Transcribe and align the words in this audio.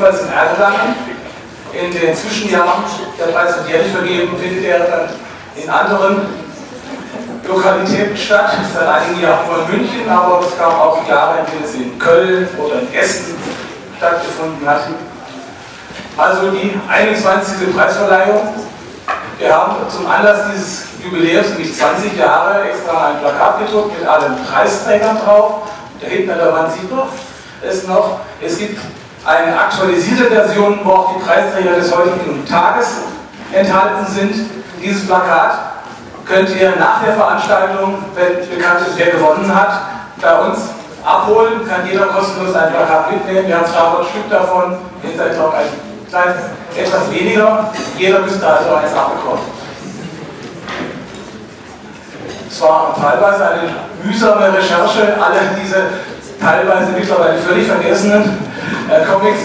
ebenfalls 0.00 0.22
in 0.22 0.32
Erlangen. 0.32 0.94
In 1.72 1.92
den 1.92 2.16
Zwischenjahren, 2.16 2.82
der 3.18 3.26
Preis 3.26 3.56
wird 3.56 3.68
jährlich 3.68 3.92
vergeben, 3.92 4.36
findet 4.38 4.64
er 4.64 4.78
dann 4.80 5.08
in 5.54 5.70
anderen 5.70 6.26
Lokalitäten 7.46 8.16
statt. 8.16 8.52
Seit 8.74 8.88
einigen 8.88 9.20
Jahren 9.22 9.46
nur 9.46 9.64
in 9.64 9.78
München, 9.78 10.08
aber 10.08 10.40
es 10.40 10.58
gab 10.58 10.80
auch 10.80 11.06
Jahre, 11.06 11.40
in 11.40 11.46
denen 11.46 11.64
es 11.64 11.74
in 11.74 11.98
Köln 11.98 12.48
oder 12.58 12.80
in 12.80 12.92
Essen 12.92 13.36
stattgefunden 13.98 14.66
hat. 14.66 14.80
Also 16.16 16.50
die 16.50 16.78
21. 16.88 17.74
Preisverleihung. 17.74 18.54
Wir 19.38 19.54
haben 19.54 19.76
zum 19.88 20.06
Anlass 20.06 20.40
dieses 20.52 20.84
Jubiläums, 21.04 21.50
nämlich 21.50 21.74
20 21.74 22.16
Jahre, 22.16 22.62
extra 22.68 23.08
ein 23.08 23.20
Plakat 23.20 23.60
gedruckt 23.60 23.98
mit 23.98 24.08
allen 24.08 24.36
Preisträgern 24.44 25.18
drauf. 25.24 25.68
Da 26.00 26.06
hinten 26.08 26.30
an 26.30 26.38
der 26.38 26.52
Wand 26.52 26.72
sieht 26.72 26.90
man 26.90 27.08
es 27.62 27.86
noch. 27.86 28.20
Es 28.40 28.58
gibt 28.58 28.78
eine 29.24 29.58
aktualisierte 29.58 30.30
Version, 30.30 30.80
wo 30.84 30.90
auch 30.92 31.14
die 31.14 31.22
Preisträger 31.22 31.74
des 31.74 31.94
heutigen 31.94 32.44
Tages 32.46 33.02
enthalten 33.52 34.06
sind. 34.06 34.34
Dieses 34.82 35.06
Plakat 35.06 35.58
könnt 36.24 36.48
ihr 36.58 36.74
nach 36.78 37.02
der 37.02 37.14
Veranstaltung, 37.14 37.98
wenn 38.14 38.48
bekannt 38.48 38.86
ist, 38.86 38.96
wer 38.96 39.10
gewonnen 39.10 39.54
hat, 39.54 39.82
bei 40.20 40.38
uns 40.40 40.58
abholen. 41.04 41.68
Kann 41.68 41.86
jeder 41.90 42.06
kostenlos 42.06 42.54
ein 42.54 42.72
Plakat 42.72 43.12
mitnehmen. 43.12 43.46
Wir 43.46 43.56
haben 43.58 43.64
300 43.70 44.06
Stück 44.06 44.30
davon. 44.30 44.78
Seid 45.16 45.38
auch 45.38 45.54
ein 45.54 45.66
kleines, 46.08 46.36
etwas 46.76 47.10
weniger. 47.10 47.70
Jeder 47.98 48.20
müsste 48.20 48.46
also 48.46 48.74
eins 48.74 48.94
abbekommen. 48.94 49.60
Es 52.48 52.60
war 52.62 52.96
teilweise 53.00 53.48
eine 53.48 53.62
mühsame 54.02 54.52
Recherche, 54.52 55.14
alle 55.20 55.40
diese 55.60 55.84
teilweise 56.40 56.92
mittlerweile 56.92 57.38
völlig 57.38 57.66
vergessenen 57.66 58.49
äh, 58.90 59.04
Comics 59.06 59.40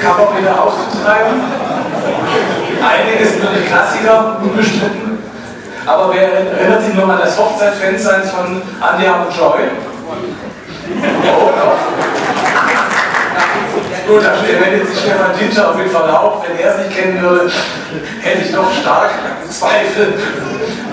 Cover 0.00 0.36
wieder 0.36 0.62
aufzutreiben. 0.62 1.40
Einiges 2.82 3.32
sind 3.32 3.42
wirklich 3.42 3.66
Klassiker, 3.66 4.40
unbestritten. 4.42 5.18
Aber 5.86 6.12
wer 6.12 6.32
erinnert 6.32 6.82
sich 6.82 6.94
noch 6.94 7.08
an 7.08 7.20
das 7.22 7.38
Hochzeitfenster 7.38 8.22
von 8.24 8.60
Andy 8.82 9.06
und 9.06 9.36
Joy? 9.36 9.70
Oh, 11.24 11.50
doch. 11.56 11.78
Gut, 14.06 14.22
da 14.24 14.32
wendet 14.42 14.88
sich 14.88 15.00
Stefan 15.00 15.38
Dinscher 15.38 15.70
auf 15.70 15.78
jeden 15.78 15.90
Fall 15.90 16.10
auf. 16.10 16.42
Wenn 16.46 16.58
er 16.58 16.74
es 16.74 16.86
nicht 16.86 16.96
kennen 16.98 17.20
würde, 17.20 17.50
hätte 18.22 18.44
ich 18.44 18.52
doch 18.52 18.70
stark 18.72 19.10
Zweifel 19.48 20.14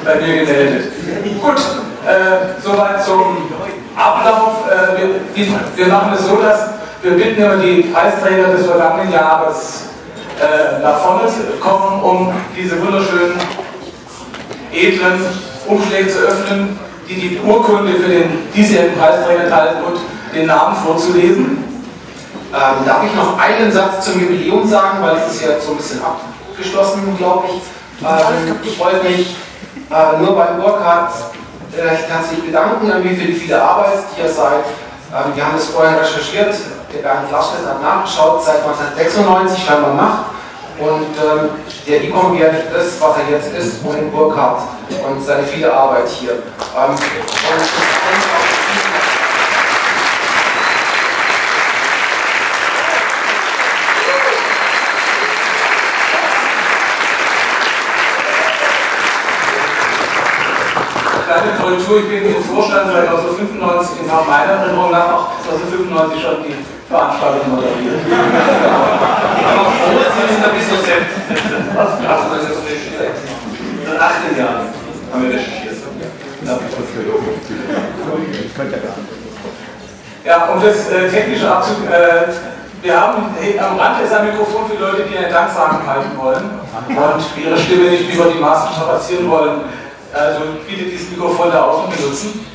bei 0.03 0.15
mir 0.15 0.45
gemeldet. 0.45 0.91
Gut, 1.41 1.57
äh, 2.05 2.61
soweit 2.61 3.03
zum 3.03 3.49
Ablauf. 3.95 4.65
Äh, 4.69 5.01
wir, 5.35 5.45
wir, 5.75 5.87
machen 5.87 6.13
es 6.13 6.25
so, 6.25 6.35
dass 6.37 6.69
wir 7.05 7.11
bitten 7.11 7.43
immer 7.43 7.57
die 7.57 7.83
Preisträger 7.83 8.47
des 8.47 8.65
vergangenen 8.65 9.11
Jahres 9.11 9.83
äh, 10.41 10.81
nach 10.81 10.97
vorne 10.97 11.29
kommen, 11.59 12.01
um 12.01 12.33
diese 12.57 12.81
wunderschönen, 12.83 13.39
edlen 14.73 15.23
Umschläge 15.67 16.09
zu 16.09 16.19
öffnen, 16.19 16.79
die 17.07 17.13
die 17.13 17.39
Urkunde 17.45 17.93
für 17.93 18.09
den 18.09 18.51
diesjährigen 18.55 18.97
Preisträger 18.97 19.43
enthalten 19.43 19.83
und 19.83 19.99
den 20.35 20.47
Namen 20.47 20.75
vorzulesen. 20.77 21.63
Ähm, 22.51 22.85
darf 22.85 23.03
ich 23.05 23.13
noch 23.15 23.37
einen 23.37 23.71
Satz 23.71 24.05
zum 24.05 24.19
Jubiläum 24.19 24.67
sagen, 24.67 24.97
weil 25.01 25.17
es 25.17 25.35
ist 25.35 25.41
ja 25.43 25.59
so 25.59 25.71
ein 25.71 25.77
bisschen 25.77 26.01
abgeschlossen, 26.01 27.15
glaube 27.19 27.45
ich. 27.49 27.61
Ähm, 28.03 28.55
ich 28.63 28.79
wollte 28.79 29.07
mich 29.07 29.35
äh, 29.91 30.23
nur 30.23 30.35
bei 30.35 30.45
Burkhardt 30.59 31.11
recht 31.77 32.09
herzlich 32.09 32.43
bedanken 32.43 32.87
für 32.87 33.27
die 33.27 33.33
viele 33.33 33.61
Arbeit, 33.61 33.99
die 34.15 34.21
ihr 34.21 34.29
seid. 34.29 34.63
Ähm, 35.13 35.35
wir 35.35 35.45
haben 35.45 35.57
es 35.57 35.65
vorher 35.65 36.01
recherchiert, 36.01 36.55
der 36.95 37.01
Bernd 37.01 37.31
Laschet 37.31 37.65
hat 37.67 37.81
nachgeschaut, 37.81 38.43
seit 38.43 38.63
1996 38.63 39.65
scheinbar 39.65 39.93
macht. 39.93 40.25
Und 40.79 41.15
ähm, 41.15 41.49
der 41.87 41.99
nicht 42.51 42.65
das, 42.73 42.99
was 42.99 43.15
er 43.17 43.29
jetzt 43.31 43.53
ist, 43.53 43.85
ohne 43.85 44.01
Burkhardt 44.11 44.61
und 45.07 45.23
seine 45.23 45.43
viele 45.43 45.71
Arbeit 45.73 46.07
hier. 46.09 46.31
Ähm, 46.31 46.91
und 46.91 46.99
kleine 61.45 61.57
Korrektur, 61.57 61.99
ich 61.99 62.09
bin 62.09 62.35
im 62.35 62.43
Vorstand 62.43 62.91
seit 62.91 63.07
1995 63.09 64.01
und 64.01 64.11
habe 64.11 64.25
meiner 64.25 64.53
Erinnerung 64.65 64.91
nach 64.91 65.13
auch 65.13 65.29
1995 65.45 66.21
schon 66.21 66.37
die 66.41 66.57
Veranstaltung 66.89 67.45
moderiert. 67.53 68.01
Aber 69.45 69.69
vorher 69.77 70.09
sind 70.09 70.41
ein 70.41 70.55
bisschen 70.57 70.81
selbst. 70.81 71.15
Was? 71.75 71.89
Ach, 72.01 72.23
das 72.33 72.49
ist 72.49 72.63
nicht 72.65 72.83
schlecht. 72.89 73.21
Seit 73.85 73.99
18 74.01 74.37
Jahren 74.37 74.65
haben 75.13 75.21
wir 75.21 75.29
recherchiert. 75.29 75.75
Ja, 80.25 80.45
um 80.45 80.61
das 80.61 80.89
äh, 80.89 81.09
technische 81.09 81.49
abzu... 81.49 81.71
Äh, 81.85 82.33
wir 82.81 83.01
haben 83.01 83.33
am 83.59 83.79
Rand 83.79 84.03
ist 84.03 84.13
ein 84.13 84.27
Mikrofon 84.27 84.69
für 84.69 84.77
Leute, 84.79 85.09
die 85.09 85.17
eine 85.17 85.33
Danksagung 85.33 85.87
halten 85.87 86.11
wollen 86.17 86.59
und 86.87 87.43
ihre 87.43 87.57
Stimme 87.57 87.89
nicht 87.89 88.13
über 88.13 88.25
die 88.25 88.37
Maßen 88.37 88.75
strapazieren 88.75 89.27
wollen. 89.27 89.61
Also 90.15 90.43
bietet 90.65 90.93
dieses 90.93 91.09
Mikrofon 91.09 91.51
da 91.51 91.65
und 91.65 91.93
benutzen. 91.93 92.47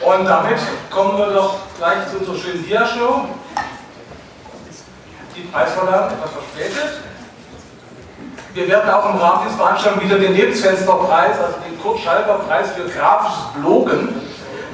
Und 0.00 0.24
damit 0.24 0.58
kommen 0.88 1.18
wir 1.18 1.26
doch 1.26 1.56
gleich 1.76 2.08
zu 2.08 2.18
unserer 2.18 2.36
schönen 2.36 2.64
Dia-Show. 2.64 3.24
Die 5.36 5.40
Preisverleihung 5.42 6.10
etwas 6.10 6.30
verspätet. 6.30 7.00
Wir 8.54 8.68
werden 8.68 8.90
auch 8.90 9.12
im 9.12 9.20
Rahmen 9.20 9.42
dieser 9.44 9.56
Veranstaltung 9.56 10.04
wieder 10.04 10.18
den 10.18 10.34
Lebensfensterpreis, 10.34 11.36
also 11.38 11.56
den 11.68 11.80
Kurt 11.82 11.98
Schalker 11.98 12.34
Preis 12.34 12.68
für 12.76 12.88
grafisches 12.88 13.44
Blogen, 13.60 14.20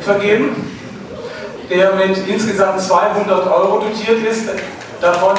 vergeben, 0.00 0.79
der 1.70 1.94
mit 1.94 2.19
insgesamt 2.29 2.81
200 2.81 3.47
Euro 3.47 3.79
dotiert 3.81 4.25
ist. 4.26 4.49
Davon 5.00 5.37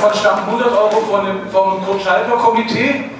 Davon 0.00 0.18
stammen 0.18 0.42
100 0.46 0.72
Euro 0.72 1.00
von 1.10 1.26
dem, 1.26 1.50
vom 1.50 1.84
Kurt 1.84 2.00
Schalker 2.00 2.36
Komitee, 2.38 3.10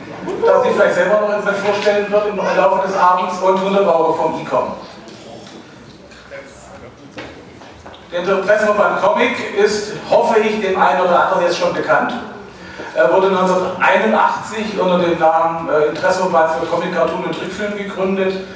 das 0.47 0.63
sich 0.63 0.73
vielleicht 0.73 0.95
selber 0.95 1.21
noch 1.21 1.29
etwas 1.29 1.59
vorstellen 1.59 2.11
wird 2.11 2.29
im 2.29 2.37
Laufe 2.39 2.89
des 2.89 2.97
Abends, 2.97 3.39
und 3.43 3.59
100 3.59 3.87
Euro 3.87 4.15
vom 4.15 4.41
ICOM. 4.41 4.73
Der 8.11 8.21
Interessenverband 8.21 9.03
Comic 9.03 9.55
ist, 9.59 9.93
hoffe 10.09 10.41
ich, 10.41 10.63
dem 10.63 10.81
einen 10.81 11.03
oder 11.03 11.25
anderen 11.25 11.45
jetzt 11.45 11.59
schon 11.59 11.75
bekannt. 11.75 12.15
Er 12.95 13.13
wurde 13.13 13.27
1981 13.27 14.81
unter 14.81 15.01
dem 15.01 15.19
Namen 15.19 15.69
äh, 15.69 15.89
Interessenverband 15.91 16.53
für 16.53 16.67
Comic, 16.67 16.95
Cartoon 16.95 17.25
und 17.25 17.39
Trickfilm 17.39 17.77
gegründet 17.77 18.47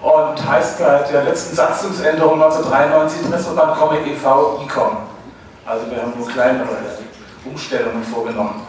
und 0.00 0.48
heißt 0.48 0.78
seit 0.78 1.12
der 1.12 1.24
letzten 1.24 1.54
Satzungsänderung 1.54 2.42
1993 2.42 3.26
Interessenverband 3.26 3.78
Comic 3.78 4.06
e.V. 4.06 4.62
ICOM. 4.64 4.96
Also 5.66 5.90
wir 5.90 6.00
haben 6.00 6.14
nur 6.16 6.26
kleinere 6.26 6.64
Umstellungen 7.44 8.02
vorgenommen. 8.02 8.66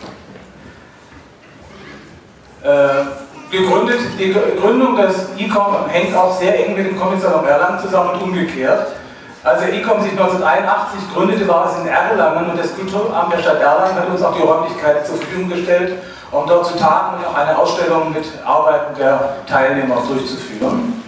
Äh, 2.63 3.05
gegründet, 3.51 3.99
die 4.19 4.35
Gründung 4.59 4.95
des 4.95 5.29
ICOM 5.37 5.87
hängt 5.87 6.15
auch 6.15 6.37
sehr 6.37 6.65
eng 6.65 6.75
mit 6.75 6.87
dem 6.87 6.99
Comic 6.99 7.21
Salon 7.21 7.45
Erlangen 7.45 7.79
zusammen 7.79 8.11
und 8.11 8.23
umgekehrt. 8.23 8.87
Als 9.43 9.59
der 9.59 9.73
ICOM 9.73 10.01
sich 10.01 10.11
1981 10.11 11.13
gründete, 11.13 11.47
war 11.47 11.69
es 11.69 11.79
in 11.79 11.87
Erlangen 11.87 12.49
und 12.49 12.59
das 12.59 12.75
Kulturamt 12.75 13.31
der 13.31 13.39
Stadt 13.39 13.61
Erlangen 13.61 13.95
hat 13.95 14.09
uns 14.09 14.23
auch 14.23 14.35
die 14.35 14.41
Räumlichkeit 14.41 15.05
zur 15.05 15.17
Verfügung 15.17 15.49
gestellt, 15.49 15.99
um 16.31 16.47
dort 16.47 16.65
zu 16.65 16.77
tagen 16.77 17.17
und 17.17 17.27
auch 17.27 17.35
eine 17.35 17.55
Ausstellung 17.57 18.11
mit 18.11 18.25
Arbeiten 18.43 18.95
der 18.97 19.35
Teilnehmer 19.45 20.01
durchzuführen. 20.07 21.04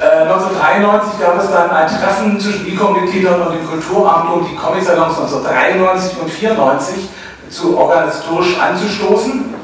1993 0.00 1.20
äh, 1.20 1.22
gab 1.22 1.38
es 1.42 1.50
dann 1.50 1.70
ein 1.70 1.86
Treffen 1.88 2.40
zwischen 2.40 2.66
ICOM-Mitgliedern 2.66 3.42
und 3.42 3.54
dem 3.54 3.68
Kulturamt, 3.68 4.32
um 4.32 4.48
die 4.48 4.56
Comic-Salons 4.56 5.18
1993 5.18 6.18
und 6.18 6.30
1994 6.30 7.08
zu 7.50 7.78
organisatorisch 7.78 8.58
anzustoßen. 8.58 9.54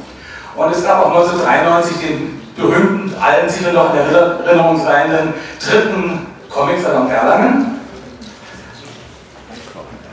Und 0.54 0.72
es 0.72 0.84
gab 0.84 1.06
auch 1.06 1.14
1993 1.14 1.96
den 1.98 2.40
berühmten, 2.56 3.14
allen 3.20 3.48
sicher 3.48 3.72
noch 3.72 3.94
in 3.94 4.00
Erinnerung 4.00 4.84
seienden 4.84 5.34
dritten 5.60 6.26
Comic-Salon 6.50 7.10
Erlangen. 7.10 7.80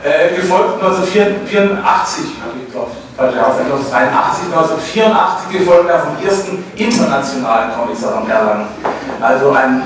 Äh, 0.02 0.36
gefolgt 0.36 0.80
1984, 0.82 2.24
ich 2.64 2.72
glaube, 2.72 2.90
1983, 3.18 4.52
1984 4.52 5.58
gefolgt 5.58 5.90
vom 5.90 6.24
ersten 6.24 6.64
internationalen 6.76 7.72
Comic-Salon 7.72 8.30
Erlangen. 8.30 8.66
Also 9.20 9.50
ein 9.50 9.82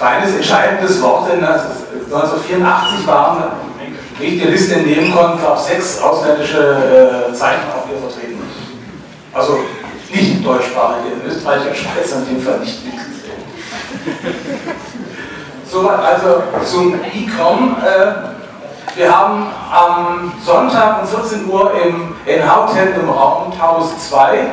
feines, 0.00 0.34
entscheidendes 0.34 1.02
Wort, 1.02 1.30
denn 1.30 1.44
1984 1.44 3.06
waren, 3.06 3.44
wie 4.18 4.24
ich 4.24 4.42
die 4.42 4.48
Liste 4.48 4.76
entnehmen 4.76 5.14
konnte, 5.14 5.42
glaube 5.42 5.60
sechs 5.60 6.00
ausländische 6.00 7.28
äh, 7.28 7.34
Zeichen 7.34 7.68
auch 7.68 7.86
hier 7.86 7.98
vertreten. 7.98 8.40
Also 9.34 9.58
nicht 10.10 10.44
deutschsprachige, 10.44 11.08
in 11.14 11.30
Österreich 11.30 11.68
und 11.68 11.76
Schweiz 11.76 12.12
in 12.12 12.34
dem 12.34 12.42
Fall 12.42 12.60
nicht 12.60 12.78
Soweit 15.70 16.00
also 16.00 16.42
zum 16.64 16.94
E-Com. 16.94 17.76
Äh, 17.84 18.96
wir 18.96 19.16
haben 19.16 19.46
am 19.70 20.32
Sonntag 20.44 21.02
um 21.02 21.08
14 21.08 21.48
Uhr 21.48 21.72
im 21.84 22.16
Enhauten 22.26 22.94
im 23.00 23.08
Raum 23.08 23.52
Taus 23.56 24.08
2 24.08 24.46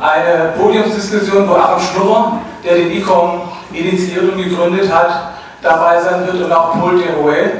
eine 0.00 0.54
Podiumsdiskussion, 0.58 1.48
wo 1.48 1.54
Achim 1.54 1.86
Schnurrer, 1.86 2.40
der 2.64 2.74
den 2.74 2.90
E-Com 2.92 3.42
initiiert 3.76 4.32
und 4.32 4.42
gegründet 4.42 4.92
hat, 4.92 5.32
dabei 5.62 6.00
sein 6.00 6.26
wird 6.26 6.42
und 6.42 6.52
auch 6.52 6.72
Paul 6.72 6.98
Derouet, 6.98 7.52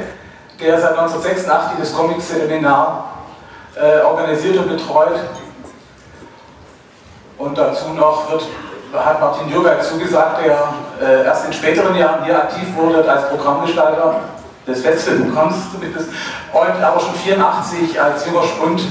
der 0.59 0.79
seit 0.79 0.97
1986 0.97 1.79
das 1.79 1.93
Comic-Seminar 1.93 3.09
äh, 3.75 4.01
organisiert 4.01 4.57
und 4.57 4.69
betreut. 4.69 5.19
Und 7.37 7.57
dazu 7.57 7.89
noch 7.93 8.31
wird, 8.31 8.43
hat 8.93 9.19
Martin 9.21 9.49
Jürger 9.49 9.79
zugesagt, 9.81 10.43
der 10.43 10.73
äh, 11.07 11.25
erst 11.25 11.45
in 11.45 11.53
späteren 11.53 11.95
Jahren 11.95 12.23
hier 12.23 12.35
aktiv 12.35 12.75
wurde 12.75 13.09
als 13.09 13.29
Programmgestalter 13.29 14.21
des 14.65 14.81
Festivalprogramms 14.81 15.71
zumindest 15.71 16.09
und 16.51 16.83
aber 16.83 16.99
schon 16.99 17.13
84 17.13 18.01
als 18.01 18.25
junger 18.25 18.43
Spund 18.43 18.81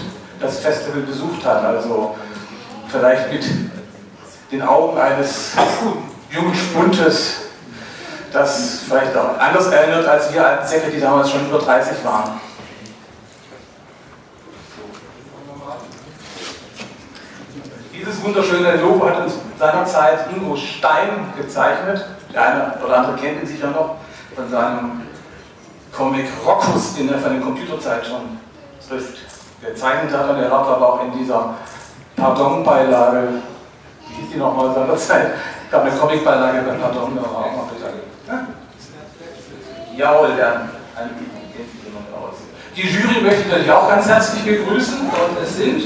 das 0.40 0.58
Festival 0.60 1.00
besucht 1.00 1.44
hat. 1.44 1.64
Also 1.64 2.14
vielleicht 2.88 3.32
mit 3.32 3.44
den 4.52 4.62
Augen 4.62 4.98
eines 4.98 5.52
jungen 6.30 6.54
Spuntes, 6.54 7.36
das 8.32 8.80
vielleicht 8.88 9.16
auch 9.16 9.38
anders 9.38 9.68
erinnert 9.68 10.06
als 10.06 10.32
wir 10.32 10.46
alten 10.46 10.66
Säcke, 10.66 10.90
die 10.90 11.00
damals 11.00 11.30
schon 11.30 11.46
über 11.46 11.58
30 11.58 12.04
waren. 12.04 12.40
Dieses 17.92 18.22
wunderschöne 18.22 18.76
Logo 18.76 19.08
hat 19.08 19.24
uns 19.24 19.34
seinerzeit 19.58 20.30
Ingo 20.30 20.56
Stein 20.56 21.32
gezeichnet. 21.36 22.04
Der 22.32 22.46
eine 22.46 22.84
oder 22.84 22.98
andere 22.98 23.16
kennt 23.16 23.42
ihn 23.42 23.48
sicher 23.48 23.68
noch 23.68 23.96
von 24.34 24.48
seinem 24.50 25.02
Comic 25.96 26.26
Rockus, 26.44 26.94
den 26.94 27.08
er 27.12 27.18
von 27.18 27.32
der 27.32 27.40
Computerzeit 27.40 28.06
schon 28.06 28.38
trifft. 28.86 29.18
Gezeichnet 29.62 30.12
hat 30.12 30.28
und 30.28 30.36
er 30.36 30.50
hat 30.50 30.66
aber 30.66 30.94
auch 30.94 31.04
in 31.04 31.18
dieser 31.18 31.54
Pardon-Beilage, 32.16 33.28
wie 34.08 34.14
hieß 34.14 34.32
die 34.34 34.38
nochmal 34.38 34.74
seinerzeit, 34.74 35.32
ich 35.68 35.72
habe 35.74 35.90
eine 35.90 35.98
Comicbeilage 35.98 36.62
beim 36.62 36.80
Pardon, 36.80 37.16
war 37.16 37.44
auch 37.44 37.56
noch 37.56 37.68
bitte. 37.68 37.92
Jawohl, 39.96 40.36
der 40.36 40.68
Die 42.76 42.82
Jury 42.82 43.20
möchte 43.22 43.40
ich 43.40 43.46
natürlich 43.48 43.70
auch 43.72 43.88
ganz 43.88 44.06
herzlich 44.06 44.44
begrüßen 44.44 45.00
und 45.00 45.42
es 45.42 45.56
sind 45.56 45.82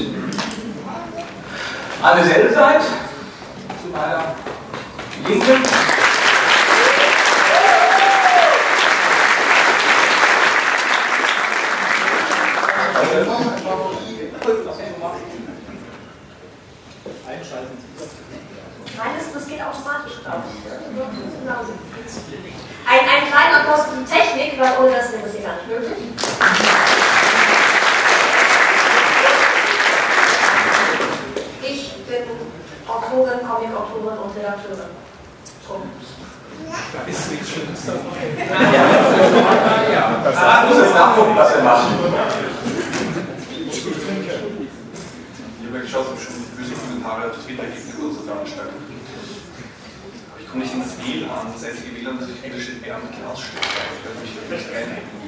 Anne 2.03 2.23
Sellseit 2.23 2.81
zu 2.81 3.89
meiner 3.91 4.35
Linken. 5.27 5.63
Nein, 19.03 19.13
das, 19.33 19.47
geht 19.47 19.61
automatisch, 19.61 20.21
glaube. 20.21 20.43
Ein, 22.85 22.99
ein 22.99 23.25
kleiner 23.31 23.65
die 23.97 24.05
Technik, 24.05 24.59
weil 24.59 24.77
ohne 24.77 24.91
das 24.95 25.11
wäre 25.11 25.23
das 25.23 25.31
hier 25.33 25.41
gar 25.41 25.55
nicht 25.55 25.67
möglich. 25.67 25.97
Ich 31.63 32.05
bin 32.05 32.23
Autorin, 32.87 33.39
Comic-Autorin 33.47 34.17
und 34.19 34.37
Redakteurin. 34.37 34.91
Drum. 35.65 35.81
Da 36.93 37.09
ist 37.09 37.31
nichts 37.31 37.49
Schlimmes 37.49 37.85
dabei. 37.85 38.01
ja, 39.91 40.21
das 40.23 40.37
ah, 40.37 40.65
muss 40.67 40.77
jetzt 40.77 40.93
nachgucken, 40.93 41.35
was 41.35 41.51
er 41.55 41.63
macht. 41.63 41.87
Ich 45.59 45.67
habe 45.67 45.79
geschaut, 45.79 46.07
ob 46.11 46.19
schon 46.19 46.41
böse 46.57 46.73
Kommentare 46.73 47.31
auf 47.31 47.37
Twitter 47.43 47.63
gibt 47.63 47.97
in 47.97 48.05
unserer 48.05 48.23
Veranstaltung. 48.25 48.75
Aber 50.31 50.39
ich 50.39 50.47
komme 50.49 50.63
nicht 50.63 50.75
ins 50.75 50.93
WLAN. 50.99 51.53
Das 51.53 51.63
einzige 51.63 51.95
WLAN, 51.95 52.19
das 52.19 52.29
ich 52.29 52.39
finde, 52.39 52.61
steht 52.61 52.83
Bernd 52.83 53.09
Glasstedt. 53.11 53.65
Ich 53.65 54.03
werde 54.05 54.19
mich 54.21 54.35
da 54.35 54.55
nicht 54.55 54.69
reinhacken. 54.69 55.21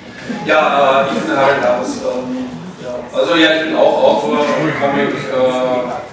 Ja, 0.45 1.03
äh, 1.03 1.05
ich 1.07 1.23
bin 1.23 1.38
Harald 1.38 1.62
Labers. 1.62 1.97
Ähm, 2.03 2.50
ja. 2.83 3.17
Also 3.17 3.35
ja, 3.35 3.55
ich 3.55 3.62
bin 3.63 3.75
auch 3.77 4.03
Autor 4.03 4.39
und 4.39 4.81
Comic. 4.81 5.09
Äh, 5.09 6.03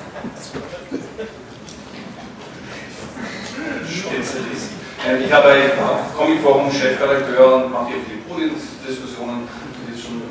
Spezialist. 3.91 4.71
Äh, 5.05 5.25
ich 5.25 5.33
habe 5.33 5.49
ein 5.49 5.71
Comicforum 6.17 6.71
Chefredakteur 6.71 7.57
und 7.57 7.73
mache 7.73 7.89
hier 7.89 7.97
viele 8.07 8.21
Podiumsdiskussionen. 8.29 9.49
Das 9.89 9.97
ist 9.99 10.05
schon 10.05 10.23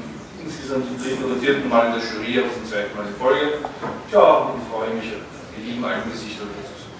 insgesamt 0.46 0.88
zum 0.88 0.98
dritten 1.04 1.26
oder 1.26 1.36
vierten 1.42 1.68
Mal 1.68 1.88
in 1.88 1.94
der 1.94 2.02
Jury, 2.02 2.40
aber 2.40 2.54
zum 2.54 2.66
zweiten 2.66 2.96
Mal 2.96 3.06
in 3.06 3.16
Folge. 3.20 3.60
Ja, 4.14 4.48
und 4.48 4.64
freue 4.72 4.96
mich, 4.96 5.12
die 5.58 5.62
lieben 5.72 5.84
alten 5.84 6.10
Gesichter 6.10 6.44
wieder 6.48 6.64
zu 6.64 6.76
sehen. 6.80 6.96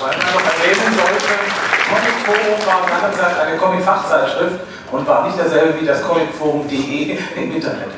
Weil 0.00 0.16
man 0.16 0.24
noch 0.24 0.40
erwähnen 0.40 0.88
sollte, 0.96 1.69
Comic 1.90 2.16
Forum 2.24 2.66
war 2.66 3.00
seinerzeit 3.00 3.46
eine 3.46 3.56
Comic-Fachzeitschrift 3.56 4.60
und 4.92 5.08
war 5.08 5.26
nicht 5.26 5.38
dasselbe 5.38 5.80
wie 5.80 5.86
das 5.86 6.02
comicforum.de 6.02 7.18
im 7.36 7.54
Internet. 7.54 7.88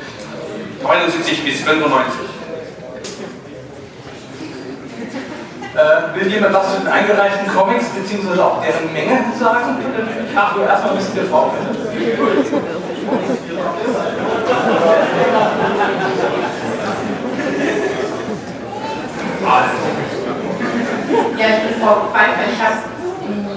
79 0.82 1.44
bis 1.44 1.60
95. 1.60 2.20
Äh, 5.74 6.20
will 6.20 6.30
jemand 6.30 6.54
was 6.54 6.74
zu 6.74 6.80
den 6.80 6.88
eingereichten 6.88 7.46
Comics 7.48 7.86
bzw. 7.90 8.40
auch 8.40 8.62
deren 8.62 8.92
Menge 8.92 9.24
sagen? 9.38 9.78
Ach, 10.36 10.54
du 10.54 10.62
erstmal 10.62 10.94
müssen 10.94 11.16
wir 11.16 11.24
Frau 11.24 11.52
Ja, 21.38 21.46
ich 21.48 21.70
bin 21.70 21.82
Frau 21.82 21.96
Pfeiffer. 22.12 22.52
Ich 22.52 22.62
habe 22.62 22.91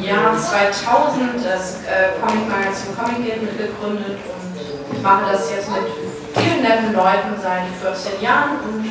Jahr 0.06 0.38
2000 0.38 1.44
das 1.44 1.82
äh, 1.86 2.14
Comic-Magazin 2.22 2.96
Comic 2.96 3.26
Game 3.26 3.42
mitgegründet 3.42 4.20
und 4.90 5.02
mache 5.02 5.32
das 5.32 5.50
jetzt 5.50 5.70
mit 5.70 5.84
vielen 6.36 6.62
netten 6.62 6.94
Leuten 6.94 7.34
seit 7.42 7.66
14 7.82 8.22
Jahren 8.22 8.60
und 8.62 8.86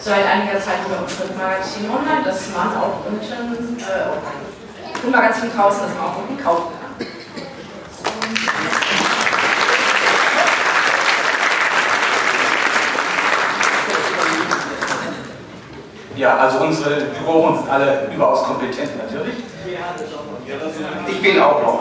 seit 0.00 0.26
einiger 0.26 0.60
Zeit 0.60 0.84
über 0.86 1.00
unser 1.00 1.32
Magazin 1.40 1.88
online, 1.88 2.22
das 2.24 2.50
man 2.54 2.76
auch 2.76 3.00
unten, 3.06 3.78
äh, 3.80 5.10
Magazin 5.10 5.50
draußen, 5.56 5.82
das 5.82 5.94
man 5.94 6.04
auch 6.04 6.18
unten 6.18 6.42
kaufen 6.42 6.72
kann. 6.80 7.06
Ja, 16.16 16.36
also 16.36 16.58
unsere 16.58 17.06
Büroren 17.06 17.56
sind 17.56 17.70
alle 17.70 18.08
überaus 18.14 18.44
kompetent 18.44 18.90
natürlich. 19.02 19.34
Ich 21.08 21.22
bin 21.22 21.40
auch 21.40 21.62
noch. 21.62 21.80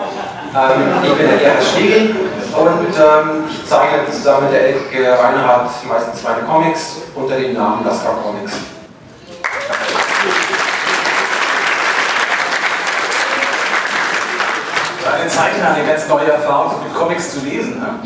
Ähm, 0.56 0.82
ich 1.04 1.14
bin 1.14 1.28
der 1.28 1.38
Gerhard 1.38 1.64
Stiegel 1.64 2.16
und 2.56 2.96
ähm, 2.96 3.44
ich 3.50 3.66
zeichne 3.68 4.10
zusammen 4.10 4.46
mit 4.46 4.54
der 4.54 4.68
Elke 4.68 5.20
Reinhardt 5.20 5.70
meistens 5.88 6.24
meine 6.24 6.44
Comics 6.44 6.98
unter 7.16 7.36
dem 7.36 7.54
Namen 7.54 7.86
Lasker 7.86 8.16
Comics. 8.24 8.54
Für 15.00 15.14
einen 15.14 15.30
Zeichner 15.30 15.74
eine 15.74 15.86
ganz 15.86 16.08
neue 16.08 16.32
Erfahrung, 16.32 16.74
viele 16.82 16.94
Comics 16.94 17.34
zu 17.34 17.46
lesen. 17.46 17.80
Ne? 17.80 18.00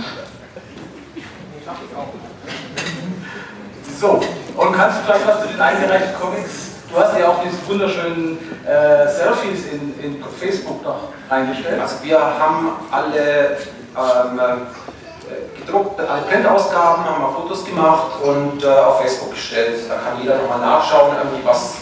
So, 4.00 4.22
und 4.58 4.74
kannst 4.74 5.00
du 5.00 5.04
vielleicht 5.04 5.28
was 5.28 5.42
zu 5.42 5.48
den 5.48 5.62
eingereichten 5.62 6.20
Comics? 6.20 6.76
Du 6.90 6.98
hast 6.98 7.18
ja 7.18 7.28
auch 7.28 7.42
diese 7.44 7.68
wunderschönen 7.68 8.38
äh, 8.66 9.08
Selfies 9.10 9.66
in, 9.72 10.00
in 10.02 10.24
Facebook 10.40 10.84
noch 10.84 11.10
reingestellt. 11.30 11.82
Also 11.82 11.96
wir 12.04 12.20
haben 12.20 12.70
alle 12.90 13.58
ähm, 13.98 14.40
äh, 14.40 15.60
gedruckt, 15.60 16.00
alle 16.00 16.22
Printausgaben, 16.22 17.04
haben 17.04 17.22
wir 17.22 17.30
Fotos 17.30 17.66
gemacht 17.66 18.22
und 18.24 18.64
äh, 18.64 18.68
auf 18.68 19.02
Facebook 19.02 19.32
gestellt. 19.32 19.80
Da 19.90 19.96
kann 19.96 20.22
jeder 20.22 20.38
nochmal 20.38 20.60
nachschauen, 20.60 21.16
irgendwie, 21.18 21.46
was 21.46 21.76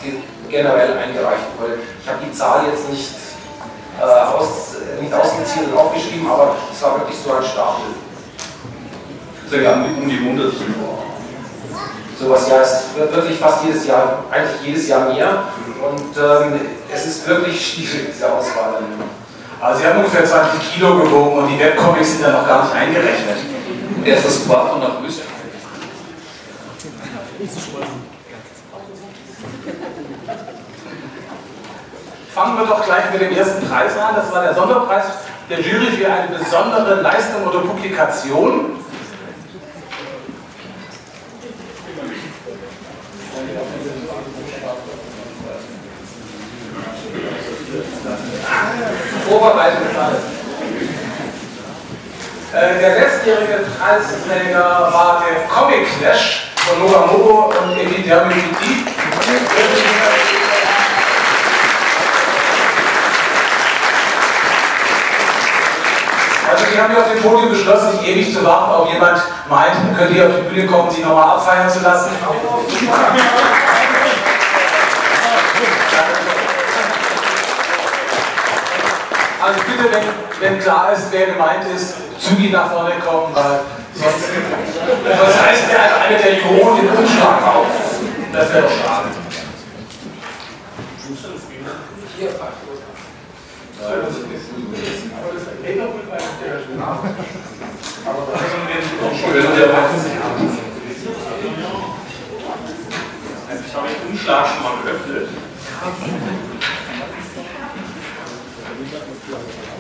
generell 0.50 0.98
eingereicht 0.98 1.46
wurde. 1.60 1.80
Ich 2.02 2.10
habe 2.10 2.20
die 2.26 2.32
Zahl 2.32 2.66
jetzt 2.72 2.90
nicht, 2.90 3.12
äh, 4.00 4.04
aus, 4.04 4.78
nicht 5.00 5.14
ausgezielt 5.14 5.72
und 5.72 5.78
aufgeschrieben, 5.78 6.30
aber 6.30 6.56
es 6.72 6.82
war 6.82 6.98
wirklich 7.00 7.18
so 7.20 7.34
ein 7.34 7.44
Stapel. 7.44 7.86
Also 9.44 9.60
wir 9.60 9.70
haben 9.70 9.86
um 10.02 10.10
die 10.10 10.18
100 10.18 10.54
Sowas, 12.20 12.48
ja, 12.50 12.62
es 12.62 12.96
wird 12.96 13.16
wirklich 13.16 13.40
fast 13.40 13.66
jedes 13.66 13.86
Jahr, 13.88 14.24
eigentlich 14.30 14.62
jedes 14.66 14.88
Jahr 14.88 15.12
mehr 15.14 15.44
und 15.82 16.18
ähm, 16.18 16.60
es 16.94 17.06
ist 17.06 17.28
wirklich 17.28 17.74
schwierig, 17.74 18.10
diese 18.14 18.32
Auswahl. 18.32 18.76
Also 19.60 19.80
Sie 19.80 19.88
haben 19.88 20.00
ungefähr 20.00 20.26
20 20.26 20.74
Kilo 20.74 20.98
gewogen 20.98 21.38
und 21.40 21.48
die 21.48 21.60
Webcomics 21.60 22.12
sind 22.14 22.24
da 22.24 22.32
noch 22.32 22.48
gar 22.48 22.64
nicht 22.64 22.76
eingerechnet. 22.76 23.38
Erstes 24.06 24.46
Quartal 24.46 24.80
nach 24.80 25.02
Österreich. 25.06 25.30
Fangen 32.34 32.58
wir 32.58 32.66
doch 32.66 32.86
gleich 32.86 33.12
mit 33.12 33.22
dem 33.22 33.38
ersten 33.38 33.68
Preis 33.68 33.98
an. 33.98 34.16
Das 34.16 34.32
war 34.34 34.44
der 34.44 34.54
Sonderpreis 34.54 35.06
der 35.50 35.62
Jury 35.62 35.92
für 35.92 36.12
eine 36.12 36.38
besondere 36.38 37.02
Leistung 37.02 37.46
oder 37.48 37.60
Publikation. 37.60 38.78
Alles. 49.42 50.34
Äh, 52.54 52.80
der 52.80 53.00
letztjährige 53.00 53.66
Preisträger 53.80 54.60
war 54.94 55.24
der 55.26 55.48
Comic 55.48 55.88
Clash 56.00 56.52
von 56.58 56.80
Noah 56.80 57.08
Mogo 57.08 57.46
und 57.48 57.80
Emi 57.80 58.04
Dermiditi. 58.04 58.86
Also 66.48 66.66
die 66.72 66.80
haben 66.80 66.92
hier 66.94 67.00
auf 67.00 67.12
dem 67.12 67.24
Podium 67.24 67.50
beschlossen, 67.50 67.98
nicht 67.98 68.08
ewig 68.08 68.36
zu 68.36 68.46
warten, 68.46 68.72
ob 68.72 68.94
jemand 68.94 69.20
meint, 69.50 69.98
könnt 69.98 70.16
ihr 70.16 70.28
auf 70.28 70.34
die 70.38 70.54
Bühne 70.54 70.68
kommen, 70.68 70.92
sie 70.92 71.02
nochmal 71.02 71.38
abfeiern 71.38 71.70
zu 71.72 71.80
lassen. 71.80 72.12
Also 79.44 79.60
bitte, 79.60 79.92
wenn, 79.92 80.04
wenn 80.40 80.60
klar 80.62 80.94
ist, 80.94 81.12
wer 81.12 81.26
gemeint 81.26 81.66
ist, 81.76 81.96
zügig 82.18 82.54
nach 82.54 82.72
vorne 82.72 82.94
kommen, 83.06 83.36
weil 83.36 83.60
sonst 83.94 84.30
das 85.06 85.42
heißt 85.46 85.64
ja 85.70 85.80
also 85.84 85.96
einer 85.96 86.18
der 86.18 86.36
Juroren 86.40 86.78
den 86.78 86.90
Umschlag 86.96 87.46
auf. 87.46 87.68
Das 88.32 88.54
wäre 88.54 88.64
doch 88.64 88.72
schade. 88.72 89.10
Also 103.50 103.80
Umschlag 104.10 104.48
schon 104.48 104.64
mal 104.64 104.74
geöffnet. 104.86 105.28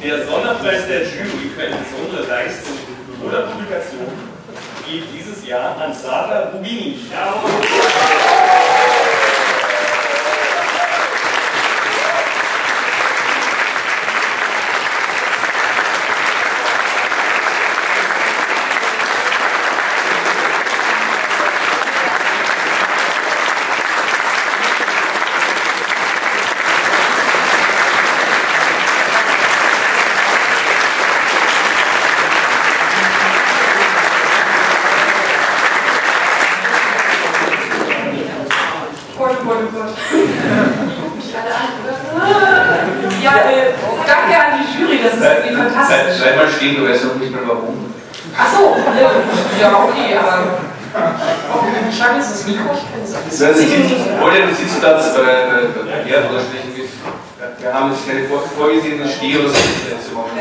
Der 0.03 0.25
Sonderpreis 0.25 0.86
der 0.88 1.00
Jury 1.03 1.50
für 1.55 1.62
eine 1.63 1.77
besondere 1.77 2.27
Leistung 2.27 2.77
oder 3.25 3.43
Publikation 3.43 4.07
geht 4.86 5.03
dieses 5.13 5.48
Jahr 5.48 5.77
an 5.81 5.93
Sarah 5.93 6.50
Rubini. 6.53 7.00
Gott, 39.17 39.38
Gott, 39.45 39.57
Gott. 39.74 39.93
Mich 41.15 41.31
alle 41.38 41.53
an, 41.53 41.69
oder? 41.79 41.95
Ja, 43.24 43.34
äh, 43.50 43.74
danke 44.07 44.34
an 44.36 44.60
die 44.60 44.67
Jury, 44.81 45.00
das 45.03 45.13
ist 45.13 45.21
irgendwie 45.24 45.55
fantastisch. 45.55 46.17
Sei 46.19 46.36
mal 46.36 46.50
stehen, 46.50 46.75
du 46.77 46.89
weißt 46.89 47.03
doch 47.05 47.15
nicht 47.15 47.31
mehr 47.31 47.41
warum. 47.48 47.93
Achso, 48.38 48.75
ja, 49.62 49.69
okay, 49.86 50.17
aber. 50.17 50.57
Oh, 51.53 51.60
schade, 51.91 52.19
ist 52.19 52.31
das 52.31 52.45
Mikro? 52.48 52.69
Ich 52.74 52.86
kann 52.86 53.01
es 53.01 53.13
Oder 54.21 54.48
du 54.48 54.53
sitzt 54.53 54.84
da 54.84 54.93
das 54.93 55.13
bei 55.15 55.21
der 55.21 56.05
Herd 56.05 56.29
oder 56.29 56.39
sprechen 56.41 56.74
wir. 56.75 56.84
Wir 57.60 57.74
haben 57.74 57.91
jetzt 57.91 58.07
keine 58.07 58.27
vor- 58.27 58.43
vorgesehenen 58.57 59.10
Steh- 59.10 59.38
oder 59.39 59.50
so 59.50 59.55
zu 59.55 60.13
machen. 60.13 60.38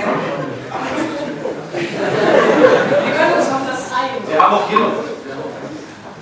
Wir 1.72 3.12
können 3.16 3.32
uns 3.38 3.48
noch 3.48 3.64
das 3.68 3.80
reiben. 3.92 4.20
Wir 4.28 4.36
haben 4.42 4.54
auch 4.54 4.68
hier 4.68 4.78
noch. 4.78 4.92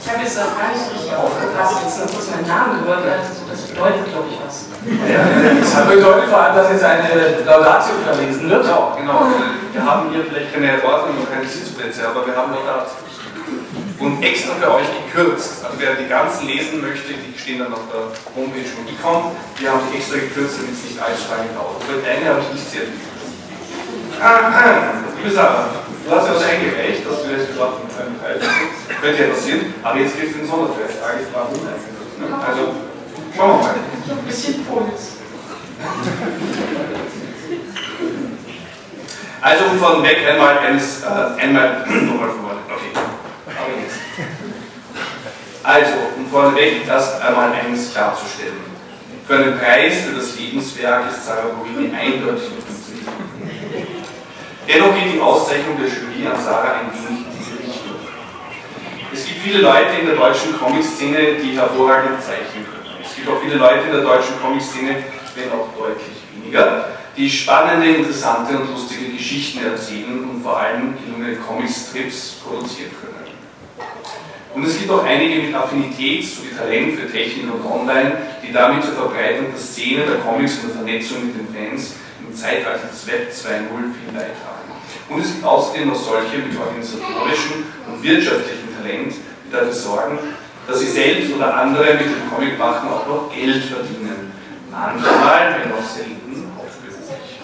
Ich 0.00 0.08
habe 0.08 0.22
jetzt 0.24 0.38
auch 0.40 0.54
gar 0.56 0.68
nicht 0.72 0.80
so 0.80 0.90
richtig 0.96 1.12
aufgepasst, 1.12 1.76
jetzt 1.84 1.98
noch 2.00 2.08
kurz 2.10 2.26
meinen 2.32 2.48
Namen 2.48 2.80
gehört, 2.82 3.04
also 3.04 3.44
das 3.50 3.60
bedeutet, 3.68 4.08
glaube 4.10 4.28
ich, 4.32 4.38
was. 4.40 4.72
Das 4.80 5.86
bedeutet 5.86 6.24
vor 6.30 6.40
allem, 6.40 6.56
dass 6.56 6.70
jetzt 6.72 6.84
eine 6.84 7.44
Laudatio 7.44 7.94
verlesen 8.08 8.48
wird. 8.48 8.64
Genau, 8.64 8.96
genau. 8.96 9.26
Wir 9.72 9.82
haben 9.84 10.08
hier 10.10 10.24
vielleicht 10.24 10.54
keine 10.54 10.80
Ordnung 10.82 11.20
und 11.20 11.28
keine 11.30 11.44
Sitzplätze, 11.46 12.08
aber 12.08 12.24
wir 12.26 12.34
haben 12.34 12.50
noch 12.50 12.64
da. 12.64 12.86
Und 14.00 14.22
extra 14.50 14.66
für 14.66 14.74
euch 14.74 14.86
gekürzt. 15.06 15.64
Also 15.64 15.76
wer 15.78 15.94
die 15.94 16.08
ganzen 16.08 16.46
lesen 16.46 16.80
möchte, 16.80 17.12
die 17.14 17.38
stehen 17.38 17.58
dann 17.58 17.72
auf 17.72 17.86
der 17.92 18.10
Homepage 18.34 18.66
von 18.66 18.86
ICOM. 18.86 19.32
Wir 19.58 19.70
haben 19.70 19.80
die 19.92 19.98
extra 19.98 20.16
gekürzt, 20.16 20.58
damit 20.58 20.74
es 20.74 20.84
nicht 20.90 20.98
allzu 20.98 21.30
lange 21.30 21.50
dauert. 21.54 21.82
Über 21.86 22.02
deine 22.02 22.26
habe 22.30 22.40
ich 22.40 22.52
nicht 22.54 22.70
sehr 22.70 22.82
viel 22.82 22.98
gekürzt. 22.98 23.20
Ah, 24.20 25.00
liebe 25.16 25.34
Sarah, 25.34 25.68
du 26.04 26.10
hast 26.10 26.26
ja 26.26 26.34
was 26.34 26.44
eingereicht, 26.44 27.06
dass 27.06 27.22
du 27.22 27.30
jetzt 27.30 27.48
gesagt 27.48 27.72
hast, 27.72 27.84
mit 27.84 27.94
einem 27.96 28.18
Preis. 28.18 28.42
Könnte 29.00 29.22
ja 29.22 29.28
passieren, 29.30 29.74
aber 29.82 29.98
jetzt 29.98 30.18
kriegst 30.18 30.34
du 30.34 30.38
den 30.40 30.48
Sonderpreis. 30.48 30.92
Frage 31.00 31.20
ist, 31.24 31.32
warum? 31.32 31.56
Ne? 31.56 31.72
Also, 32.44 32.62
schauen 33.34 33.50
wir 33.50 33.64
mal. 33.64 33.74
Ein 33.74 34.26
bisschen 34.26 34.64
Puls. 34.66 35.16
Also 39.40 39.64
von 39.80 40.02
weg 40.02 40.18
einmal 40.28 40.58
eines, 40.58 41.02
äh, 41.02 41.40
einmal 41.40 41.80
nochmal 41.88 42.28
von 42.28 42.40
vorne. 42.44 42.60
Okay. 42.68 42.92
Aber 43.56 43.72
jetzt. 43.80 44.00
Also, 45.70 45.94
um 46.16 46.26
vorneweg 46.26 46.84
erst 46.88 47.22
einmal 47.22 47.52
eines 47.52 47.92
klarzustellen. 47.94 48.58
Für 49.24 49.36
einen 49.36 49.56
Preis 49.56 50.00
für 50.00 50.16
das 50.16 50.36
Lebenswerk 50.36 51.08
ist 51.08 51.24
Sarah 51.24 51.46
Borini 51.54 51.94
eindeutig 51.94 52.50
günstig. 52.66 53.06
Dennoch 54.66 54.92
geht 54.96 55.14
die 55.14 55.20
Auszeichnung 55.20 55.76
der 55.78 55.86
Jury 55.86 56.26
an 56.26 56.42
Sarah 56.42 56.80
ein 56.80 56.90
wenig 56.90 57.22
in 57.22 57.38
diese 57.38 57.52
Richtung. 57.62 57.94
Es 59.12 59.24
gibt 59.24 59.42
viele 59.42 59.60
Leute 59.60 59.94
in 60.00 60.06
der 60.06 60.16
deutschen 60.16 60.58
Comic-Szene, 60.58 61.38
die 61.40 61.56
hervorragend 61.56 62.20
zeichnen 62.20 62.66
können. 62.66 62.98
Es 63.04 63.14
gibt 63.14 63.28
auch 63.28 63.40
viele 63.40 63.54
Leute 63.54 63.86
in 63.86 63.92
der 63.92 64.02
deutschen 64.02 64.42
Comic-Szene, 64.42 65.04
wenn 65.36 65.52
auch 65.52 65.68
deutlich 65.78 66.18
weniger, 66.34 66.88
die 67.16 67.30
spannende, 67.30 67.86
interessante 67.94 68.58
und 68.58 68.70
lustige 68.70 69.12
Geschichten 69.12 69.64
erzählen 69.64 70.30
und 70.30 70.42
vor 70.42 70.58
allem 70.58 70.94
gelungene 70.98 71.36
Comic-Strips 71.36 72.40
produzieren 72.42 72.90
können. 73.00 73.19
Und 74.54 74.66
es 74.66 74.78
gibt 74.78 74.90
auch 74.90 75.04
einige 75.04 75.42
mit 75.42 75.54
Affinität 75.54 76.26
sowie 76.26 76.50
Talent 76.56 76.98
für 76.98 77.10
Technik 77.10 77.46
und 77.52 77.64
Online, 77.64 78.12
die 78.42 78.52
damit 78.52 78.82
zur 78.82 78.94
Verbreitung 78.94 79.46
der 79.52 79.60
Szene 79.60 80.04
der 80.04 80.16
Comics 80.16 80.58
und 80.58 80.68
der 80.68 80.76
Vernetzung 80.76 81.26
mit 81.26 81.36
den 81.38 81.54
Fans 81.54 81.94
im 82.20 82.34
Zeitalter 82.34 82.88
des 82.88 83.06
Web 83.06 83.30
2.0 83.30 83.94
viel 83.94 84.12
beitragen. 84.12 84.70
Und 85.08 85.20
es 85.20 85.32
gibt 85.32 85.44
außerdem 85.44 85.88
noch 85.88 85.94
solche 85.94 86.38
mit 86.38 86.58
organisatorischem 86.58 87.64
und 87.86 88.02
wirtschaftlichem 88.02 88.74
Talent, 88.76 89.14
die 89.14 89.52
dafür 89.52 89.72
sorgen, 89.72 90.18
dass 90.66 90.80
sie 90.80 90.86
selbst 90.86 91.32
oder 91.32 91.54
andere 91.54 91.94
mit 91.94 92.06
dem 92.06 92.30
Comicmachen 92.30 92.88
auch 92.88 93.06
noch 93.06 93.32
Geld 93.34 93.64
verdienen. 93.64 94.32
Manchmal, 94.70 95.56
wenn 95.62 95.72
auch 95.72 95.82
selten, 95.82 96.52
hauptberuflich. 96.56 97.40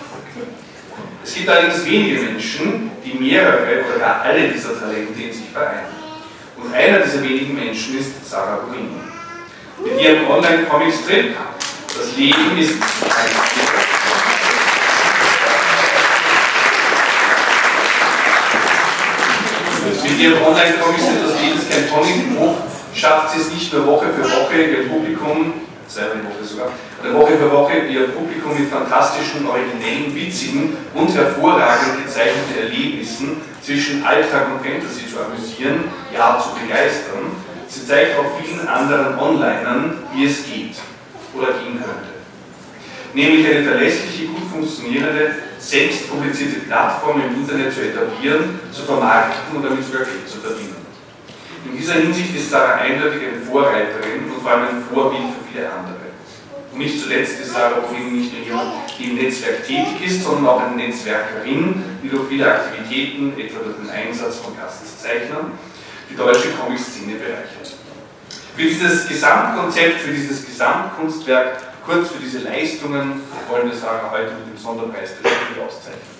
Es 1.24 1.34
gibt 1.34 1.48
allerdings 1.48 1.84
wenige 1.84 2.20
Menschen, 2.20 2.90
die 3.04 3.18
mehrere 3.18 3.84
oder 3.88 3.98
gar 3.98 4.22
alle 4.22 4.48
dieser 4.48 4.78
Talente 4.78 5.20
in 5.20 5.32
sich 5.32 5.50
vereinen. 5.52 5.95
Und 6.66 6.74
einer 6.74 6.98
dieser 6.98 7.22
wenigen 7.22 7.54
Menschen 7.54 7.98
ist 7.98 8.28
Sarah 8.28 8.56
Burini. 8.66 8.96
Mit 9.84 10.00
ihrem 10.00 10.28
Online-Comic-Strip 10.28 11.36
Das 11.96 12.16
Leben 12.16 12.58
ist 12.58 12.72
ein 12.72 12.80
Mit 20.02 20.18
ihrem 20.18 20.42
Online-Comic 20.42 21.00
sind 21.00 21.24
das 21.24 21.40
Lebens 21.40 21.68
kein 21.70 21.88
Tonnenbuch 21.88 22.56
schafft 22.94 23.34
sie 23.34 23.40
es 23.42 23.50
nicht 23.52 23.72
nur 23.72 23.86
Woche 23.86 24.06
für 24.06 24.24
Woche 24.24 24.62
ihr 24.62 24.88
Publikum, 24.88 25.52
selber 25.88 26.16
Woche 26.24 26.44
sogar, 26.44 26.68
oder 27.00 27.14
Woche 27.14 27.38
für 27.38 27.50
Woche 27.50 27.78
ihr 27.78 28.08
Publikum 28.08 28.58
mit 28.58 28.70
fantastischen, 28.70 29.46
originellen, 29.46 30.14
witzigen 30.14 30.76
und 30.94 31.14
hervorragend 31.14 32.04
gezeichneten 32.04 32.58
Erlebnissen 32.62 33.40
zwischen 33.62 34.04
Alltag 34.04 34.48
und 34.52 34.66
Fantasy 34.66 35.06
zu 35.10 35.18
amüsieren, 35.20 35.84
ja 36.12 36.38
zu 36.38 36.60
begeistern. 36.60 37.32
Sie 37.68 37.86
zeigt 37.86 38.18
auch 38.18 38.38
vielen 38.40 38.66
anderen 38.66 39.18
Onlinern, 39.18 39.98
wie 40.14 40.26
es 40.26 40.44
geht 40.44 40.76
oder 41.34 41.52
gehen 41.52 41.82
könnte. 41.82 42.16
Nämlich 43.12 43.46
eine 43.46 43.64
verlässliche, 43.64 44.26
gut 44.26 44.50
funktionierende, 44.52 45.36
selbst 45.58 46.10
publizierte 46.10 46.60
Plattform 46.60 47.22
im 47.22 47.34
Internet 47.40 47.72
zu 47.72 47.80
etablieren, 47.80 48.60
zu 48.70 48.82
vermarkten 48.82 49.56
und 49.56 49.64
damit 49.64 49.84
sogar 49.84 50.04
Geld 50.04 50.28
zu 50.28 50.38
verdienen. 50.38 50.75
In 51.64 51.76
dieser 51.76 51.94
Hinsicht 51.94 52.34
ist 52.36 52.50
Sarah 52.50 52.76
eindeutig 52.76 53.22
eine 53.28 53.40
Vorreiterin 53.40 54.30
und 54.30 54.42
vor 54.42 54.50
allem 54.50 54.76
ein 54.76 54.84
Vorbild 54.92 55.22
für 55.22 55.52
viele 55.52 55.70
andere. 55.70 56.06
Und 56.72 56.78
nicht 56.78 57.00
zuletzt 57.00 57.40
ist 57.40 57.52
Sarah 57.52 57.80
Bohin 57.80 58.20
nicht 58.20 58.32
nur 58.32 58.44
jemand, 58.44 58.72
die 58.98 59.10
im 59.10 59.16
Netzwerk 59.16 59.66
tätig 59.66 60.04
ist, 60.04 60.24
sondern 60.24 60.46
auch 60.46 60.60
eine 60.60 60.76
Netzwerkerin, 60.76 61.82
die 62.02 62.08
durch 62.08 62.28
viele 62.28 62.52
Aktivitäten, 62.52 63.32
etwa 63.38 63.60
durch 63.64 63.76
den 63.76 63.90
Einsatz 63.90 64.36
von 64.36 64.56
Gastzeichnern, 64.56 65.52
die 66.10 66.16
deutsche 66.16 66.50
Comic-Szene 66.50 67.14
bereichert. 67.14 67.74
Für 68.54 68.62
dieses 68.62 69.08
Gesamtkonzept, 69.08 70.00
für 70.00 70.12
dieses 70.12 70.44
Gesamtkunstwerk, 70.44 71.58
kurz 71.84 72.10
für 72.10 72.18
diese 72.18 72.40
Leistungen, 72.40 73.22
wollen 73.48 73.70
wir 73.70 73.76
Sarah 73.76 74.10
heute 74.10 74.32
mit 74.34 74.54
dem 74.54 74.62
Sonderpreis 74.62 75.10
der 75.22 75.30
Jury 75.30 75.66
auszeichnen. 75.66 76.15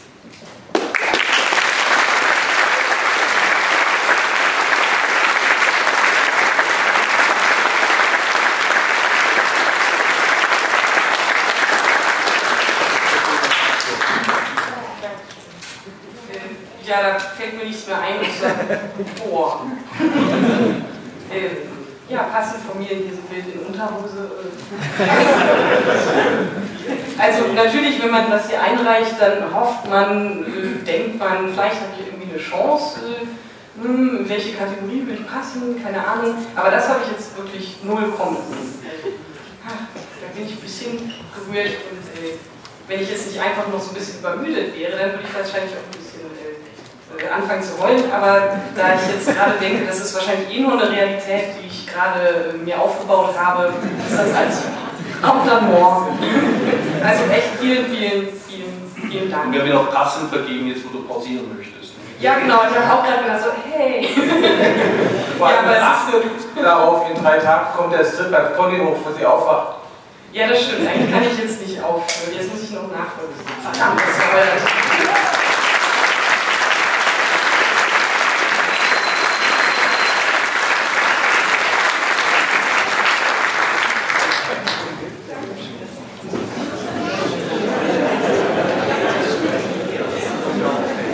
Ja, 16.87 17.03
da 17.03 17.19
fällt 17.19 17.59
mir 17.59 17.65
nichts 17.65 17.87
mehr 17.87 18.01
ein. 18.01 18.23
Ich 18.23 18.39
sage, 18.41 18.81
boah. 19.29 19.63
ähm, 21.33 21.57
ja, 22.09 22.23
passend 22.25 22.63
von 22.65 22.79
mir 22.79 22.91
in 22.93 23.09
diesem 23.09 23.25
Bild 23.25 23.47
in 23.53 23.61
Unterhose. 23.67 24.31
also 27.19 27.53
natürlich, 27.53 28.01
wenn 28.01 28.13
man 28.13 28.31
das 28.31 28.49
hier 28.49 28.63
einreicht, 28.63 29.17
dann 29.19 29.53
hofft 29.53 29.91
man, 29.91 30.45
äh, 30.45 30.85
denkt 30.85 31.19
man, 31.19 31.53
vielleicht 31.53 31.81
habe 31.81 31.91
ich 31.99 32.07
irgendwie 32.07 32.31
eine 32.33 32.41
Chance. 32.41 33.01
Äh, 33.01 33.27
hm, 33.83 34.19
in 34.19 34.29
welche 34.29 34.55
Kategorie 34.55 35.05
will 35.07 35.19
ich 35.21 35.27
passen? 35.27 35.83
Keine 35.83 36.07
Ahnung. 36.07 36.35
Aber 36.55 36.71
das 36.71 36.89
habe 36.89 37.01
ich 37.05 37.11
jetzt 37.13 37.37
wirklich 37.37 37.79
null 37.83 38.13
kommen 38.17 38.37
sehen. 38.49 38.71
Da 39.67 40.27
bin 40.33 40.47
ich 40.47 40.53
ein 40.53 40.61
bisschen 40.61 40.97
gerührt 40.99 41.75
und 41.91 42.05
äh, 42.23 42.35
wenn 42.87 43.01
ich 43.03 43.11
jetzt 43.11 43.27
nicht 43.27 43.41
einfach 43.41 43.67
noch 43.69 43.81
so 43.81 43.91
ein 43.91 43.95
bisschen 43.95 44.21
übermüdet 44.21 44.79
wäre, 44.79 44.93
dann 44.97 45.11
würde 45.13 45.25
ich 45.29 45.35
wahrscheinlich 45.35 45.73
auch 45.73 45.83
ein 45.83 45.91
bisschen 45.91 46.06
äh, 46.06 46.06
anfangen 47.33 47.63
zu 47.63 47.83
heulen, 47.83 48.05
aber 48.13 48.59
da 48.77 48.95
ich 48.95 49.15
jetzt 49.15 49.27
gerade 49.27 49.59
denke, 49.61 49.87
das 49.87 50.01
ist 50.01 50.15
wahrscheinlich 50.15 50.55
eh 50.55 50.61
nur 50.61 50.73
eine 50.73 50.91
Realität, 50.91 51.57
die 51.61 51.67
ich 51.67 51.87
gerade 51.87 52.53
äh, 52.55 52.57
mir 52.57 52.81
aufgebaut 52.81 53.35
habe, 53.39 53.73
ist 54.09 54.19
das 54.19 54.35
als 54.35 54.63
kommt 55.23 55.49
dann 55.49 55.71
morgen. 55.73 56.19
Also 57.03 57.25
echt 57.33 57.59
vielen, 57.61 57.87
vielen, 57.87 58.29
vielen, 58.47 59.11
vielen 59.11 59.31
Dank. 59.31 59.47
Und 59.47 59.53
wir 59.53 59.61
haben 59.61 59.69
ja 59.69 59.75
noch 59.75 59.91
passend 59.93 60.31
vergeben, 60.31 60.69
jetzt 60.69 60.85
wo 60.85 60.99
du 60.99 61.05
pausieren 61.05 61.57
möchtest. 61.57 61.95
Ja, 62.21 62.39
genau, 62.39 62.63
ich 62.69 62.77
habe 62.79 62.93
auch 62.93 63.05
gerade 63.05 63.23
gedacht, 63.25 63.41
so, 63.43 63.51
hey. 63.71 64.09
Vor 65.39 65.47
allem 65.49 65.71
Ja, 65.71 65.99
aber 66.09 66.63
darauf, 66.63 67.11
in 67.11 67.23
drei 67.23 67.39
Tagen 67.39 67.67
kommt 67.77 67.93
der 67.93 68.05
Strip 68.05 68.31
beim 68.31 68.55
Ponyhof, 68.55 68.99
wo 69.05 69.13
sie 69.17 69.27
aufwacht. 69.27 69.77
Ja, 70.33 70.49
das 70.49 70.63
stimmt, 70.63 70.89
eigentlich 70.89 71.13
kann 71.13 71.23
ich 71.23 71.39
jetzt 71.39 71.67
nicht 71.67 71.83
aufhören. 71.83 72.35
Jetzt 72.35 72.53
muss 72.53 72.63
ich 72.63 72.71
noch 72.71 72.83
nachholen. 72.83 73.33
Verdammt, 73.63 74.01
das 74.01 74.09
ist 74.09 74.21
aber 74.21 74.97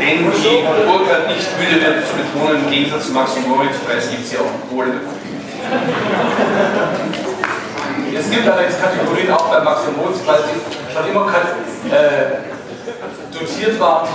Denn 0.03 0.19
die 0.19 0.85
Burkhardt 0.85 1.29
nicht 1.29 1.47
müde 1.57 1.81
wird 1.81 2.05
zu 2.05 2.15
betonen, 2.17 2.59
im 2.59 2.62
Gegensatz 2.73 3.07
zu 3.07 3.13
Max 3.13 3.37
und 3.37 3.49
Moritz 3.49 3.77
Preis 3.85 4.09
gibt 4.09 4.25
es 4.25 4.33
ja 4.33 4.39
auch 4.41 4.71
Kohle. 4.71 4.93
Es 8.19 8.31
gibt 8.31 8.49
allerdings 8.49 8.81
Kategorien 8.81 9.31
auch 9.31 9.47
beim 9.51 9.63
Max 9.63 9.83
und 9.89 9.99
Moritz 9.99 10.21
Preis, 10.21 10.41
die 10.49 10.93
schon 10.93 11.07
immer 11.11 11.29
äh, 11.29 12.41
dotiert 13.31 13.79
waren. 13.79 14.09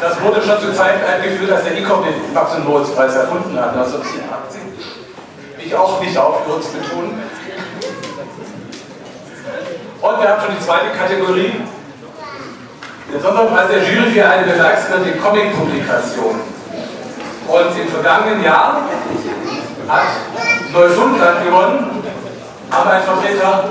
Das 0.00 0.22
wurde 0.22 0.40
schon 0.42 0.60
zu 0.60 0.72
Zeiten 0.72 1.04
eingeführt, 1.04 1.50
als 1.50 1.64
der 1.64 1.76
ICOM 1.76 2.04
den 2.04 2.32
Max 2.32 2.54
und 2.54 2.68
Moritz 2.68 2.90
Preis 2.90 3.16
erfunden 3.16 3.58
hat, 3.58 3.70
1987. 3.70 4.60
Ich 5.58 5.74
auch 5.74 6.00
nicht 6.00 6.16
aufgehört 6.16 6.62
zu 6.62 6.70
betonen. 6.70 7.20
Und 10.00 10.20
wir 10.20 10.28
haben 10.28 10.40
schon 10.40 10.54
die 10.56 10.64
zweite 10.64 10.90
Kategorie. 10.96 11.52
Der 13.12 13.20
Sonderpreis 13.20 13.68
der 13.68 13.78
Jury 13.82 14.12
für 14.12 14.24
eine 14.24 14.46
bemerkenswerte 14.46 15.18
Comic-Publikation. 15.18 16.53
Und 17.46 17.78
im 17.78 17.88
vergangenen 17.88 18.42
Jahr 18.42 18.82
hat 19.88 20.02
Neufundland 20.72 21.44
gewonnen, 21.44 22.02
aber 22.70 22.90
ein 22.90 23.02
Vertreter. 23.02 23.70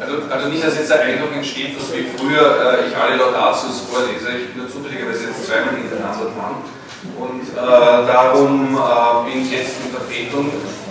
Also, 0.00 0.22
also 0.30 0.48
nicht, 0.48 0.64
dass 0.64 0.76
jetzt 0.76 0.90
der 0.90 1.02
Eindruck 1.02 1.34
entsteht, 1.34 1.78
dass 1.78 1.92
wie 1.92 2.06
früher 2.16 2.78
äh, 2.78 2.88
ich 2.88 2.96
alle 2.96 3.16
Laudatius 3.16 3.82
vorlese. 3.90 4.28
Ich 4.38 4.54
bin 4.54 4.68
zufälligerweise 4.70 5.26
jetzt 5.26 5.46
zweimal 5.46 5.74
hintereinander 5.74 6.26
dran. 6.26 6.75
Und 7.18 7.42
äh, 7.42 7.56
darum 7.56 8.76
äh, 8.76 9.30
bin 9.30 9.42
ich 9.42 9.50
jetzt 9.52 9.76
in 9.84 9.92
Vertretung 9.92 10.50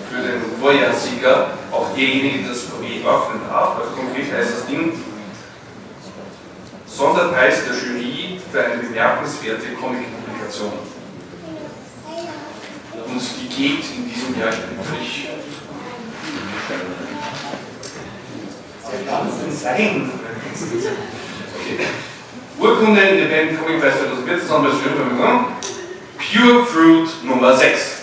für 0.10 0.22
den 0.22 0.42
Vorjahrssieger 0.60 1.48
auch 1.72 1.94
derjenige, 1.96 2.44
der 2.44 2.50
das 2.50 2.66
Papier 2.66 3.02
öffnen 3.06 3.42
darf. 3.50 3.78
Also 3.80 3.92
konkret 3.92 4.32
heißt 4.32 4.52
das 4.60 4.66
Ding 4.68 4.94
Sonderpreis 6.88 7.56
der 7.68 7.76
Jury 7.76 8.40
für 8.52 8.64
eine 8.64 8.82
bemerkenswerte 8.82 9.74
Comic-Publikation. 9.80 10.72
Und 13.08 13.22
die 13.42 13.50
geht 13.50 13.84
in 13.96 14.10
diesem 14.10 14.40
Jahr 14.40 14.52
es 19.28 19.40
denn 19.42 19.52
sein? 19.52 20.12
Okay. 21.56 21.86
Urkunde 22.58 23.02
Independent 23.02 23.60
Comic 23.60 23.82
Preis 23.82 23.96
2014, 24.00 24.48
Sonderpreis 24.48 24.82
Jury 24.82 25.65
Pure 26.36 26.66
Fruit 26.66 27.24
Nummer 27.24 27.56
6. 27.56 27.96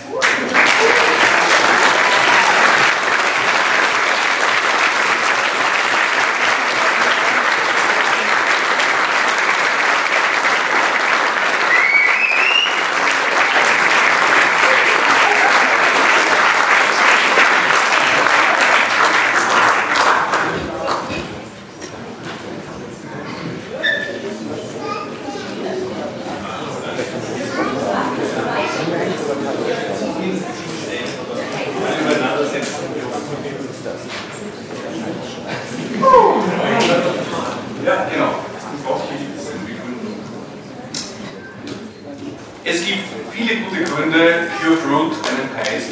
Ja, 37.85 38.07
genau. 38.09 38.35
Ich 38.75 38.83
brauche 38.85 39.03
hier 39.09 39.17
die 39.19 39.73
Begründung. 39.73 40.15
Es 42.63 42.85
gibt 42.85 43.03
viele 43.31 43.55
gute 43.57 43.83
Gründe, 43.83 44.47
Pure 44.61 44.77
Fruit 44.77 45.13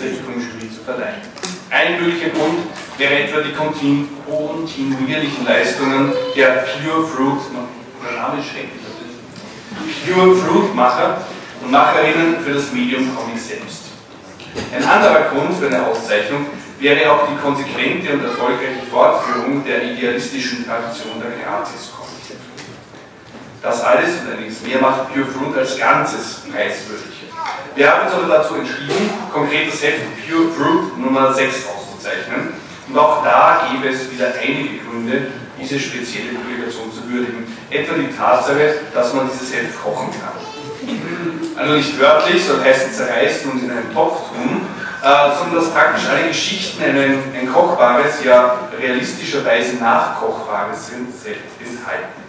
der 0.01 0.11
Econ-Jury 0.11 0.69
zu 0.73 0.83
verleihen. 0.83 1.21
Ein 1.69 2.01
möglicher 2.01 2.29
Grund 2.29 2.59
wäre 2.97 3.19
etwa 3.23 3.39
die 3.41 3.53
kontinuierlichen 3.53 5.45
Leistungen 5.45 6.11
der 6.35 6.65
Pure 6.67 7.07
Fruit, 7.07 7.39
Name 8.15 8.43
schrecklich, 8.43 8.81
Pure 10.05 10.35
Fruit 10.35 10.75
Macher 10.75 11.21
und 11.63 11.71
Macherinnen 11.71 12.37
für 12.43 12.53
das 12.53 12.71
Medium 12.73 13.15
Comic 13.15 13.39
selbst. 13.39 13.83
Ein 14.75 14.83
anderer 14.83 15.29
Grund 15.29 15.57
für 15.57 15.67
eine 15.67 15.85
Auszeichnung 15.85 16.47
wäre 16.79 17.11
auch 17.11 17.27
die 17.27 17.37
konsequente 17.37 18.13
und 18.13 18.23
erfolgreiche 18.25 18.83
Fortführung 18.91 19.63
der 19.63 19.83
idealistischen 19.83 20.65
Tradition 20.65 21.21
der 21.21 21.31
Gratis-Comic. 21.41 22.37
Das 23.61 23.81
alles 23.83 24.09
und 24.21 24.33
einiges 24.35 24.61
mehr 24.63 24.81
macht 24.81 25.13
Pure 25.13 25.25
Fruit 25.27 25.57
als 25.57 25.77
Ganzes 25.77 26.41
preiswürdig. 26.51 27.20
Wir 27.75 27.91
haben 27.91 28.07
uns 28.07 28.15
aber 28.15 28.27
dazu 28.27 28.55
entschieden, 28.55 29.09
konkret 29.31 29.71
das 29.71 29.81
Heft 29.81 30.01
Pure 30.27 30.51
Fruit 30.51 30.97
Nummer 30.97 31.33
6 31.33 31.67
auszuzeichnen. 31.67 32.53
Und 32.87 32.97
auch 32.97 33.23
da 33.23 33.69
gäbe 33.71 33.93
es 33.93 34.11
wieder 34.11 34.33
einige 34.41 34.79
Gründe, 34.83 35.27
diese 35.59 35.79
spezielle 35.79 36.33
Publikation 36.35 36.91
zu 36.91 37.09
würdigen. 37.09 37.45
Etwa 37.69 37.93
die 37.95 38.15
Tatsache, 38.15 38.75
dass 38.93 39.13
man 39.13 39.29
dieses 39.31 39.55
Heft 39.55 39.81
kochen 39.81 40.09
kann. 40.11 40.35
Also 41.55 41.73
nicht 41.73 41.99
wörtlich, 41.99 42.43
soll 42.43 42.61
heißen 42.61 42.91
zerreißen 42.91 43.51
und 43.51 43.63
in 43.63 43.71
einen 43.71 43.93
Topf 43.93 44.29
tun, 44.29 44.61
äh, 45.03 45.35
sondern 45.37 45.55
dass 45.55 45.71
praktisch 45.71 46.07
alle 46.09 46.27
Geschichten 46.27 46.83
ein, 46.83 47.23
ein 47.39 47.51
kochbares, 47.51 48.23
ja 48.23 48.57
realistischerweise 48.79 49.75
nachkochbares 49.77 50.91
Rezept 50.91 51.59
enthalten. 51.59 52.21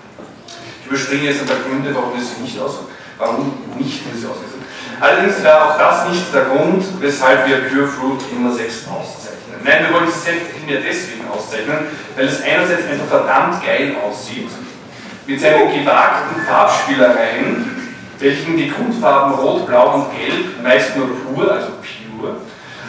Ich 0.80 0.86
überspringe 0.86 1.24
jetzt 1.24 1.40
ein 1.40 1.46
paar 1.46 1.56
Gründe, 1.66 1.94
warum 1.94 2.12
sie 2.18 2.42
nicht 2.42 2.60
aus, 2.60 2.80
warum 3.18 3.52
nicht 3.78 4.04
wir 4.04 4.20
sie 4.20 4.26
auslesen. 4.26 4.61
Allerdings 5.00 5.42
wäre 5.42 5.64
auch 5.64 5.78
das 5.78 6.08
nicht 6.08 6.32
der 6.34 6.44
Grund, 6.44 6.84
weshalb 7.00 7.46
wir 7.46 7.68
Pure 7.68 7.88
Fruit 7.88 8.32
Nummer 8.32 8.52
6 8.52 8.86
auszeichnen. 8.88 9.58
Nein, 9.64 9.86
wir 9.86 9.94
wollen 9.94 10.08
es 10.08 10.22
primär 10.22 10.80
deswegen 10.80 11.28
auszeichnen, 11.28 11.86
weil 12.16 12.26
es 12.26 12.42
einerseits 12.42 12.88
einfach 12.90 13.06
verdammt 13.08 13.64
geil 13.64 13.96
aussieht, 14.04 14.48
mit 15.26 15.40
seinen 15.40 15.72
gewagten 15.72 16.42
Farbspielereien, 16.46 17.94
welchen 18.18 18.56
die 18.56 18.70
Grundfarben 18.70 19.34
Rot, 19.34 19.66
Blau 19.66 19.94
und 19.94 20.06
Gelb, 20.16 20.62
meist 20.62 20.96
nur 20.96 21.08
pur, 21.08 21.50
also 21.50 21.68
pure, 21.82 22.36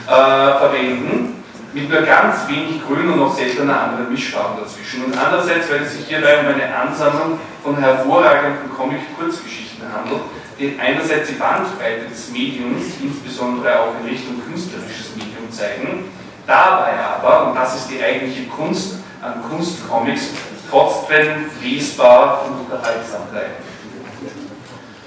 äh, 0.07 0.59
verwenden 0.59 1.43
mit 1.73 1.89
nur 1.89 2.01
ganz 2.03 2.47
wenig 2.47 2.85
Grün 2.85 3.09
und 3.09 3.17
noch 3.17 3.35
seltener 3.35 3.81
anderen 3.81 4.11
Mischfarben 4.11 4.63
dazwischen. 4.63 5.05
Und 5.05 5.17
andererseits, 5.17 5.69
weil 5.71 5.81
es 5.81 5.97
sich 5.97 6.07
hierbei 6.07 6.39
um 6.39 6.47
eine 6.47 6.73
Ansammlung 6.75 7.39
von 7.63 7.77
hervorragenden 7.77 8.71
Comic-Kurzgeschichten 8.77 9.83
handelt, 9.91 10.21
die 10.59 10.77
einerseits 10.79 11.29
die 11.29 11.35
Bandbreite 11.35 12.07
des 12.09 12.29
Mediums, 12.31 12.83
insbesondere 13.01 13.79
auch 13.79 13.99
in 13.99 14.07
Richtung 14.07 14.41
künstlerisches 14.45 15.15
Medium 15.15 15.51
zeigen, 15.51 16.05
dabei 16.45 16.99
aber, 16.99 17.49
und 17.49 17.55
das 17.55 17.75
ist 17.75 17.89
die 17.89 18.03
eigentliche 18.03 18.47
Kunst 18.47 18.95
an 19.21 19.41
Kunstcomics, 19.49 20.29
trotzdem 20.69 21.45
lesbar 21.61 22.45
und 22.45 22.65
unterhaltsam 22.65 23.21
bleiben. 23.31 23.53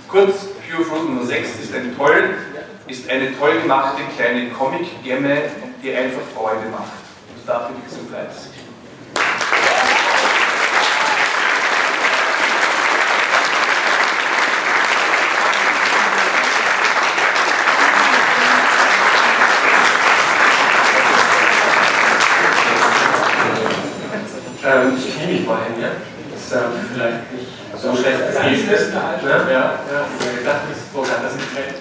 Kurz, 0.09 0.47
Pure 0.69 0.85
Fruit 0.85 1.09
Nummer 1.09 1.25
6 1.25 1.49
ist 1.63 1.75
eine 1.75 1.97
toll, 1.97 2.35
ist 2.87 3.11
eine 3.11 3.37
toll 3.39 3.61
gemachte 3.61 4.03
kleine 4.17 4.51
Comic-Gemme, 4.51 5.43
die 5.83 5.95
einfach 5.95 6.23
Freude 6.35 6.69
macht. 6.71 6.93
Und 7.35 7.47
dafür 7.49 7.77
diesen 7.85 8.11
Preis. 8.11 8.49
Ähm, 24.67 24.99
ich 24.99 25.15
knie 25.15 25.39
mich 25.39 25.47
mal 25.47 25.63
hin, 25.63 25.79
ja? 25.79 25.95
Das 26.35 26.43
ist 26.43 26.53
ähm, 26.59 26.75
vielleicht 26.91 27.23
nicht 27.31 27.55
so 27.79 27.95
schlecht 27.95 28.19
als 28.19 28.43
nächstes. 28.43 28.91
Ne? 28.91 28.99
Ja, 29.23 29.79
ja, 29.87 30.03
gedacht, 30.35 30.67
das 30.67 30.91
Burkhard 30.91 31.23
das 31.23 31.39
nicht 31.39 31.55
kennt. 31.55 31.79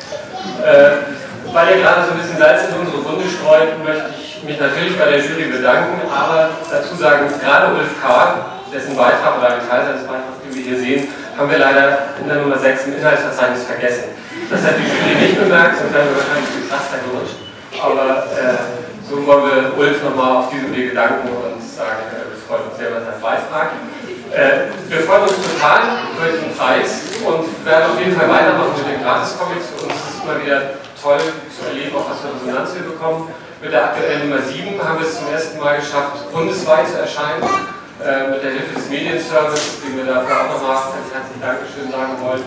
Äh, 0.61 1.09
weil 1.49 1.65
ihr 1.73 1.81
gerade 1.81 2.05
so 2.05 2.13
ein 2.13 2.21
bisschen 2.21 2.37
Salz 2.37 2.69
in 2.69 2.77
unsere 2.77 3.01
Wunde 3.01 3.25
streut, 3.25 3.73
möchte 3.81 4.13
ich 4.13 4.43
mich 4.43 4.59
natürlich 4.59 4.99
bei 4.99 5.17
der 5.17 5.17
Jury 5.17 5.49
bedanken, 5.49 5.97
aber 6.13 6.61
dazu 6.69 6.93
sagen, 6.93 7.25
gerade 7.41 7.73
Ulf 7.73 7.97
K., 7.97 8.53
dessen 8.69 8.95
Beitrag 8.95 9.39
oder 9.39 9.57
ein 9.57 9.65
Teil 9.65 9.85
seines 9.85 10.05
Beitrags, 10.05 10.41
den 10.45 10.53
wir 10.53 10.61
hier 10.61 10.77
sehen, 10.77 11.07
haben 11.37 11.49
wir 11.49 11.57
leider 11.57 12.13
in 12.21 12.27
der 12.27 12.37
Nummer 12.37 12.57
6 12.59 12.85
im 12.85 12.97
Inhaltsverzeichnis 12.97 13.63
vergessen. 13.65 14.13
Das 14.51 14.61
hat 14.61 14.77
die 14.77 14.85
Jury 14.85 15.25
nicht 15.25 15.39
bemerkt, 15.39 15.79
sonst 15.79 15.93
wären 15.93 16.05
wir 16.05 16.21
wahrscheinlich 16.21 16.49
viel 16.53 16.69
krasser 16.69 17.01
gerutscht. 17.01 17.41
Aber 17.81 18.29
äh, 18.29 18.84
so 19.15 19.25
wollen 19.25 19.45
wir 19.47 19.77
Ulf 19.77 20.03
nochmal 20.03 20.43
auf 20.43 20.49
diesem 20.49 20.75
Wege 20.75 20.93
danken 20.93 21.29
und 21.29 21.63
sagen, 21.63 22.03
äh, 22.11 22.27
wir 22.27 22.39
freuen 22.43 22.67
uns 22.67 22.77
sehr 22.77 22.89
über 22.91 22.99
seinen 22.99 23.21
Beitrag. 23.21 23.71
Äh, 24.31 24.75
wir 24.91 25.01
freuen 25.07 25.23
uns 25.23 25.39
total 25.39 26.11
über 26.11 26.27
diesen 26.35 26.51
Preis 26.51 27.15
und 27.23 27.47
werden 27.65 27.91
auf 27.91 27.99
jeden 27.99 28.15
Fall 28.17 28.27
weitermachen 28.27 28.75
mit 28.75 28.91
den 28.91 29.03
Gratis-Comics. 29.03 29.71
Für 29.71 29.87
uns 29.87 29.95
ist 29.95 30.11
es 30.11 30.23
immer 30.23 30.35
wieder 30.43 30.59
toll 30.99 31.23
zu 31.47 31.63
erleben, 31.63 31.95
auch 31.95 32.09
was 32.11 32.19
für 32.19 32.35
Resonanz 32.35 32.75
wir 32.75 32.91
bekommen. 32.91 33.31
Mit 33.61 33.71
der 33.71 33.85
aktuellen 33.85 34.27
Nummer 34.27 34.41
7 34.43 34.75
haben 34.83 34.99
wir 34.99 35.07
es 35.07 35.15
zum 35.17 35.31
ersten 35.31 35.59
Mal 35.59 35.79
geschafft, 35.79 36.31
bundesweit 36.33 36.87
zu 36.87 36.99
erscheinen. 36.99 37.43
Äh, 38.03 38.27
mit 38.27 38.43
der 38.43 38.51
Hilfe 38.51 38.75
des 38.75 38.89
Medienservice, 38.89 39.79
dem 39.79 39.95
wir 39.95 40.03
dafür 40.03 40.43
auch 40.43 40.59
nochmal 40.59 40.91
ganz 40.91 41.07
herzlich 41.15 41.39
Dankeschön 41.39 41.87
sagen 41.87 42.19
wollen. 42.19 42.43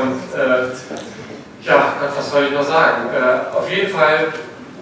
Und 0.00 0.24
äh, 0.32 0.72
ja, 1.60 1.92
was 2.00 2.30
soll 2.30 2.44
ich 2.48 2.52
noch 2.52 2.64
sagen? 2.66 3.12
Äh, 3.12 3.54
auf 3.54 3.68
jeden 3.68 3.92
Fall 3.92 4.32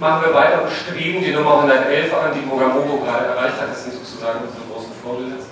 machen 0.01 0.25
wir 0.25 0.33
weiter 0.35 0.65
Bestreben, 0.65 1.23
die 1.23 1.33
Nummer 1.33 1.57
111 1.57 2.15
an, 2.15 2.31
die 2.35 2.41
Mogamogo 2.47 3.05
gerade 3.05 3.27
erreicht 3.27 3.61
hat. 3.61 3.69
Das 3.71 3.85
sind 3.85 3.93
sozusagen 3.95 4.39
unsere 4.49 4.65
großen 4.73 4.93
Vorbilder 5.05 5.37
äh, 5.37 5.43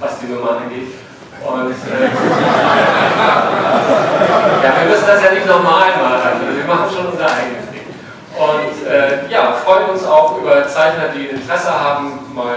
was 0.00 0.18
die 0.20 0.26
Nummer 0.26 0.58
angeht. 0.58 0.88
Und 1.40 1.70
äh, 1.70 2.10
ja, 4.64 4.74
wir 4.82 4.90
müssen 4.90 5.06
das 5.06 5.22
ja 5.22 5.30
nicht 5.32 5.46
normal 5.46 5.96
machen, 5.96 6.56
wir 6.56 6.64
machen 6.64 6.90
schon 6.94 7.06
unser 7.06 7.26
eigenes 7.26 7.70
Ding. 7.70 7.86
Und 8.34 8.86
äh, 8.86 9.28
ja, 9.30 9.52
freuen 9.52 9.90
uns 9.90 10.04
auch 10.04 10.38
über 10.38 10.66
Zeichner, 10.66 11.10
die 11.14 11.26
Interesse 11.26 11.70
haben, 11.70 12.34
mal 12.34 12.56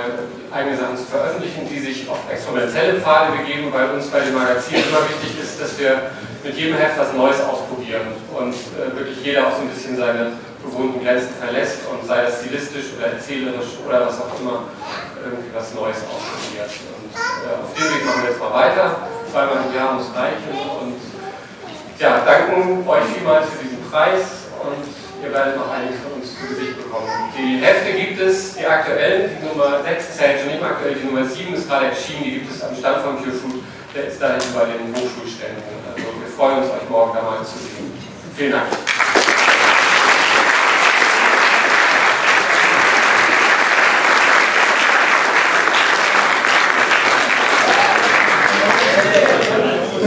eigene 0.52 0.76
Sachen 0.76 0.98
zu 0.98 1.04
veröffentlichen, 1.04 1.70
die 1.70 1.78
sich 1.80 2.10
auf 2.10 2.18
experimentelle 2.32 3.00
Pfade 3.00 3.34
begeben, 3.38 3.72
weil 3.72 3.92
uns 3.92 4.08
bei 4.08 4.22
dem 4.22 4.34
Magazin 4.34 4.84
immer 4.90 5.08
wichtig 5.08 5.40
ist, 5.40 5.62
dass 5.62 5.78
wir 5.78 6.10
mit 6.44 6.56
jedem 6.56 6.78
Heft 6.78 6.98
was 6.98 7.14
Neues 7.14 7.42
ausprobieren 7.42 8.08
und 8.32 8.54
äh, 8.54 8.96
wirklich 8.96 9.24
jeder 9.24 9.48
auch 9.48 9.56
so 9.56 9.62
ein 9.62 9.70
bisschen 9.70 9.98
seine 9.98 10.34
gewohnten 10.64 11.04
Grenzen 11.04 11.34
verlässt 11.40 11.80
und 11.92 12.06
sei 12.08 12.24
das 12.24 12.40
stilistisch 12.40 12.96
oder 12.98 13.14
erzählerisch 13.14 13.80
oder 13.86 14.08
was 14.08 14.20
auch 14.20 14.40
immer, 14.40 14.64
irgendwie 15.24 15.52
was 15.54 15.74
Neues 15.74 15.98
ausprobiert. 16.08 16.72
Und 16.96 17.12
äh, 17.16 17.56
auf 17.60 17.72
dem 17.76 17.84
Weg 17.84 18.06
machen 18.06 18.24
wir 18.24 18.30
jetzt 18.32 18.40
mal 18.40 18.54
weiter. 18.54 19.08
Zweimal 19.32 19.58
im 19.68 19.76
Jahr 19.76 19.94
muss 19.94 20.10
reichen 20.16 20.52
und 20.82 21.00
ja, 22.00 22.24
danken 22.26 22.88
euch 22.88 23.04
vielmals 23.14 23.46
für 23.52 23.64
diesen 23.64 23.84
Preis 23.92 24.48
und 24.64 24.88
ihr 25.22 25.34
werdet 25.34 25.58
noch 25.58 25.70
einiges 25.70 26.00
von 26.00 26.16
uns 26.16 26.32
zu 26.34 26.48
Gesicht 26.48 26.78
bekommen. 26.78 27.08
Die 27.36 27.60
Hefte 27.60 27.92
gibt 27.94 28.20
es, 28.20 28.56
die 28.56 28.66
aktuellen, 28.66 29.36
die 29.36 29.46
Nummer 29.46 29.84
6 29.84 30.10
ist 30.10 30.22
ja 30.22 30.28
jetzt 30.32 30.40
schon 30.42 30.52
nicht 30.52 30.62
mehr 30.62 30.72
aktuell, 30.72 30.96
die 30.96 31.06
Nummer 31.06 31.26
7 31.26 31.54
ist 31.54 31.68
gerade 31.68 31.88
erschienen, 31.88 32.24
die 32.24 32.32
gibt 32.40 32.50
es 32.50 32.64
am 32.64 32.74
Stand 32.76 33.04
von 33.04 33.18
Pure 33.18 33.36
Food, 33.36 33.62
der 33.94 34.08
ist 34.08 34.22
da 34.22 34.32
hinten 34.32 34.54
bei 34.56 34.66
den 34.66 34.96
Hochschulständen. 34.96 35.79
Freuen 36.40 36.60
uns, 36.60 36.72
euch 36.72 36.90
morgen 36.90 37.12
da 37.14 37.22
mal 37.22 37.40
zu 37.44 37.60
sehen. 37.60 37.92
Vielen 38.34 38.54
Dank. 38.54 38.64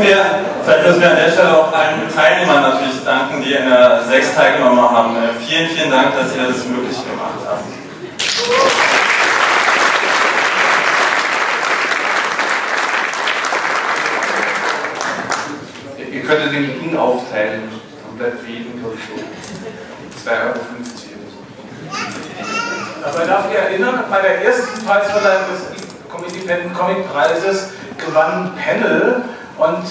Ja, 0.08 0.38
vielleicht 0.64 0.86
müssen 0.86 1.00
wir 1.02 1.10
an 1.10 1.16
der 1.16 1.30
Stelle 1.32 1.54
auch 1.54 1.70
allen 1.70 2.08
Teilnehmern 2.08 2.62
natürlich 2.62 3.04
danken, 3.04 3.42
die 3.42 3.52
in 3.52 3.68
der 3.68 4.02
sechs 4.04 4.34
teilgenommen 4.34 4.80
haben. 4.80 5.14
Äh, 5.16 5.34
vielen, 5.46 5.68
vielen 5.68 5.90
Dank, 5.90 6.16
dass 6.16 6.34
ihr 6.34 6.46
das 6.48 6.64
möglich 6.64 6.96
gemacht 6.96 7.40
habt. 7.46 8.91
Ihr 16.22 16.28
könntet 16.28 16.52
den 16.52 16.66
Gewinn 16.66 16.96
aufteilen, 16.96 17.62
komplett 18.06 18.38
für 18.38 18.50
jeden, 18.50 18.80
so 18.80 18.90
2,50 18.90 20.30
Euro. 20.30 20.54
Aber 23.04 23.26
darf 23.26 23.50
ich 23.50 23.58
erinnern, 23.58 24.04
bei 24.08 24.22
der 24.22 24.44
ersten 24.44 24.86
Preisverleihung 24.86 25.42
des 25.50 26.32
Independent 26.32 26.78
Comic 26.78 27.12
Preises 27.12 27.70
gewann 27.98 28.52
Panel 28.54 29.24
und 29.58 29.84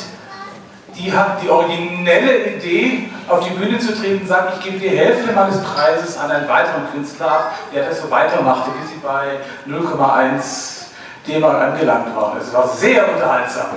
die 0.95 1.11
hat 1.11 1.41
die 1.43 1.49
originelle 1.49 2.55
Idee, 2.55 3.09
auf 3.27 3.45
die 3.45 3.53
Bühne 3.53 3.79
zu 3.79 3.93
treten 3.93 4.21
und 4.21 4.27
sagt, 4.27 4.57
ich 4.57 4.63
gebe 4.63 4.79
die 4.79 4.89
Hälfte 4.89 5.33
meines 5.33 5.61
Preises 5.61 6.17
an 6.17 6.31
einen 6.31 6.47
weiteren 6.47 6.89
Künstler 6.93 7.29
ab, 7.29 7.53
der 7.73 7.89
das 7.89 8.01
so 8.01 8.09
weitermachte, 8.09 8.71
bis 8.79 8.89
sie 8.91 8.99
bei 9.03 9.39
0,1 9.67 10.85
D-Mark 11.27 11.61
angelangt 11.61 12.15
waren. 12.15 12.39
Es 12.39 12.53
war 12.53 12.67
sehr 12.69 13.13
unterhaltsam. 13.13 13.67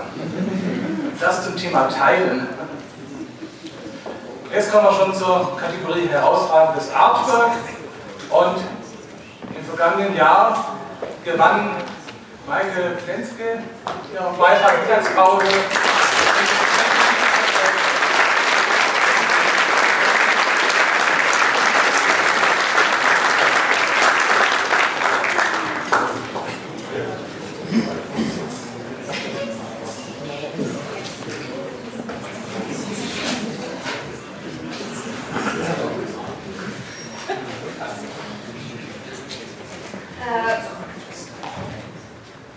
Das 1.21 1.45
zum 1.45 1.57
Thema 1.57 1.89
Teilen. 1.89 2.49
Jetzt 4.53 4.71
kommen 4.71 4.85
wir 4.85 4.93
schon 4.93 5.15
zur 5.15 5.57
Kategorie 5.59 6.07
herausragendes 6.09 6.93
Artwork. 6.95 7.51
Und 8.31 8.57
im 9.57 9.65
vergangenen 9.65 10.17
Jahr 10.17 10.77
gewann 11.25 11.71
Maike 12.47 12.97
Plenske 13.05 13.63
ihren 14.13 14.37
Beitrag 14.39 14.75
Mittagspause. 14.87 15.47
Äh, 40.21 40.63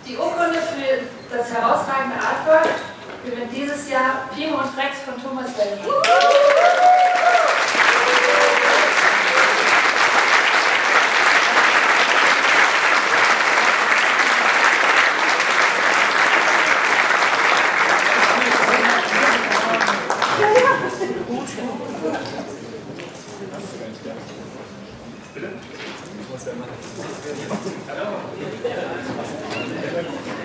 Die 0.08 0.15
Urkunde 0.15 0.60
für 0.60 1.36
das 1.36 1.52
herausragende 1.52 2.15
Artwork 2.15 2.70
gewinnt 3.26 3.52
dieses 3.54 3.89
Jahr 3.89 4.30
Pimo 4.34 4.60
und 4.60 4.74
Frex 4.74 5.00
von 5.06 5.22
Thomas 5.22 5.48
Wellmann. 5.58 5.86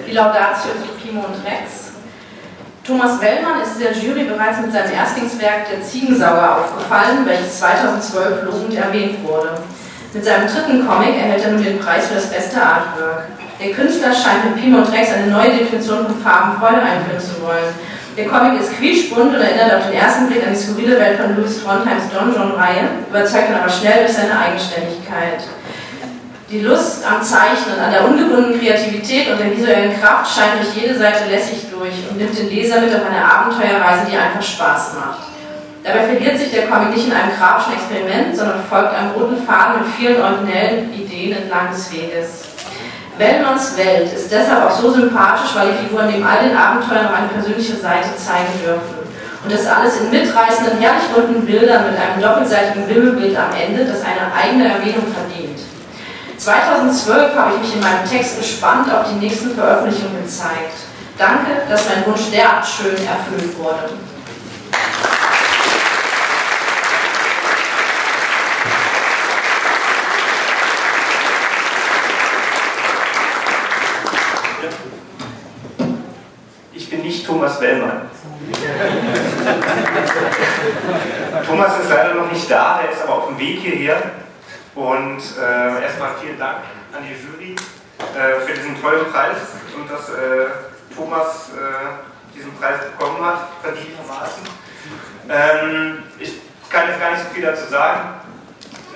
Die 0.07 0.12
Laudatio 0.12 0.72
zu 0.72 0.88
Pimo 1.03 1.20
und 1.20 1.44
Rex. 1.44 1.92
Wellmann 3.53 3.62
ist 3.62 3.81
der 3.81 3.93
Jury 3.93 4.25
bereits 4.25 4.61
mit 4.61 4.73
seinem 4.73 4.93
Erstlingswerk 4.93 5.69
Der 5.71 5.83
Ziegensauger 5.83 6.59
aufgefallen, 6.59 7.25
welches 7.25 7.59
2012 7.59 8.45
lobend 8.45 8.75
erwähnt 8.75 9.23
wurde. 9.25 9.59
Mit 10.12 10.25
seinem 10.25 10.47
dritten 10.47 10.87
Comic 10.87 11.17
erhält 11.17 11.45
er 11.45 11.53
nun 11.53 11.62
den 11.62 11.79
Preis 11.79 12.07
für 12.07 12.15
das 12.15 12.31
beste 12.31 12.61
Artwork. 12.61 13.25
Der 13.61 13.73
Künstler 13.73 14.12
scheint 14.12 14.45
mit 14.45 14.62
Pimo 14.62 14.79
und 14.79 14.93
Rex 14.93 15.12
eine 15.12 15.31
neue 15.31 15.57
Definition 15.57 16.07
von 16.07 16.21
Farbenfreude 16.21 16.83
einführen 16.83 17.21
zu 17.21 17.43
wollen. 17.43 17.73
Der 18.17 18.27
Comic 18.27 18.61
ist 18.61 18.77
quietschbunt 18.77 19.35
und 19.35 19.41
erinnert 19.41 19.75
auf 19.75 19.87
den 19.87 19.99
ersten 19.99 20.27
Blick 20.27 20.47
an 20.47 20.53
die 20.53 20.59
skurrile 20.59 20.99
Welt 20.99 21.19
von 21.19 21.37
Louis 21.37 21.62
Trondheims 21.62 22.12
Donjon-Reihe, 22.12 22.88
überzeugt 23.09 23.49
dann 23.51 23.61
aber 23.61 23.71
schnell 23.71 24.05
durch 24.05 24.12
seine 24.12 24.38
Eigenständigkeit. 24.38 25.45
Die 26.53 26.61
Lust 26.61 27.01
am 27.03 27.23
Zeichnen, 27.23 27.81
an 27.81 27.91
der 27.91 28.05
ungebundenen 28.05 28.61
Kreativität 28.61 29.31
und 29.31 29.41
der 29.41 29.57
visuellen 29.57 29.99
Kraft 29.99 30.37
scheint 30.37 30.61
durch 30.61 30.77
jede 30.77 30.99
Seite 30.99 31.25
lässig 31.31 31.65
durch 31.73 31.95
und 32.11 32.19
nimmt 32.19 32.37
den 32.37 32.51
Leser 32.51 32.79
mit 32.83 32.95
auf 32.95 33.09
eine 33.09 33.25
Abenteuerreise, 33.25 34.05
die 34.11 34.19
einfach 34.19 34.43
Spaß 34.43 34.93
macht. 35.01 35.33
Dabei 35.83 36.12
verliert 36.12 36.37
sich 36.37 36.53
der 36.53 36.67
Comic 36.67 36.95
nicht 36.95 37.07
in 37.07 37.15
einem 37.15 37.33
grafischen 37.38 37.73
Experiment, 37.73 38.37
sondern 38.37 38.61
folgt 38.69 38.93
einem 38.93 39.12
roten 39.12 39.41
Faden 39.47 39.81
mit 39.81 39.95
vielen 39.97 40.21
originellen 40.21 40.93
Ideen 40.93 41.33
entlang 41.41 41.71
des 41.73 41.91
Weges. 41.91 42.45
Wellmanns 43.17 43.75
Welt 43.79 44.12
ist 44.12 44.31
deshalb 44.31 44.69
auch 44.69 44.77
so 44.79 44.93
sympathisch, 44.93 45.57
weil 45.57 45.73
die 45.73 45.88
Figuren 45.88 46.09
neben 46.09 46.23
all 46.23 46.47
den 46.47 46.55
Abenteuern 46.55 47.07
noch 47.07 47.17
eine 47.17 47.29
persönliche 47.29 47.77
Seite 47.77 48.12
zeigen 48.15 48.53
dürfen. 48.62 49.01
Und 49.43 49.51
das 49.51 49.67
alles 49.67 50.03
in 50.03 50.11
mitreißenden, 50.11 50.79
herrlich 50.79 51.09
bunten 51.15 51.47
Bildern 51.47 51.91
mit 51.91 51.99
einem 51.99 52.21
doppelseitigen 52.21 52.87
Wimmelbild 52.87 53.37
am 53.38 53.57
Ende, 53.57 53.87
das 53.87 54.05
eine 54.05 54.29
eigene 54.37 54.69
Erwähnung 54.69 55.09
verdient. 55.09 55.41
2012 56.42 57.37
habe 57.37 57.55
ich 57.55 57.61
mich 57.61 57.74
in 57.76 57.81
meinem 57.81 58.05
Text 58.05 58.37
gespannt 58.37 58.92
auf 58.92 59.07
die 59.09 59.14
nächsten 59.14 59.55
Veröffentlichungen 59.55 60.24
gezeigt. 60.24 60.74
Danke, 61.16 61.62
dass 61.68 61.88
mein 61.88 62.05
Wunsch 62.05 62.33
derart 62.33 62.66
schön 62.66 62.96
erfüllt 63.07 63.57
wurde. 63.59 63.90
Ich 76.72 76.90
bin 76.90 77.02
nicht 77.02 77.24
Thomas 77.24 77.61
Wellmann. 77.61 78.11
Thomas 81.46 81.78
ist 81.78 81.88
leider 81.88 82.14
noch 82.14 82.33
nicht 82.33 82.50
da, 82.50 82.81
er 82.85 82.90
ist 82.90 83.02
aber 83.05 83.14
auf 83.14 83.28
dem 83.28 83.38
Weg 83.38 83.61
hierher. 83.61 84.02
Und 84.75 85.21
äh, 85.39 85.83
erstmal 85.83 86.15
vielen 86.21 86.39
Dank 86.39 86.59
an 86.93 87.05
die 87.05 87.13
Jury 87.13 87.57
äh, 88.17 88.41
für 88.41 88.55
diesen 88.55 88.81
tollen 88.81 89.11
Preis 89.13 89.37
und 89.77 89.91
dass 89.91 90.09
äh, 90.09 90.47
Thomas 90.95 91.51
äh, 91.51 92.35
diesen 92.35 92.55
Preis 92.57 92.81
bekommen 92.87 93.25
hat, 93.25 93.49
verdientermaßen. 93.63 94.43
Ähm, 95.29 96.03
ich 96.19 96.41
kann 96.71 96.89
jetzt 96.89 97.01
gar 97.01 97.11
nicht 97.11 97.23
so 97.23 97.35
viel 97.35 97.43
dazu 97.43 97.69
sagen, 97.71 98.15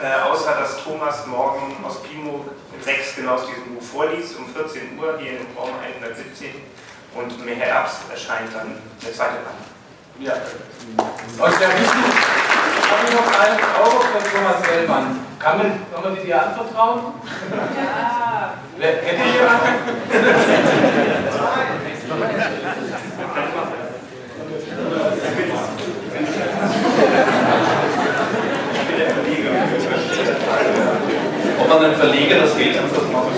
äh, 0.02 0.30
außer 0.30 0.54
dass 0.54 0.82
Thomas 0.82 1.26
morgen 1.26 1.76
aus 1.84 2.02
Pimo 2.02 2.46
in 2.76 2.82
6 2.82 3.16
genau 3.16 3.34
aus 3.34 3.46
diesem 3.46 3.74
Buch 3.74 3.82
vorliest, 3.82 4.38
um 4.38 4.48
14 4.54 4.98
Uhr 4.98 5.18
hier 5.18 5.40
im 5.40 5.46
Raum 5.56 5.70
117. 6.00 6.54
Und 7.14 7.32
im 7.40 7.56
Herbst 7.56 8.00
erscheint 8.10 8.54
dann 8.54 8.76
der 9.02 9.12
zweite 9.12 9.36
Band. 9.36 9.56
Ja. 10.18 10.34
Und 10.34 11.60
der 11.60 11.68
habe 12.96 13.08
ich 13.08 13.14
noch 13.14 13.28
einen 13.40 13.60
Euro 13.82 14.00
von 14.00 14.22
Thomas 14.32 14.58
Wellmann. 14.68 15.20
Kann 15.38 15.58
man, 15.58 15.66
kann 15.92 16.02
man 16.02 16.14
die 16.16 16.26
dir 16.26 16.42
anvertrauen? 16.42 17.00
Ja. 17.50 18.54
Wer, 18.78 18.92
kennt 18.98 19.18
ihr 19.18 19.32
jemanden? 19.32 19.66
Ob 31.58 31.68
man 31.68 31.84
einen 31.84 31.96
Verleger 31.96 32.40
das 32.40 32.56
geht, 32.56 32.76
einfach 32.78 33.02
machen. 33.12 33.32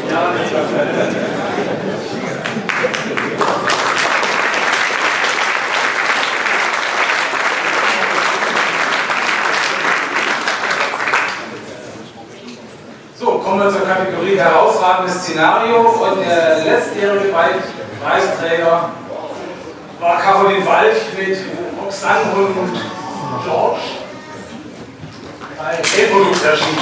So, 13.19 13.27
kommen 13.39 13.61
wir 13.61 13.71
zur 13.71 13.81
Kategorie 13.81 14.41
Szenario 15.19 15.81
und 15.81 16.21
der 16.25 16.65
letztjährige 16.65 17.33
Preis- 17.33 17.75
Preisträger 18.03 18.91
war 20.01 20.21
Caroline 20.21 20.65
Walch 20.65 21.13
mit 21.17 21.39
Roxanne 21.83 22.33
und 22.35 22.81
George 23.45 23.81
bei 25.59 25.75
Reprodukt 25.75 26.45
erschienen. 26.45 26.79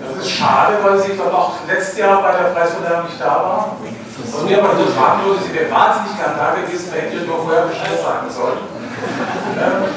Das 0.00 0.26
ist 0.26 0.30
schade, 0.30 0.78
weil 0.82 0.98
sie 0.98 1.16
dann 1.16 1.34
auch 1.34 1.52
letztes 1.66 1.98
Jahr 1.98 2.22
bei 2.22 2.32
der 2.32 2.50
Preisverleihung 2.50 3.04
nicht 3.06 3.20
da 3.20 3.26
war. 3.26 3.76
Und 4.38 4.48
mir 4.48 4.62
aber 4.62 4.76
so 4.76 4.86
fragen 4.92 5.24
würde, 5.24 5.40
sie 5.42 5.54
wäre 5.54 5.70
wahnsinnig 5.70 6.18
da 6.44 6.56
hätte 6.56 7.16
ich 7.16 7.26
nur 7.26 7.38
vorher 7.38 7.62
Bescheid 7.62 7.98
sagen 8.02 8.28
sollen. 8.28 8.58
Ähm, 9.56 9.88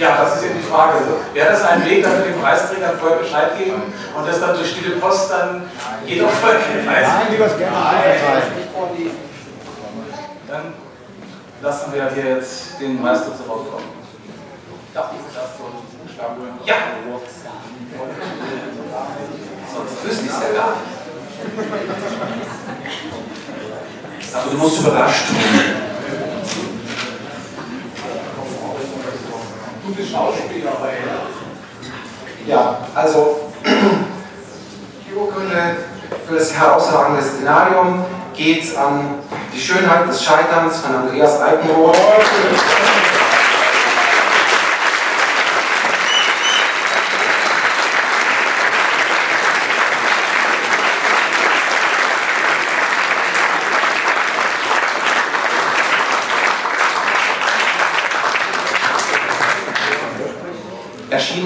ja, 0.00 0.24
das 0.24 0.36
ist 0.36 0.44
eben 0.44 0.54
die 0.58 0.66
Frage. 0.66 0.94
Wäre 1.34 1.52
das 1.52 1.62
ein 1.64 1.84
Weg, 1.84 2.02
dass 2.02 2.16
wir 2.16 2.24
den 2.24 2.40
Preisträgern 2.40 2.98
vorher 2.98 3.18
Bescheid 3.18 3.58
geben 3.58 3.92
und 4.16 4.26
das 4.26 4.40
dann 4.40 4.56
durch 4.56 4.70
stille 4.70 4.96
Post 4.96 5.30
dann 5.30 5.68
jeder 6.06 6.28
vorher 6.28 6.60
den 6.60 6.86
Preis 6.86 7.06
Dann 10.48 10.72
lassen 11.62 11.92
wir 11.92 12.10
hier 12.10 12.36
jetzt 12.36 12.80
den 12.80 13.02
Meister 13.02 13.36
zu 13.36 13.46
Wort 13.46 13.70
kommen. 13.70 14.04
Darf 14.94 15.10
ich 15.12 15.34
das 15.34 15.58
so 15.58 15.64
hören? 15.64 16.58
Ja! 16.64 16.74
Sonst 19.74 20.04
wüsste 20.04 20.24
ich 20.24 20.30
es 20.30 20.40
ja 20.40 20.52
gar 20.54 20.70
nicht. 20.70 20.84
Aber 24.34 24.50
du 24.50 24.56
musst 24.56 24.80
überrascht 24.80 25.26
werden. 25.30 25.76
Du 29.86 29.94
bist 29.94 30.10
Schauspieler, 30.10 30.72
aber 30.76 30.88
Ja, 32.46 32.78
also 32.94 33.40
die 33.64 35.14
Urkunde 35.14 35.76
für 36.26 36.34
das 36.34 36.52
herausragende 36.52 37.22
Szenarium 37.22 38.04
geht 38.34 38.76
an 38.76 39.20
die 39.54 39.60
Schönheit 39.60 40.08
des 40.08 40.24
Scheiterns 40.24 40.80
von 40.80 40.96
Andreas 40.96 41.40
Alpenroth. 41.40 41.96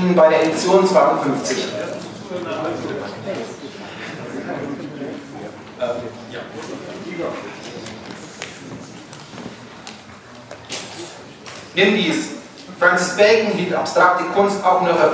Erschienen 0.08 0.14
bei 0.14 0.28
der 0.28 0.44
Edition 0.44 0.86
52. 0.86 1.66
Nimm 11.74 11.94
dies. 11.94 12.16
Francis 12.78 13.16
Bacon 13.16 13.52
hielt 13.52 13.74
abstrakte 13.74 14.24
Kunst 14.34 14.64
auch 14.64 14.82
nur 14.82 14.94
für 14.94 15.10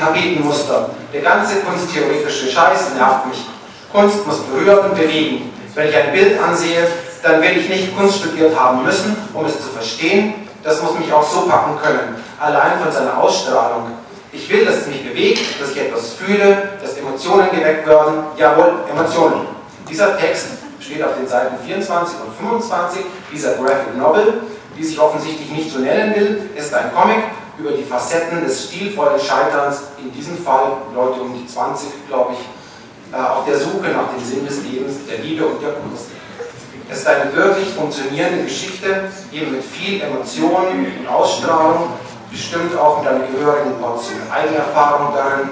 Tapetenmuster. 0.00 0.90
Der 1.12 1.22
ganze 1.22 1.56
kunsttheoretische 1.60 2.50
Scheiß 2.50 2.94
nervt 2.96 3.26
mich. 3.26 3.46
Kunst 3.92 4.26
muss 4.26 4.40
berühren 4.40 4.90
und 4.90 4.96
bewegen. 4.96 5.52
Wenn 5.74 5.88
ich 5.88 5.96
ein 5.96 6.12
Bild 6.12 6.40
ansehe, 6.40 6.88
dann 7.22 7.40
will 7.40 7.56
ich 7.56 7.68
nicht 7.68 7.96
Kunst 7.96 8.18
studiert 8.18 8.58
haben 8.58 8.84
müssen, 8.84 9.16
um 9.32 9.44
es 9.44 9.56
zu 9.56 9.68
verstehen. 9.68 10.34
Das 10.62 10.82
muss 10.82 10.98
mich 10.98 11.12
auch 11.12 11.22
so 11.22 11.42
packen 11.42 11.78
können, 11.80 12.16
allein 12.40 12.80
von 12.80 12.92
seiner 12.92 13.16
Ausstrahlung. 13.16 13.92
Ich 14.32 14.50
will, 14.50 14.64
dass 14.64 14.76
es 14.78 14.86
mich 14.88 15.08
bewegt, 15.08 15.60
dass 15.60 15.70
ich 15.70 15.78
etwas 15.78 16.14
fühle, 16.14 16.70
dass 16.82 16.96
Emotionen 16.96 17.50
geweckt 17.50 17.86
werden. 17.86 18.24
Jawohl, 18.36 18.84
Emotionen. 18.90 19.46
Dieser 19.88 20.18
Text 20.18 20.46
steht 20.80 21.02
auf 21.02 21.16
den 21.18 21.26
Seiten 21.26 21.56
24 21.64 22.16
und 22.20 22.48
25 22.48 23.02
dieser 23.32 23.54
Graphic 23.54 23.96
Novel 23.96 24.42
die 24.78 24.84
sich 24.84 24.98
offensichtlich 24.98 25.50
nicht 25.50 25.70
so 25.70 25.80
nennen 25.80 26.14
will, 26.14 26.50
ist 26.56 26.72
ein 26.72 26.92
Comic 26.94 27.18
über 27.58 27.72
die 27.72 27.82
Facetten 27.82 28.44
des 28.44 28.64
stilvollen 28.64 29.18
Scheiterns, 29.18 29.82
in 29.98 30.12
diesem 30.12 30.38
Fall 30.38 30.76
Leute 30.94 31.20
um 31.20 31.34
die 31.34 31.46
20, 31.46 31.88
glaube 32.06 32.34
ich, 32.34 33.12
äh, 33.12 33.20
auf 33.20 33.44
der 33.44 33.58
Suche 33.58 33.88
nach 33.88 34.10
dem 34.14 34.24
Sinn 34.24 34.46
des 34.46 34.62
Lebens, 34.62 34.94
der 35.10 35.18
Liebe 35.18 35.44
und 35.44 35.60
der 35.60 35.72
Kunst. 35.72 36.06
Es 36.90 37.00
ist 37.00 37.06
eine 37.06 37.34
wirklich 37.34 37.68
funktionierende 37.70 38.44
Geschichte, 38.44 39.10
eben 39.32 39.52
mit 39.52 39.64
viel 39.64 40.00
Emotion 40.00 40.86
und 41.00 41.08
Ausstrahlung, 41.08 41.90
bestimmt 42.30 42.76
auch 42.78 43.00
mit 43.00 43.08
einer 43.08 43.26
gehörigen 43.26 43.78
Portion 43.80 44.20
Eigenerfahrung 44.30 45.14
darin, 45.14 45.48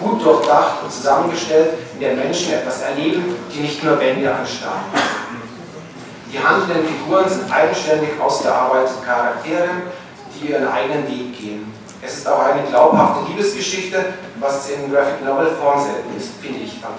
gut 0.00 0.24
durchdacht 0.24 0.82
und 0.82 0.92
zusammengestellt, 0.92 1.74
in 1.94 2.00
der 2.00 2.14
Menschen 2.14 2.52
etwas 2.52 2.82
erleben, 2.82 3.36
die 3.52 3.60
nicht 3.60 3.82
nur 3.82 3.98
Wände 3.98 4.34
anstarren. 4.34 4.84
Die 6.32 6.38
handelnden 6.38 6.86
Figuren 6.86 7.28
sind 7.28 7.50
eigenständig 7.50 8.10
ausgearbeitete 8.20 9.00
Charaktere, 9.04 9.68
die 10.34 10.48
ihren 10.48 10.68
eigenen 10.68 11.08
Weg 11.08 11.38
gehen. 11.38 11.72
Es 12.02 12.18
ist 12.18 12.28
auch 12.28 12.40
eine 12.40 12.62
glaubhafte 12.68 13.30
Liebesgeschichte, 13.30 14.04
was 14.38 14.68
in 14.68 14.92
Graphic 14.92 15.24
Novel 15.24 15.52
Form 15.60 15.82
selten 15.82 16.16
ist, 16.16 16.30
finde 16.42 16.60
ich, 16.60 16.78
fand 16.78 16.98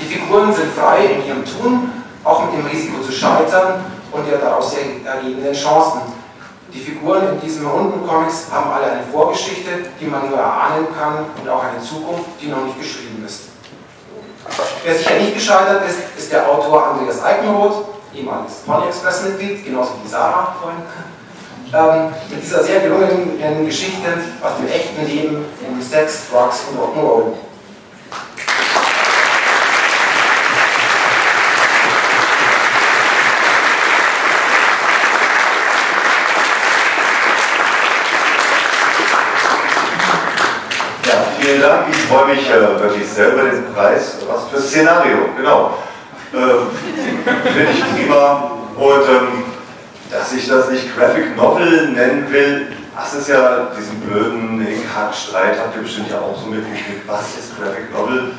Die 0.00 0.04
Figuren 0.04 0.54
sind 0.54 0.72
frei 0.72 1.06
in 1.06 1.26
ihrem 1.26 1.44
Tun, 1.44 1.90
auch 2.22 2.44
mit 2.44 2.54
dem 2.54 2.66
Risiko 2.66 3.02
zu 3.02 3.12
scheitern 3.12 3.84
und 4.12 4.26
der 4.28 4.38
daraus 4.38 4.74
ergebenden 5.04 5.52
Chancen. 5.52 6.00
Die 6.72 6.78
Figuren 6.78 7.32
in 7.32 7.40
diesen 7.40 7.66
Rundencomics 7.66 8.46
haben 8.52 8.70
alle 8.70 8.92
eine 8.92 9.02
Vorgeschichte, 9.02 9.70
die 10.00 10.06
man 10.06 10.28
nur 10.28 10.38
erahnen 10.38 10.86
kann 10.96 11.24
und 11.40 11.48
auch 11.48 11.64
eine 11.64 11.82
Zukunft, 11.82 12.30
die 12.40 12.46
noch 12.46 12.64
nicht 12.64 12.78
geschrieben 12.78 13.24
ist. 13.26 13.50
Wer 14.84 14.94
sicher 14.94 15.18
nicht 15.18 15.34
gescheitert 15.34 15.82
ist, 15.88 15.98
ist 16.16 16.32
der 16.32 16.48
Autor 16.48 16.92
Andreas 16.92 17.22
Eickenroth, 17.22 17.86
ehemaliges 18.14 18.56
Pony 18.66 18.86
Express 18.86 19.22
Mitglied, 19.24 19.64
genauso 19.64 19.92
wie 20.02 20.08
Sarah 20.08 20.54
vorhin. 20.60 20.82
Ähm, 21.72 22.12
mit 22.28 22.42
dieser 22.42 22.64
sehr 22.64 22.80
gelungenen 22.80 23.66
Geschichte 23.66 24.08
aus 24.42 24.56
dem 24.58 24.68
echten 24.68 25.06
Leben 25.06 25.44
um 25.68 25.80
Sex, 25.80 26.22
Drugs 26.30 26.64
und 26.70 26.80
Rock'n'Roll. 26.80 27.32
Vielen 41.50 41.62
Dank. 41.62 41.86
Ich 41.90 41.96
freue 42.02 42.34
mich 42.34 42.48
äh, 42.48 42.80
wirklich 42.80 43.08
sehr 43.08 43.32
über 43.32 43.42
den 43.42 43.74
Preis. 43.74 44.18
Was 44.28 44.48
für 44.48 44.60
Szenario, 44.60 45.30
genau. 45.36 45.78
Äh, 46.32 47.48
Finde 47.48 47.72
ich 47.72 47.94
prima. 47.94 48.52
Und 48.76 49.08
ähm, 49.08 49.44
dass 50.10 50.32
ich 50.32 50.48
das 50.48 50.70
nicht 50.70 50.96
Graphic 50.96 51.36
Novel 51.36 51.88
nennen 51.88 52.26
will, 52.30 52.68
das 52.96 53.14
ist 53.14 53.28
ja 53.28 53.68
diesen 53.76 54.00
blöden 54.00 54.66
Hackstreit, 54.94 55.58
habt 55.58 55.76
ihr 55.76 55.82
bestimmt 55.82 56.10
ja 56.10 56.18
auch 56.18 56.38
so 56.40 56.50
mitgekriegt. 56.50 57.06
Was 57.06 57.22
ist 57.38 57.58
Graphic 57.58 57.92
Novel? 57.92 58.32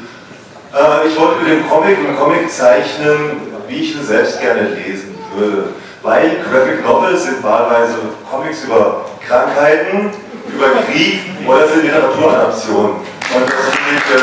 Äh, 0.73 1.07
ich 1.07 1.19
wollte 1.19 1.41
mit 1.41 1.51
dem 1.51 1.69
Comic 1.69 1.97
einen 1.97 2.17
Comic 2.17 2.49
zeichnen, 2.49 3.41
wie 3.67 3.75
ich 3.75 3.95
ihn 3.95 4.05
selbst 4.05 4.39
gerne 4.39 4.69
lesen 4.69 5.17
würde. 5.35 5.69
Weil 6.01 6.37
Graphic 6.49 6.83
Novels 6.83 7.23
sind 7.25 7.43
wahlweise 7.43 7.95
Comics 8.29 8.63
über 8.63 9.05
Krankheiten, 9.27 10.11
über 10.47 10.81
Krieg 10.83 11.19
oder 11.47 11.67
für 11.67 11.81
Literaturadaption. 11.81 12.89
Und 12.89 13.01
das 13.33 13.41
ich. 13.91 14.11
Äh, 14.11 14.15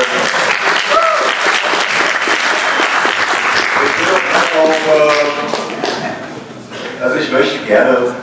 äh, 4.88 7.02
also 7.02 7.16
ich 7.16 7.31
möchte 7.31 7.59
gerne, 7.66 8.14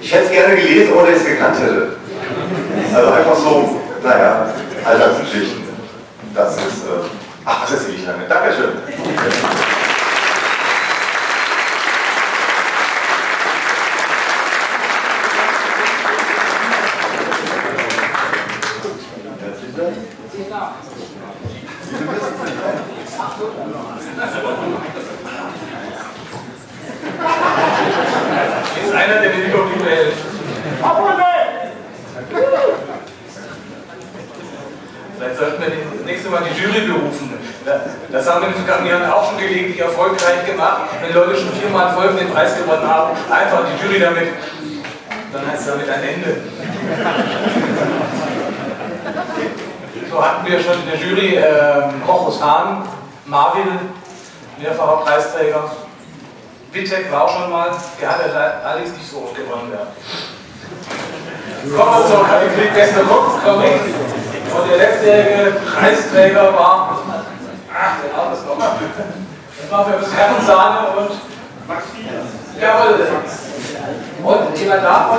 ich 0.00 0.12
hätte 0.12 0.24
es 0.24 0.30
gerne 0.30 0.56
gelesen, 0.56 0.94
ohne 0.94 1.10
es 1.10 1.24
gekannt 1.24 1.56
hätte. 1.60 1.96
Also 2.94 3.12
einfach 3.12 3.36
so, 3.36 3.80
naja, 4.02 4.46
Alltagsgeschichten. 4.84 5.60
Das 6.34 6.56
ist, 6.56 6.62
äh, 6.62 7.06
ach, 7.44 7.62
das 7.62 7.72
ist 7.80 7.90
nicht 7.90 8.06
lange. 8.06 8.24
Dankeschön. 8.28 8.70
Jetzt 28.76 28.94
einer, 28.94 29.20
der 29.20 29.30
den 29.30 29.50
Überblick 29.50 29.84
behält. 29.84 30.14
Vielleicht 35.16 35.36
sollten 35.36 35.62
wir 35.62 35.68
das 35.68 36.06
nächste 36.06 36.30
Mal 36.30 36.42
die 36.44 36.60
Jury 36.60 36.86
berufen. 36.86 37.34
Das 38.10 38.28
haben 38.28 38.40
wir 38.40 38.48
in 38.48 38.54
den 38.54 38.64
vergangenen 38.64 38.90
Jahren 38.90 39.12
auch 39.12 39.30
schon 39.30 39.38
gelegentlich 39.38 39.80
erfolgreich 39.80 40.46
gemacht. 40.60 40.80
Wenn 41.00 41.14
Leute 41.14 41.36
schon 41.36 41.52
viermal 41.52 41.94
Folgen 41.94 42.18
den 42.18 42.30
Preis 42.32 42.56
gewonnen 42.56 42.86
haben, 42.86 43.16
einfach 43.30 43.60
die 43.64 43.82
Jury 43.82 44.00
damit, 44.00 44.28
dann 45.32 45.46
heißt 45.50 45.60
es 45.60 45.66
damit 45.66 45.88
ein 45.88 46.02
Ende. 46.02 46.36
So 50.10 50.24
hatten 50.24 50.46
wir 50.46 50.60
schon 50.60 50.74
in 50.82 50.90
der 50.90 50.98
Jury 50.98 51.36
ähm, 51.36 52.02
Rochus 52.06 52.42
Hahn, 52.42 52.82
Marvin, 53.26 53.78
mehrfacher 54.58 54.96
Preisträger. 55.04 55.70
Wittek 56.72 57.10
war 57.10 57.24
auch 57.24 57.40
schon 57.40 57.50
mal, 57.50 57.70
der 58.00 58.08
hat 58.08 58.18
ja 58.26 58.60
allerdings 58.64 58.92
nicht 58.92 59.10
so 59.10 59.24
oft 59.24 59.34
gewonnen. 59.34 59.72
Ja. 59.72 59.86
Kommen 61.76 61.98
wir 61.98 62.06
zur 62.06 62.26
Kategorie 62.26 62.70
Bester 62.74 63.02
Kurzcomic. 63.02 63.80
Und 64.52 64.68
der 64.68 64.78
letztjährige 64.78 65.60
Preisträger 65.60 66.52
war, 66.54 66.98
ach, 67.72 67.94
der 68.02 68.16
Name 68.16 68.34
ist 68.34 68.46
nochmal. 68.46 68.70
Das 69.70 70.12
Herrensahne 70.12 70.88
und 70.98 71.10
Max 71.68 71.84
Jawohl. 72.60 73.06
Und 74.24 74.58
jemand 74.58 74.82
davon, 74.82 75.18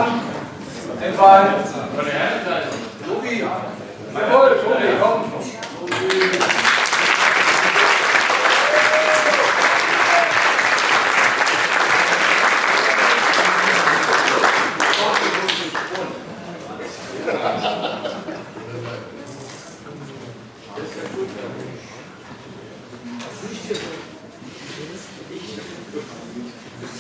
den 1.02 1.14
Fall. 1.14 1.54
Von 1.96 2.06
der 2.06 2.14
Herrenseite. 2.14 2.68
Tobi. 3.08 3.46
Jawohl, 4.14 4.60
Tobi, 4.62 4.88
komm. 5.02 5.32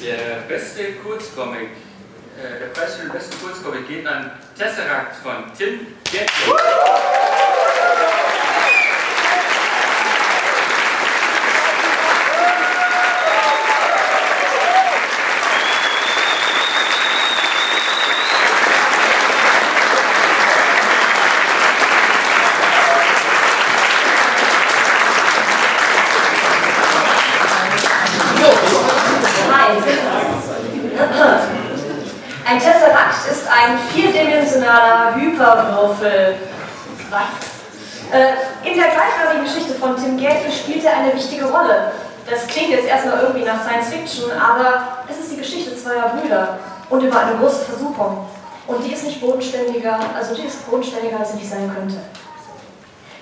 Der 0.02 0.41
beste 0.52 0.94
Kurzcomic, 0.96 1.70
äh, 2.38 2.60
der 2.60 2.68
Preis 2.68 2.96
für 2.96 3.04
den 3.04 3.12
besten 3.14 3.40
Kurzcomic 3.42 3.88
geht 3.88 4.06
an 4.06 4.32
Tesseract 4.58 5.16
von 5.24 5.50
Tim 5.58 5.88
Getz. 6.12 6.30
Eine 41.02 41.14
wichtige 41.14 41.46
Rolle. 41.46 41.92
Das 42.30 42.48
klingt 42.48 42.70
jetzt 42.70 42.88
erstmal 42.88 43.22
irgendwie 43.22 43.44
nach 43.44 43.62
Science 43.64 43.90
Fiction, 43.90 44.32
aber 44.32 45.04
es 45.10 45.18
ist 45.20 45.32
die 45.32 45.38
Geschichte 45.38 45.76
zweier 45.76 46.14
Brüder 46.16 46.60
und 46.90 47.02
über 47.02 47.20
eine 47.20 47.38
große 47.38 47.66
Versuchung. 47.66 48.26
Und 48.68 48.86
die 48.86 48.94
ist 48.94 49.04
nicht 49.04 49.20
bodenständiger, 49.20 50.00
also 50.16 50.36
die 50.36 50.46
ist 50.46 50.70
bodenständiger, 50.70 51.20
als 51.20 51.32
sie 51.32 51.38
nicht 51.38 51.50
sein 51.50 51.72
könnte. 51.74 51.98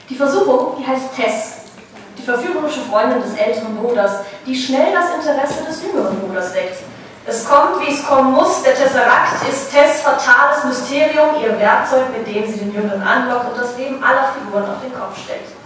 Die 0.10 0.16
Versuchung, 0.16 0.76
die 0.78 0.86
heißt 0.86 1.16
Tess, 1.16 1.54
die 2.18 2.24
verführerische 2.24 2.82
Freundin 2.82 3.22
des 3.22 3.36
älteren 3.36 3.78
Bruders, 3.78 4.20
die 4.46 4.56
schnell 4.56 4.92
das 4.92 5.16
Interesse 5.16 5.64
des 5.64 5.82
jüngeren 5.82 6.20
Bruders 6.20 6.54
weckt. 6.54 6.78
Es 7.26 7.48
kommt, 7.48 7.80
wie 7.82 7.94
es 7.94 8.06
kommen 8.06 8.34
muss. 8.34 8.64
Der 8.64 8.76
Tesseract 8.76 9.48
ist 9.48 9.72
Tess 9.72 10.02
fatales 10.02 10.64
Mysterium, 10.66 11.42
ihr 11.42 11.58
Werkzeug, 11.60 12.06
mit 12.12 12.28
dem 12.28 12.52
sie 12.52 12.60
den 12.60 12.74
Jüngeren 12.74 13.02
anlockt 13.02 13.52
und 13.54 13.62
das 13.62 13.78
Leben 13.78 14.04
aller 14.04 14.34
Figuren 14.34 14.64
auf 14.64 14.82
den 14.82 14.94
Kopf 14.94 15.18
stellt. 15.24 15.59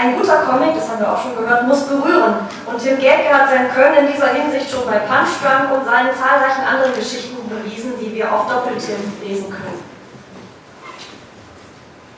Ein 0.00 0.16
guter 0.16 0.48
Comic, 0.48 0.72
das 0.76 0.88
haben 0.88 1.00
wir 1.00 1.12
auch 1.12 1.20
schon 1.20 1.36
gehört, 1.36 1.68
muss 1.68 1.84
berühren. 1.84 2.48
Und 2.64 2.80
Tim 2.80 2.96
Gerke 2.98 3.36
hat 3.36 3.50
sein 3.50 3.68
Können 3.68 4.08
in 4.08 4.12
dieser 4.14 4.28
Hinsicht 4.32 4.70
schon 4.70 4.86
bei 4.86 4.96
Punch 4.96 5.44
und 5.44 5.84
seinen 5.84 6.16
zahlreichen 6.16 6.64
anderen 6.64 6.94
Geschichten 6.94 7.36
bewiesen, 7.46 8.00
die 8.00 8.14
wir 8.14 8.32
auf 8.32 8.48
Doppeltim 8.48 8.96
lesen 9.20 9.50
können. 9.50 9.84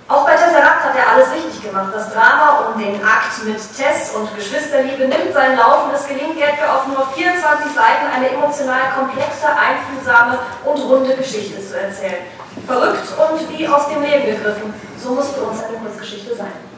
Auch 0.07 0.25
bei 0.25 0.37
Tesseract 0.37 0.85
hat 0.85 0.95
er 0.95 1.11
alles 1.11 1.35
richtig 1.35 1.59
gemacht. 1.59 1.91
Das 1.93 2.13
Drama 2.13 2.71
um 2.71 2.81
den 2.81 3.03
Akt 3.03 3.43
mit 3.43 3.59
Tess 3.59 4.15
und 4.15 4.31
Geschwisterliebe 4.37 5.09
nimmt 5.09 5.35
seinen 5.35 5.59
Lauf 5.59 5.87
und 5.89 5.95
es 5.95 6.07
gelingt 6.07 6.39
Gerke 6.39 6.71
auf 6.71 6.87
nur 6.87 7.03
24 7.19 7.67
Seiten 7.67 8.07
eine 8.15 8.31
emotional 8.31 8.95
komplexe, 8.95 9.51
einfühlsame 9.51 10.39
und 10.63 10.79
runde 10.87 11.17
Geschichte 11.17 11.59
zu 11.59 11.75
erzählen. 11.75 12.31
Verrückt 12.65 13.11
und 13.19 13.59
wie 13.59 13.67
aus 13.67 13.89
dem 13.89 14.03
Leben 14.03 14.27
gegriffen. 14.27 14.73
So 15.03 15.19
muss 15.19 15.35
für 15.35 15.43
uns 15.43 15.65
eine 15.65 15.79
Kurzgeschichte 15.79 16.37
sein. 16.37 16.71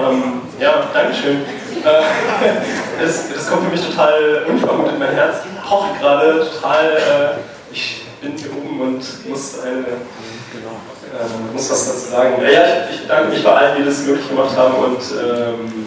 Ähm, 0.00 0.42
ja, 0.58 0.88
Dankeschön. 1.10 1.38
Äh, 1.38 3.02
das, 3.04 3.34
das 3.34 3.50
kommt 3.50 3.64
für 3.64 3.70
mich 3.70 3.84
total 3.84 4.44
unvermutet. 4.48 4.96
Mein 4.98 5.12
Herz 5.12 5.38
pocht 5.68 6.00
gerade 6.00 6.46
total. 6.52 6.86
Äh, 6.86 7.72
ich 7.72 8.02
bin 8.20 8.36
hier 8.36 8.52
oben 8.56 8.80
und 8.80 9.28
muss, 9.28 9.58
eine, 9.60 9.78
äh, 9.80 11.52
muss 11.52 11.70
was 11.70 11.86
dazu 11.88 12.10
sagen. 12.10 12.34
Ja, 12.42 12.62
ich, 12.88 12.94
ich 12.94 13.02
bedanke 13.02 13.30
mich 13.30 13.42
bei 13.42 13.50
allen, 13.50 13.76
die 13.78 13.84
das 13.84 14.02
möglich 14.04 14.28
gemacht 14.28 14.56
haben 14.56 14.74
und 14.74 15.00
ähm, 15.20 15.86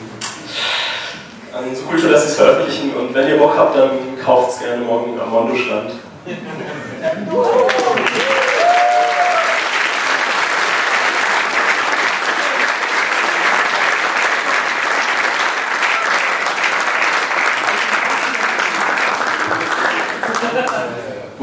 an 1.53 1.73
Subkultur, 1.73 2.11
dass 2.11 2.23
sie 2.23 2.29
es 2.29 2.35
veröffentlichen. 2.35 2.93
Und 2.93 3.13
wenn 3.13 3.29
ihr 3.29 3.37
Bock 3.37 3.55
habt, 3.57 3.77
dann 3.77 3.91
kauft 4.21 4.53
es 4.53 4.59
gerne 4.59 4.83
morgen 4.83 5.17
am 5.21 5.29
Mondo-Stand. 5.29 5.91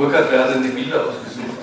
Burkhard, 0.01 0.28
wer 0.30 0.40
hat 0.40 0.55
denn 0.55 0.62
die 0.62 0.70
Bilder 0.70 1.01
ausgesucht? 1.01 1.61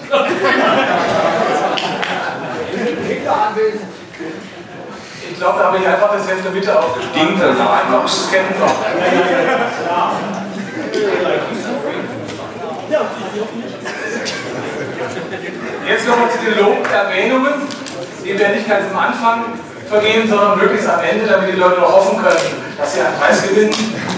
Ich 5.31 5.39
glaube, 5.39 5.59
da 5.59 5.65
habe 5.65 5.77
ich 5.79 5.87
einfach 5.87 6.11
das 6.13 6.27
Heft 6.29 6.45
der 6.45 6.51
Mitte 6.51 6.79
aufgeschrieben. 6.79 7.29
Ding 7.29 7.39
danach. 7.39 7.83
Einfach 7.83 8.07
scannen 8.07 8.53
noch. 8.59 8.75
Jetzt 15.87 16.07
nochmal 16.07 16.29
zu 16.29 16.37
den 16.37 16.63
Loberwähnungen. 16.63 17.53
Die 18.23 18.37
werden 18.37 18.55
nicht 18.55 18.69
ganz 18.69 18.85
am 18.93 18.99
Anfang 18.99 19.45
vergehen, 19.89 20.29
sondern 20.29 20.59
möglichst 20.59 20.87
am 20.87 20.99
Ende, 20.99 21.25
damit 21.25 21.55
die 21.55 21.57
Leute 21.57 21.79
noch 21.79 21.91
hoffen 21.91 22.21
können, 22.21 22.37
dass 22.77 22.93
sie 22.93 23.01
einen 23.01 23.17
Preis 23.17 23.41
gewinnen, 23.49 23.73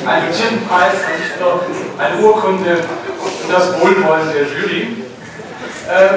einen 0.05 0.33
Tintenpreis, 0.33 0.93
nicht 1.17 1.39
nur 1.39 1.61
eine 1.97 2.17
Urkunde 2.21 2.83
und 3.18 3.18
das 3.51 3.79
Wohlwollen 3.79 4.31
der 4.31 4.43
Jury. 4.43 5.03
Äh, 5.89 6.09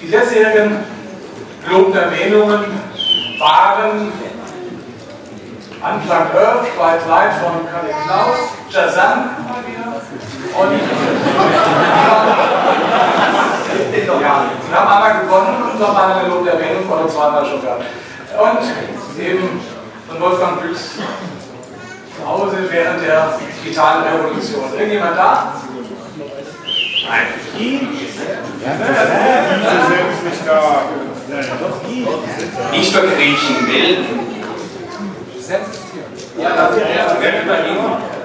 die 0.00 0.06
letztjährigen 0.06 0.84
gelobten 1.66 1.96
Erwähnungen 1.96 2.64
waren 3.38 4.12
Unplugged 5.82 6.34
Earth, 6.34 6.66
White 6.78 7.08
Light 7.08 7.32
von 7.42 7.66
Karin 7.66 7.96
Klaus, 8.04 8.38
wieder 8.68 9.90
und 10.52 10.72
ja, 14.20 14.44
sie 14.66 14.74
haben 14.74 14.88
einmal 14.88 15.20
gewonnen 15.20 15.62
und 15.62 15.80
nochmal 15.80 16.12
eine 16.12 16.24
gelobte 16.24 16.50
Erwähnung 16.50 16.88
oder 16.90 17.08
zweimal 17.08 17.46
schon 17.46 17.62
gehabt. 17.62 17.84
Und 18.38 19.22
eben 19.22 19.60
von 20.08 20.20
Wolfgang 20.20 20.60
Büchs 20.60 20.94
zu 22.20 22.28
Hause 22.28 22.56
während 22.70 23.02
der 23.02 23.38
digitalen 23.62 24.04
Revolution. 24.04 24.64
Irgendjemand 24.72 25.16
da? 25.16 25.54
Nein. 27.08 27.26
Nicht 32.72 32.92
verkriechen, 32.92 33.66
will. 33.66 33.98
Ja, 36.38 36.56
das 36.56 36.76
ist 36.76 36.82
ja. 36.82 37.16
Wer 37.20 37.42
überlegen? 37.42 37.76
Ähm, 37.76 38.19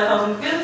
5,000 0.00 0.40
kids. 0.40 0.59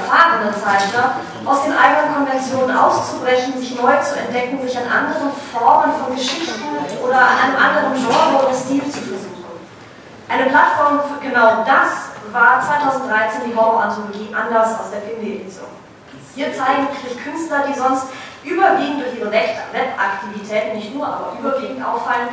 Erfahrene 0.00 0.52
Zeichner, 0.52 1.20
aus 1.44 1.64
den 1.64 1.76
eigenen 1.76 2.14
Konventionen 2.14 2.76
auszubrechen, 2.76 3.58
sich 3.58 3.76
neu 3.80 3.96
zu 4.00 4.18
entdecken, 4.18 4.60
sich 4.62 4.76
an 4.76 4.88
anderen 4.88 5.32
Formen 5.52 5.92
von 5.92 6.14
Geschichten 6.14 6.64
oder 7.04 7.18
an 7.18 7.36
einem 7.44 7.56
anderen 7.56 7.94
Genre 7.94 8.44
oder 8.44 8.54
Stil 8.54 8.84
zu 8.84 9.00
versuchen. 9.00 9.60
Eine 10.28 10.46
Plattform 10.48 11.00
für 11.04 11.20
genau 11.20 11.64
das 11.64 12.10
war 12.32 12.62
2013 12.62 13.50
die 13.50 13.56
Horror-Anthologie 13.56 14.34
Anders 14.34 14.78
aus 14.78 14.90
der 14.92 15.02
Finde-Edition. 15.02 15.66
Hier 16.34 16.54
zeigen 16.54 16.86
wirklich 16.88 17.18
Künstler, 17.24 17.64
die 17.66 17.76
sonst 17.76 18.06
überwiegend 18.44 19.02
durch 19.02 19.18
ihre 19.18 19.30
Webaktivitäten, 19.30 20.78
nicht 20.78 20.94
nur, 20.94 21.06
aber 21.06 21.32
überwiegend 21.38 21.84
auffallen, 21.84 22.28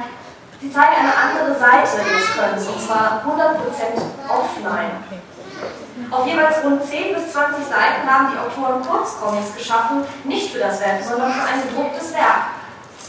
Sie 0.59 0.73
zeigen 0.73 0.95
eine 0.97 1.13
andere 1.13 1.53
Seite 1.53 2.01
ihres 2.01 2.33
Könnens, 2.33 2.67
und 2.67 2.81
zwar 2.81 3.21
100% 3.21 3.61
offline. 4.27 5.05
Auf 6.11 6.25
jeweils 6.25 6.63
rund 6.63 6.83
10 6.83 7.15
bis 7.15 7.33
20 7.33 7.65
Seiten 7.65 8.07
haben 8.07 8.31
die 8.31 8.39
Autoren 8.39 8.81
Kurzcomics 8.81 9.55
geschaffen, 9.57 10.05
nicht 10.23 10.51
für 10.51 10.59
das 10.59 10.79
Web, 10.79 11.03
sondern 11.03 11.31
für 11.33 11.43
ein 11.43 11.61
gedrucktes 11.67 12.13
Werk. 12.13 12.55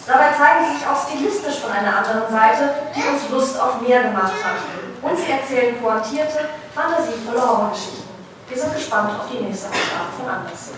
Dabei 0.07 0.32
zeigen 0.32 0.64
sie 0.64 0.78
sich 0.78 0.89
auch 0.89 1.07
stilistisch 1.07 1.61
von 1.61 1.70
einer 1.70 1.99
anderen 1.99 2.32
Seite, 2.32 2.74
die 2.97 3.03
uns 3.03 3.28
Lust 3.30 3.61
auf 3.61 3.80
mehr 3.80 4.03
gemacht 4.03 4.32
hat. 4.43 4.59
Und 5.03 5.16
sie 5.18 5.30
erzählen 5.30 5.76
pointierte, 5.80 6.49
fantasievolle 6.74 7.41
Horrorgeschichten. 7.41 8.09
Wir 8.49 8.59
sind 8.59 8.74
gespannt 8.74 9.11
auf 9.20 9.26
die 9.30 9.45
nächste 9.45 9.68
Ausgabe 9.68 10.09
von 10.16 10.28
Anders. 10.28 10.70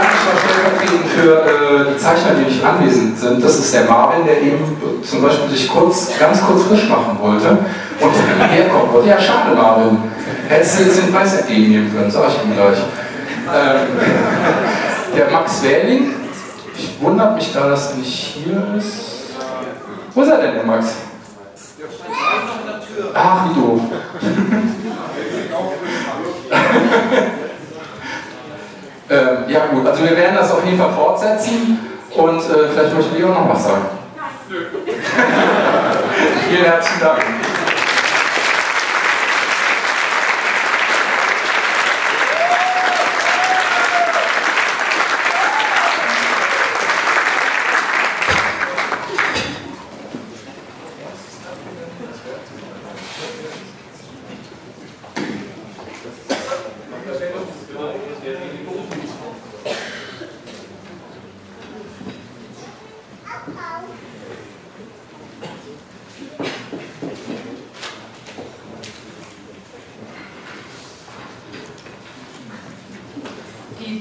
Noch 0.00 0.40
stellvertretend 0.40 1.06
für 1.10 1.32
äh, 1.44 1.92
die 1.92 1.98
Zeichner, 1.98 2.32
die 2.38 2.50
nicht 2.50 2.64
anwesend 2.64 3.18
sind. 3.18 3.44
Das 3.44 3.58
ist 3.58 3.74
der 3.74 3.84
Marvin, 3.84 4.24
der 4.24 4.40
eben 4.40 4.76
zum 5.02 5.22
Beispiel 5.22 5.50
sich 5.50 5.68
kurz, 5.68 6.18
ganz 6.18 6.40
kurz 6.44 6.64
frisch 6.64 6.88
machen 6.88 7.18
wollte 7.20 7.58
und 8.00 8.48
herkommen 8.48 8.92
wollte. 8.92 9.08
Ja, 9.08 9.20
schade, 9.20 9.54
Marvin. 9.54 9.98
Hättest 10.48 10.78
du 10.78 10.84
jetzt 10.84 11.02
den 11.02 11.12
Preis 11.12 11.34
entgegennehmen 11.34 11.94
können, 11.94 12.10
sag 12.10 12.28
ich 12.28 12.44
ihm 12.44 12.54
gleich. 12.54 12.78
Ähm, 13.52 13.80
der 15.16 15.30
Max 15.30 15.62
Wähling, 15.62 16.14
ich 16.76 17.00
wundere 17.00 17.34
mich 17.34 17.52
da, 17.52 17.68
dass 17.68 17.92
er 17.92 17.96
nicht 17.98 18.14
hier 18.14 18.74
ist. 18.78 19.10
Wo 20.14 20.22
ist 20.22 20.28
er 20.28 20.38
denn, 20.38 20.54
der 20.54 20.64
Max? 20.64 20.94
Ach, 23.14 23.48
wie 23.48 23.54
doof. 23.60 23.80
Ähm, 29.10 29.44
ja 29.48 29.66
gut, 29.66 29.86
also 29.86 30.04
wir 30.04 30.16
werden 30.16 30.36
das 30.36 30.52
auf 30.52 30.64
jeden 30.64 30.78
Fall 30.78 30.92
fortsetzen 30.92 31.78
und 32.14 32.38
äh, 32.38 32.68
vielleicht 32.72 32.94
möchte 32.94 33.16
Leo 33.16 33.28
noch 33.28 33.48
was 33.48 33.64
sagen. 33.64 33.86
Vielen 36.48 36.64
herzlichen 36.64 37.00
Dank. 37.00 37.39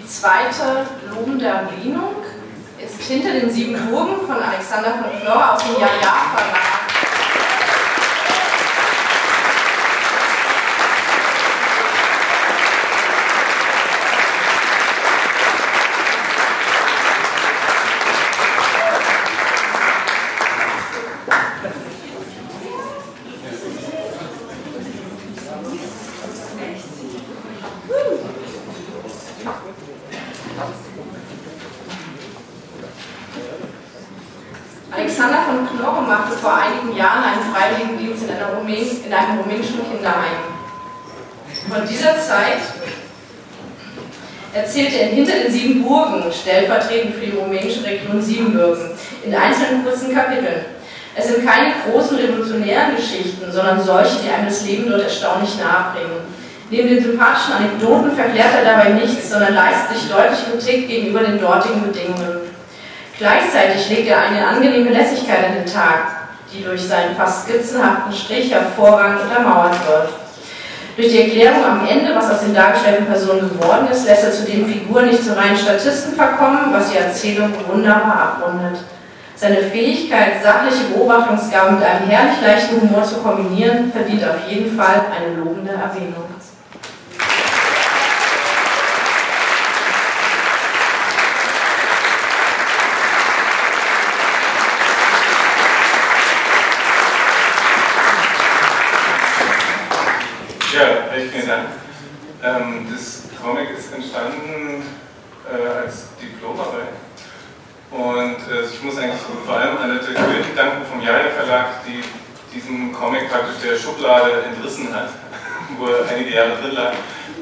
Zweite 0.09 0.87
lobende 1.13 1.45
Erwähnung 1.45 2.15
ist 2.83 2.99
hinter 3.07 3.31
den 3.31 3.47
sieben 3.51 3.77
Burgen 3.91 4.25
von 4.25 4.41
Alexander 4.41 4.89
von 4.89 5.21
Knorr 5.21 5.53
aus 5.53 5.63
dem 5.63 5.79
Jahr 5.79 5.91
Verlag. 5.99 6.79
Alexander 34.91 35.43
von 35.43 35.67
Knorre 35.67 36.01
machte 36.01 36.35
vor 36.37 36.55
einigen 36.55 36.97
Jahren 36.97 37.23
einen 37.23 37.53
Freiwilligendienst 37.53 38.23
in, 38.23 38.31
einer 38.31 38.53
Rumän 38.57 38.87
in 39.05 39.13
einem 39.13 39.39
rumänischen 39.39 39.79
Kinderheim. 39.89 40.39
Von 41.69 41.87
dieser 41.87 42.19
Zeit 42.19 42.59
erzählte 44.53 44.95
er 44.97 45.09
in 45.09 45.15
hinter 45.17 45.33
den 45.33 45.51
sieben 45.51 45.83
Burgen, 45.83 46.23
stellvertretend 46.49 47.15
für 47.15 47.25
die 47.27 47.37
rumänische 47.37 47.83
Region 47.85 48.21
Siebenbürgen, 48.21 48.91
in 49.23 49.35
einzelnen 49.35 49.83
kurzen 49.83 50.13
Kapiteln. 50.13 50.65
Es 51.15 51.27
sind 51.27 51.45
keine 51.45 51.73
großen 51.85 52.17
revolutionären 52.17 52.95
Geschichten, 52.95 53.51
sondern 53.51 53.81
solche, 53.81 54.19
die 54.23 54.29
einem 54.29 54.47
das 54.47 54.65
Leben 54.65 54.89
dort 54.89 55.03
erstaunlich 55.03 55.57
nahebringen. 55.57 56.39
Neben 56.71 56.89
den 56.89 57.03
sympathischen 57.03 57.53
Anekdoten 57.53 58.15
verklärt 58.15 58.53
er 58.55 58.63
dabei 58.63 58.89
nichts, 58.89 59.29
sondern 59.29 59.55
leistet 59.55 59.97
sich 59.97 60.09
deutlich 60.09 60.39
Kritik 60.49 60.87
gegenüber 60.87 61.21
den 61.21 61.39
dortigen 61.39 61.81
Bedingungen. 61.81 62.41
Gleichzeitig 63.17 63.89
legt 63.89 64.07
er 64.07 64.21
eine 64.21 64.47
angenehme 64.47 64.91
Lässigkeit 64.91 65.45
an 65.45 65.55
den 65.55 65.71
Tag, 65.71 66.29
die 66.53 66.63
durch 66.63 66.81
seinen 66.81 67.15
fast 67.15 67.47
skizzenhaften 67.47 68.13
Strich 68.13 68.51
hervorragend 68.51 69.23
untermauert 69.23 69.75
wird. 69.87 70.09
Durch 70.99 71.13
die 71.13 71.21
Erklärung 71.21 71.63
am 71.63 71.87
Ende, 71.87 72.13
was 72.13 72.29
aus 72.29 72.41
den 72.41 72.53
dargestellten 72.53 73.05
Personen 73.05 73.49
geworden 73.49 73.87
ist, 73.89 74.05
lässt 74.05 74.25
er 74.25 74.33
zudem 74.33 74.65
Figuren 74.65 75.05
nicht 75.05 75.23
zu 75.23 75.33
reinen 75.33 75.55
Statisten 75.55 76.13
verkommen, 76.13 76.73
was 76.73 76.91
die 76.91 76.97
Erzählung 76.97 77.53
wunderbar 77.71 78.35
abrundet. 78.37 78.81
Seine 79.33 79.61
Fähigkeit, 79.61 80.43
sachliche 80.43 80.93
Beobachtungsgaben 80.93 81.75
mit 81.75 81.85
einem 81.85 82.09
herrlich 82.09 82.41
leichten 82.41 82.81
Humor 82.81 83.05
zu 83.05 83.15
kombinieren, 83.19 83.93
verdient 83.93 84.25
auf 84.25 84.45
jeden 84.49 84.77
Fall 84.77 85.05
eine 85.15 85.37
lobende 85.37 85.71
Erwähnung. 85.71 86.25
Ja, 100.79 100.85
recht 101.11 101.31
vielen 101.33 101.47
Dank. 101.47 101.67
Ähm, 102.41 102.87
das 102.89 103.23
Comic 103.35 103.67
ist 103.77 103.91
entstanden 103.91 104.83
äh, 105.43 105.83
als 105.83 106.07
Diplomarbeit. 106.21 106.95
Und 107.91 108.39
äh, 108.47 108.63
ich 108.63 108.81
muss 108.81 108.97
eigentlich 108.97 109.19
vor 109.45 109.55
allem 109.55 109.77
Annette 109.77 110.13
König 110.13 110.55
danken 110.55 110.85
vom 110.89 111.01
Jaja 111.01 111.31
Verlag, 111.35 111.83
die 111.85 111.99
diesen 112.55 112.93
Comic 112.93 113.29
praktisch 113.29 113.59
der 113.61 113.75
Schublade 113.75 114.43
entrissen 114.43 114.93
hat, 114.95 115.09
wo 115.77 115.87
er 115.87 116.07
einige 116.07 116.33
Jahre 116.33 116.55
drin 116.61 116.75
lag 116.75 116.93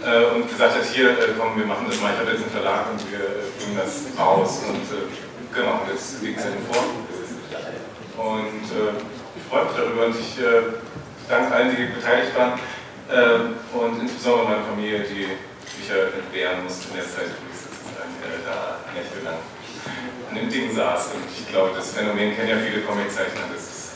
äh, 0.02 0.34
und 0.34 0.50
gesagt 0.50 0.76
hat, 0.76 0.86
hier, 0.86 1.12
äh, 1.12 1.38
komm, 1.38 1.56
wir 1.56 1.68
machen 1.68 1.86
das 1.88 2.02
mal, 2.02 2.14
ich 2.14 2.20
habe 2.20 2.32
jetzt 2.32 2.42
einen 2.42 2.52
Verlag 2.52 2.90
und 2.90 3.12
wir 3.12 3.20
bringen 3.20 3.78
das 3.78 4.02
raus. 4.18 4.64
Und 4.68 4.82
äh, 4.98 5.06
genau, 5.54 5.82
jetzt 5.94 6.24
liegt 6.24 6.40
es 6.40 6.46
ja 6.46 6.52
vor. 6.72 6.82
Und 8.26 8.66
äh, 8.74 8.98
ich 9.38 9.44
freue 9.48 9.66
mich 9.66 9.74
darüber 9.78 10.06
und 10.08 10.16
ich 10.18 10.42
danke 11.30 11.54
allen, 11.54 11.76
die 11.76 11.86
beteiligt 11.86 12.36
waren. 12.36 12.58
Ähm, 13.10 13.56
und 13.74 14.02
insbesondere 14.02 14.50
meine 14.50 14.64
Familie, 14.66 15.00
die 15.00 15.28
sich 15.66 15.90
ja 15.90 16.12
entbehren 16.12 16.64
musste 16.64 16.90
in 16.90 16.96
der 16.96 17.06
Zeit, 17.06 17.32
wo 17.40 17.48
ich 17.48 17.62
äh, 17.96 18.44
da 18.46 18.80
nächtelang 18.94 19.40
an 20.30 20.36
dem 20.36 20.50
Ding 20.50 20.76
saß. 20.76 21.14
Und 21.14 21.24
ich 21.32 21.48
glaube, 21.50 21.72
das 21.76 21.92
Phänomen 21.92 22.36
kennen 22.36 22.50
ja 22.50 22.58
viele 22.58 22.82
Comiczeichner, 22.82 23.48
dass 23.54 23.94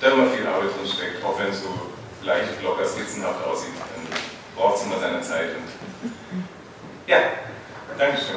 da 0.00 0.08
immer 0.08 0.30
viel 0.30 0.46
Arbeit 0.46 0.70
drin 0.76 0.86
steckt, 0.86 1.24
auch 1.24 1.38
wenn 1.38 1.48
es 1.50 1.62
so 1.62 1.90
leicht 2.22 2.62
locker 2.62 2.84
skizzenhaft 2.84 3.44
aussieht, 3.44 3.74
dann 3.78 4.20
braucht 4.54 4.76
es 4.76 4.84
immer 4.84 5.00
seine 5.00 5.20
Zeit. 5.22 5.56
Und 5.56 6.12
ja, 7.06 7.18
Dankeschön. 7.98 8.36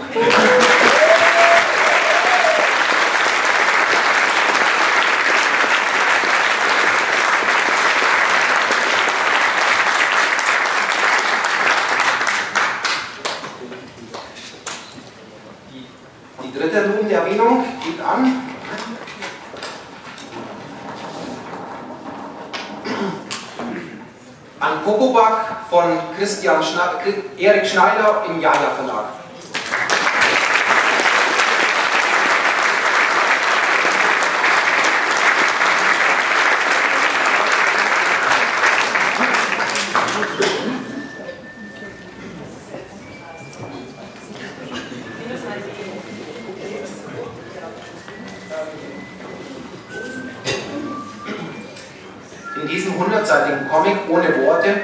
Die 16.42 16.58
dritte 16.58 16.86
lobende 16.88 17.16
Erwähnung 17.16 17.66
geht 17.84 18.00
an. 18.00 18.44
An 24.62 24.79
Kokobak 24.90 25.70
von 25.70 26.00
Christian 26.18 26.64
Schna 26.64 26.94
Erik 27.38 27.68
Schneider 27.68 28.24
im 28.28 28.42
Jaja 28.42 28.72
Verlag. 28.76 29.06
In 52.62 52.68
diesem 52.68 52.98
hundertseitigen 52.98 53.70
Comic 53.70 53.98
ohne 54.10 54.46
Worte 54.46 54.76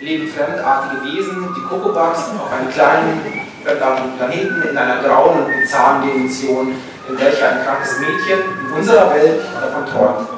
leben 0.00 0.28
fremdartige 0.28 1.02
Wesen, 1.04 1.54
die 1.54 1.61
Kokobaks, 1.72 2.20
auf 2.36 2.52
einem 2.52 2.70
kleinen, 2.70 3.46
fremdartigen 3.64 4.16
Planeten 4.18 4.62
in 4.68 4.76
einer 4.76 5.02
grauen 5.02 5.44
und 5.44 5.60
bizarren 5.60 6.02
Dimension, 6.02 6.74
in 7.08 7.18
welcher 7.18 7.50
ein 7.50 7.64
krankes 7.64 7.98
Mädchen 7.98 8.40
in 8.60 8.72
unserer 8.76 9.14
Welt 9.14 9.40
davon 9.60 9.86
träumt. 9.86 10.28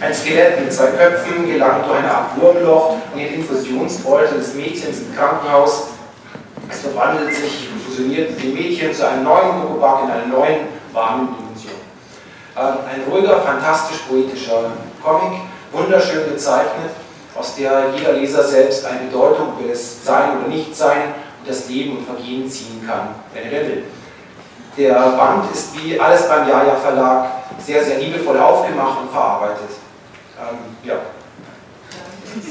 Ein 0.00 0.12
Skelett 0.12 0.60
mit 0.60 0.72
zwei 0.72 0.88
Köpfen 0.88 1.46
gelangt 1.46 1.86
durch 1.86 1.98
eine 1.98 2.10
Art 2.10 2.40
Wurmloch 2.40 2.96
in 3.14 3.20
den 3.20 3.34
Infusionsbeutel 3.34 4.38
des 4.38 4.54
Mädchens 4.54 4.98
im 4.98 5.16
Krankenhaus. 5.16 5.88
Es 6.68 6.80
verwandelt 6.80 7.32
sich 7.32 7.68
und 7.72 7.80
fusioniert 7.80 8.42
dem 8.42 8.54
Mädchen 8.54 8.92
zu 8.92 9.08
einem 9.08 9.22
neuen 9.22 9.62
Kokobak 9.62 10.04
in 10.04 10.10
einer 10.10 10.26
neuen, 10.26 10.56
warmen 10.92 11.28
Dimension. 11.38 11.80
Ähm, 12.56 12.74
Ein 12.90 13.10
ruhiger, 13.10 13.40
fantastisch-poetischer 13.40 14.72
Comic, 15.02 15.40
wunderschön 15.72 16.32
gezeichnet, 16.32 16.90
aus 17.34 17.56
der 17.56 17.90
jeder 17.96 18.12
Leser 18.12 18.44
selbst 18.44 18.86
eine 18.86 19.00
Bedeutung 19.00 19.58
über 19.58 19.68
das 19.68 20.04
Sein 20.04 20.38
oder 20.38 20.46
Nichtsein 20.48 21.14
und 21.40 21.48
das 21.48 21.68
Leben 21.68 21.98
und 21.98 22.06
Vergehen 22.06 22.48
ziehen 22.48 22.86
kann, 22.86 23.16
wenn 23.32 23.44
er 23.44 23.50
will. 23.50 23.82
Der 24.76 24.94
Band 24.94 25.50
ist 25.52 25.76
wie 25.76 25.98
alles 25.98 26.28
beim 26.28 26.48
Jaja 26.48 26.76
Verlag 26.76 27.30
sehr, 27.58 27.84
sehr 27.84 27.98
liebevoll 27.98 28.38
aufgemacht 28.38 29.00
und 29.02 29.10
verarbeitet. 29.10 29.70
Ähm, 30.38 30.58
ja. 30.82 30.94
Ich 32.34 32.42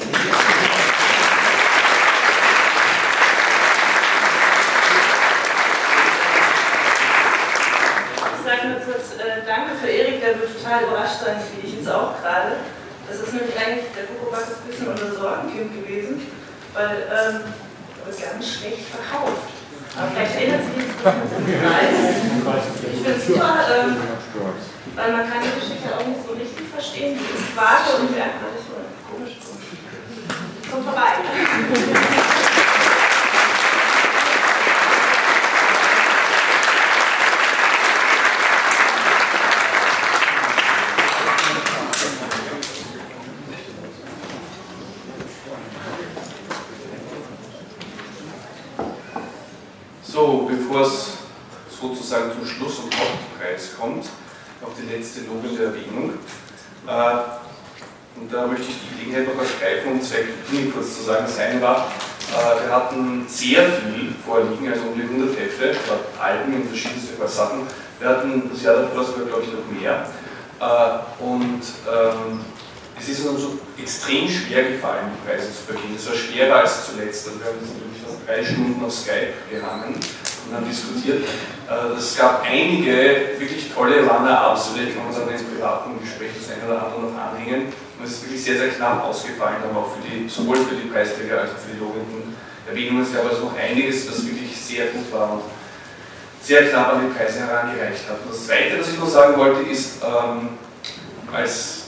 sage 8.46 8.68
nur 8.68 8.80
kurz 8.80 9.14
äh, 9.20 9.46
Danke 9.46 9.76
für 9.82 9.90
Erik, 9.90 10.22
der 10.22 10.40
wird 10.40 10.58
total 10.58 10.84
überrascht 10.84 11.20
sein, 11.26 11.36
wie 11.56 11.68
ich 11.68 11.76
jetzt 11.78 11.90
auch 11.90 12.22
gerade. 12.22 12.58
Das 13.14 13.22
ist 13.22 13.34
nämlich 13.34 13.54
eigentlich, 13.56 13.94
der 13.94 14.06
Kuckuck 14.10 14.34
ist 14.42 14.58
ein 14.58 14.66
bisschen 14.66 14.88
unser 14.88 15.14
Sorgenkind 15.14 15.70
gewesen, 15.70 16.26
weil 16.74 17.06
ähm, 17.14 17.46
ganz 18.10 18.42
schlecht 18.42 18.90
verkauft. 18.90 19.54
Aber 19.96 20.10
vielleicht 20.10 20.34
erinnert 20.34 20.66
sich 20.66 20.82
jetzt. 20.82 20.98
Ich 22.90 23.06
finde 23.06 23.14
es 23.14 23.28
super, 23.28 23.54
ähm, 23.70 23.98
weil 24.96 25.12
man 25.12 25.30
kann 25.30 25.46
die 25.46 25.54
Geschichte 25.62 25.94
auch 25.94 26.08
nicht 26.08 26.26
so 26.26 26.34
richtig 26.34 26.66
verstehen. 26.74 27.20
Die 27.22 27.38
ist 27.38 27.56
vage 27.56 28.02
und 28.02 28.10
merkwürdig 28.18 28.66
und 28.74 28.90
komisch. 29.06 29.38
Kommt 30.72 30.86
vorbei. 30.86 31.22
So, 50.14 50.48
bevor 50.48 50.82
es 50.82 51.08
sozusagen 51.82 52.32
zum 52.34 52.46
Schluss 52.46 52.78
und 52.78 52.96
Hauptpreis 52.96 53.72
kommt, 53.76 54.06
noch 54.62 54.70
die 54.80 54.84
letzte 55.14 55.30
lobende 55.30 55.64
Erwähnung. 55.64 56.14
Äh, 56.88 58.20
und 58.20 58.32
da 58.32 58.48
möchte 58.48 58.66
ich 58.70 58.78
die 58.82 58.96
Gelegenheit 58.96 59.36
noch 59.36 59.42
ergreifen, 59.42 59.94
um 59.94 60.02
zwei 60.02 60.26
Dinge 60.52 60.72
kurz 60.72 60.98
zu 60.98 61.04
sagen. 61.04 61.26
Das 61.26 61.38
eine 61.40 61.62
war, 61.62 61.92
äh, 62.32 62.66
wir 62.66 62.76
hatten 62.76 63.26
sehr 63.28 63.64
viel 63.64 64.14
vorliegen, 64.26 64.72
also 64.72 64.88
um 64.88 64.96
die 64.96 65.04
100 65.04 65.38
Hefte, 65.40 65.76
Alben 66.22 66.54
in 66.54 66.68
verschiedensten 66.68 67.28
Sachen. 67.28 67.68
Wir 68.00 68.10
hatten 68.10 68.50
das 68.52 68.64
Jahr 68.64 68.76
davor 68.76 69.04
sogar, 69.04 69.26
glaube 69.26 69.44
ich, 69.44 69.54
noch 69.54 69.82
mehr. 69.82 70.08
Äh, 70.60 71.24
und 71.24 71.62
ähm, 71.62 72.40
es 73.00 73.10
ist 73.10 73.26
uns 73.26 73.42
so 73.42 73.60
extrem 73.78 74.30
schwer 74.30 74.64
gefallen, 74.64 75.12
die 75.14 75.28
Preise 75.28 75.48
zu 75.48 75.74
vergeben. 75.74 75.96
Es 75.96 76.08
war 76.08 76.16
schwerer 76.16 76.56
als 76.62 76.88
zuletzt. 76.88 77.28
Also 77.28 77.40
wir 77.40 77.48
haben 77.48 77.58
jetzt 77.60 77.74
natürlich 77.74 78.02
fast 78.06 78.28
drei 78.28 78.46
Stunden 78.46 78.86
auf 78.86 78.94
Skype 78.94 79.34
gehangen 79.50 79.96
haben 80.54 80.68
diskutiert. 80.68 81.24
Äh, 81.70 81.98
Es 81.98 82.18
gab 82.18 82.44
einige 82.44 83.38
wirklich 83.40 83.72
tolle 83.74 84.02
Runner-Ups, 84.02 84.70
vielleicht 84.74 84.96
kann 84.96 85.06
man 85.06 85.14
dann 85.14 85.30
ins 85.30 85.44
privaten 85.44 86.00
Gespräch 86.00 86.32
das 86.40 86.56
eine 86.56 86.66
oder 86.70 86.86
andere 86.86 87.12
noch 87.12 87.18
anhängen. 87.18 87.74
Und 87.98 88.06
es 88.06 88.12
ist 88.14 88.24
wirklich 88.24 88.44
sehr, 88.44 88.58
sehr 88.58 88.70
knapp 88.70 89.04
ausgefallen, 89.06 89.58
aber 89.64 89.80
auch 89.80 89.92
für 89.96 90.02
die, 90.08 90.28
sowohl 90.30 90.58
für 90.58 90.76
die 90.76 90.90
Preisträger 90.90 91.42
als 91.42 91.52
auch 91.52 91.58
für 91.58 91.74
die 91.74 91.80
lobenden 91.80 92.36
Erwähnungen. 92.68 93.04
Es 93.04 93.14
gab 93.14 93.30
also 93.30 93.46
noch 93.46 93.58
einiges, 93.58 94.08
das 94.08 94.26
wirklich 94.26 94.56
sehr 94.56 94.88
gut 94.88 95.12
war 95.12 95.34
und 95.34 95.42
sehr 96.42 96.70
knapp 96.70 96.96
an 96.96 97.08
die 97.08 97.14
Preise 97.14 97.40
herangereicht 97.40 98.10
hat. 98.10 98.20
Und 98.26 98.34
das 98.34 98.46
Zweite, 98.46 98.80
was 98.80 98.90
ich 98.90 99.00
noch 99.00 99.08
sagen 99.08 99.38
wollte, 99.38 99.70
ist, 99.70 100.04
ähm, 100.04 100.50
als 101.34 101.84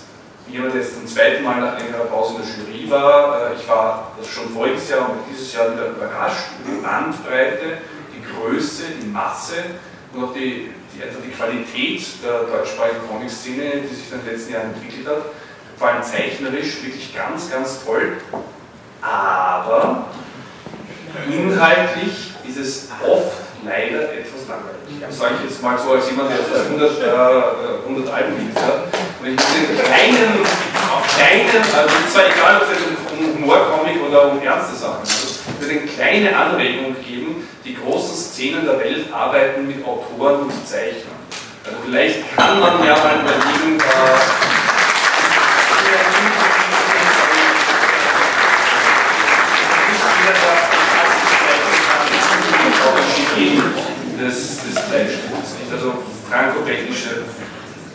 jemand, 0.48 0.76
jetzt 0.76 0.94
zum 0.94 1.08
zweiten 1.08 1.44
Mal 1.44 1.60
nach 1.60 1.78
längerer 1.78 2.06
Pause 2.06 2.36
in 2.36 2.42
der 2.42 2.78
Jury 2.78 2.90
war, 2.90 3.52
äh, 3.52 3.56
ich 3.60 3.68
war 3.68 4.12
das 4.18 4.28
schon 4.28 4.50
voriges 4.50 4.90
Jahr 4.90 5.10
und 5.10 5.20
dieses 5.30 5.54
Jahr 5.54 5.74
wieder 5.74 5.88
überrascht 5.88 6.46
über 6.64 6.78
die 6.78 6.82
Bandbreite, 6.82 7.78
Größe, 8.40 8.84
die 9.02 9.08
Masse 9.08 9.56
und 10.14 10.24
auch 10.24 10.34
die, 10.34 10.72
die, 10.94 11.04
einfach 11.04 11.20
die 11.26 11.32
Qualität 11.32 12.02
der 12.24 12.44
deutschsprachigen 12.44 13.08
Comic-Szene, 13.10 13.84
die 13.84 13.96
sich 13.96 14.12
in 14.12 14.20
den 14.20 14.32
letzten 14.32 14.54
Jahren 14.54 14.74
entwickelt 14.74 15.08
hat. 15.08 15.26
Vor 15.78 15.90
allem 15.90 16.04
zeichnerisch 16.04 16.84
wirklich 16.84 17.14
ganz, 17.14 17.52
ganz 17.52 17.84
toll. 17.84 18.18
Aber 19.02 20.08
inhaltlich 21.30 22.32
ist 22.48 22.58
es 22.58 22.90
oft 23.06 23.44
leider 23.66 24.14
etwas 24.14 24.48
langweilig. 24.48 25.02
Das 25.02 25.18
sage 25.18 25.36
ich 25.40 25.50
jetzt 25.50 25.62
mal 25.62 25.78
so 25.78 25.92
als 25.92 26.10
jemand, 26.10 26.30
der 26.30 26.38
jetzt 26.38 26.54
100, 26.54 27.02
äh, 27.02 27.88
100 27.88 28.14
Alben 28.14 28.40
liest. 28.40 28.58
Ja. 28.58 28.84
Und 29.20 29.28
ich 29.28 29.36
muss 29.36 29.54
den 29.54 29.78
kleinen, 29.78 30.46
kleinen, 31.16 31.64
also 31.76 31.96
ist 31.96 32.14
zwar 32.14 32.26
egal, 32.26 32.62
ob 32.62 32.68
es 32.72 33.12
um 33.12 33.42
Humorcomic 33.42 34.02
oder 34.08 34.32
um 34.32 34.42
ernste 34.42 34.76
Sachen 34.76 35.04
ich 35.56 35.68
würde 35.68 35.80
eine 35.80 35.90
kleine 35.90 36.36
Anregung 36.36 36.95
großen 37.86 38.16
Szenen 38.16 38.66
der 38.66 38.80
Welt 38.80 39.14
arbeiten 39.14 39.68
mit 39.68 39.86
Autoren 39.86 40.44
und 40.44 40.68
Zeichnern. 40.68 41.16
Also 41.64 41.78
vielleicht 41.86 42.36
kann 42.36 42.60
man 42.60 42.84
ja 42.86 42.96
mal 42.96 43.22
überlegen, 43.22 43.80
äh, 43.80 44.46
des, 54.22 54.58
des. 54.58 54.76
Nicht? 54.76 55.72
Also 55.72 55.94
franco-belgische 56.30 57.24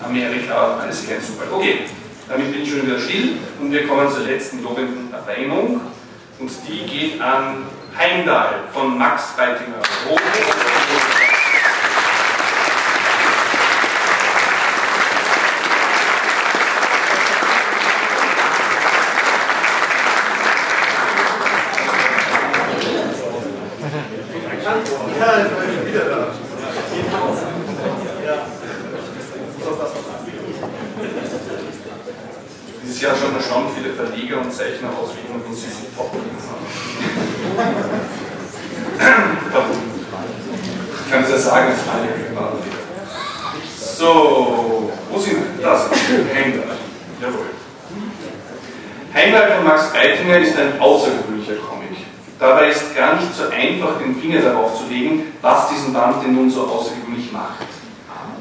Amerika, 0.03 0.79
alles 0.83 1.07
kein 1.09 1.21
Zufall. 1.23 1.47
Okay, 1.53 1.81
damit 2.29 2.53
bin 2.53 2.63
ich 2.63 2.71
schon 2.71 2.87
wieder 2.87 2.99
still 2.99 3.39
und 3.61 3.73
wir 3.73 3.87
kommen 3.87 4.11
zur 4.13 4.25
letzten 4.25 4.63
lobenden 4.63 5.13
Erwähnung. 5.13 5.81
Und 6.39 6.51
die 6.67 6.87
geht 6.87 7.21
an 7.21 7.65
Heimdall 7.97 8.55
von 8.73 8.99
Max 8.99 9.35
Beitinger. 9.37 9.77
Ja, 25.21 25.45
ich 25.45 25.51
bin 25.51 25.87
wieder 25.87 26.05
da. 26.05 26.27
Dieses 32.83 33.03
mal 33.03 33.41
schauen, 33.47 33.65
wie 33.69 33.83
viele 33.83 33.95
Verleger 33.95 34.41
und 34.41 34.53
Zeichner 34.53 34.91
Auslegungen 34.91 35.43
von 35.45 35.55
CC 35.55 35.87
Pop 35.97 36.15
Ich 41.05 41.13
kann 41.13 41.25
es 41.25 41.31
ja 41.31 41.39
sagen, 41.39 41.73
es 41.73 41.89
alle 41.89 42.09
So, 43.97 44.93
wo 45.11 45.19
sind 45.19 45.39
das? 45.63 45.89
Heimdall. 45.91 46.77
Jawohl. 47.21 47.47
Heimdall 49.15 49.57
von 49.57 49.65
Max 49.65 49.93
Beitinger 49.93 50.39
ist 50.39 50.59
ein 50.59 50.81
außergewöhnlicher 50.81 51.57
Comic. 51.57 51.97
Dabei 52.39 52.69
ist 52.69 52.95
gar 52.95 53.17
nicht 53.17 53.35
so 53.35 53.45
einfach, 53.49 53.99
den 53.99 54.17
Finger 54.17 54.41
darauf 54.41 54.79
zu 54.79 54.87
legen, 54.89 55.33
was 55.43 55.69
diesen 55.69 55.93
Band 55.93 56.23
denn 56.23 56.35
nun 56.35 56.51
so 56.51 56.67
außergewöhnlich 56.67 57.33
macht. 57.33 57.67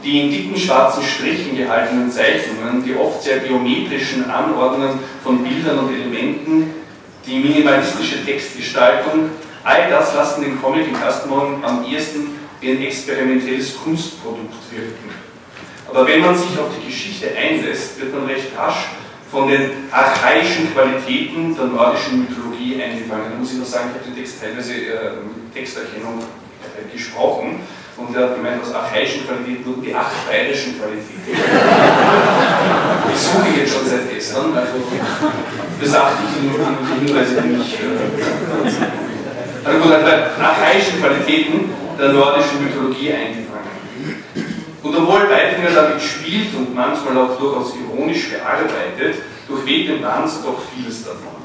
Die 0.03 0.21
in 0.21 0.31
dicken 0.31 0.57
schwarzen 0.57 1.03
Strichen 1.03 1.57
gehaltenen 1.57 2.09
Zeichnungen, 2.09 2.83
die 2.85 2.95
oft 2.95 3.21
sehr 3.21 3.39
geometrischen 3.39 4.29
Anordnungen 4.29 4.99
von 5.23 5.43
Bildern 5.43 5.79
und 5.79 5.93
Elementen, 5.93 6.73
die 7.25 7.39
minimalistische 7.39 8.23
Textgestaltung, 8.25 9.29
all 9.63 9.89
das 9.89 10.15
lassen 10.15 10.43
den 10.43 10.61
Comic 10.61 10.87
ersten 11.03 11.29
Moment 11.29 11.65
am 11.65 11.85
ehesten 11.85 12.39
wie 12.61 12.71
ein 12.71 12.81
experimentelles 12.81 13.77
Kunstprodukt 13.77 14.55
wirken. 14.71 15.09
Aber 15.89 16.07
wenn 16.07 16.21
man 16.21 16.37
sich 16.37 16.57
auf 16.59 16.69
die 16.79 16.87
Geschichte 16.87 17.31
einlässt, 17.35 17.99
wird 17.99 18.13
man 18.13 18.25
recht 18.25 18.57
rasch 18.57 18.89
von 19.31 19.47
den 19.47 19.71
archaischen 19.91 20.73
Qualitäten 20.73 21.55
der 21.55 21.65
nordischen 21.65 22.21
Mythologie 22.21 22.81
eingefangen. 22.81 23.31
Da 23.31 23.37
muss 23.37 23.51
ich 23.51 23.59
noch 23.59 23.65
sagen, 23.65 23.89
ich 23.91 23.99
habe 23.99 24.11
den 24.11 24.15
Text 24.15 24.41
teilweise 24.41 24.73
äh, 24.73 25.11
mit 25.23 25.53
Texterkennung 25.53 26.19
äh, 26.19 26.95
gesprochen 26.95 27.59
und 27.99 28.15
er 28.15 28.23
hat 28.23 28.35
gemeint, 28.35 28.61
aus 28.63 28.73
archaischen 28.73 29.27
Qualitäten 29.27 29.65
wurden 29.65 29.81
die 29.83 29.93
acht 29.93 30.27
bayerischen 30.27 30.79
Qualitäten. 30.79 31.27
ich 33.13 33.19
suche 33.19 33.59
jetzt 33.59 33.73
schon 33.73 33.85
seit 33.85 34.09
gestern, 34.09 34.55
also 34.55 34.73
besachte 35.79 36.23
ich 36.25 36.31
die 36.39 37.05
Hinweise, 37.05 37.41
die 37.41 37.49
mich. 37.49 37.73
Äh, 37.75 39.67
also 39.67 39.79
gut, 39.79 39.93
hat 39.93 40.39
archaischen 40.39 41.01
Qualitäten 41.01 41.69
der 41.99 42.13
nordischen 42.13 42.63
Mythologie 42.63 43.11
eingefangen. 43.11 43.59
Und 44.81 44.95
obwohl 44.95 45.27
Beitinger 45.27 45.71
damit 45.75 46.01
spielt 46.01 46.55
und 46.55 46.73
manchmal 46.73 47.17
auch 47.17 47.37
durchaus 47.37 47.73
ironisch 47.75 48.29
bearbeitet, 48.29 49.21
durchweht 49.47 49.89
dem 49.89 50.01
Lanz 50.01 50.41
doch 50.41 50.61
vieles 50.73 51.03
davon. 51.03 51.39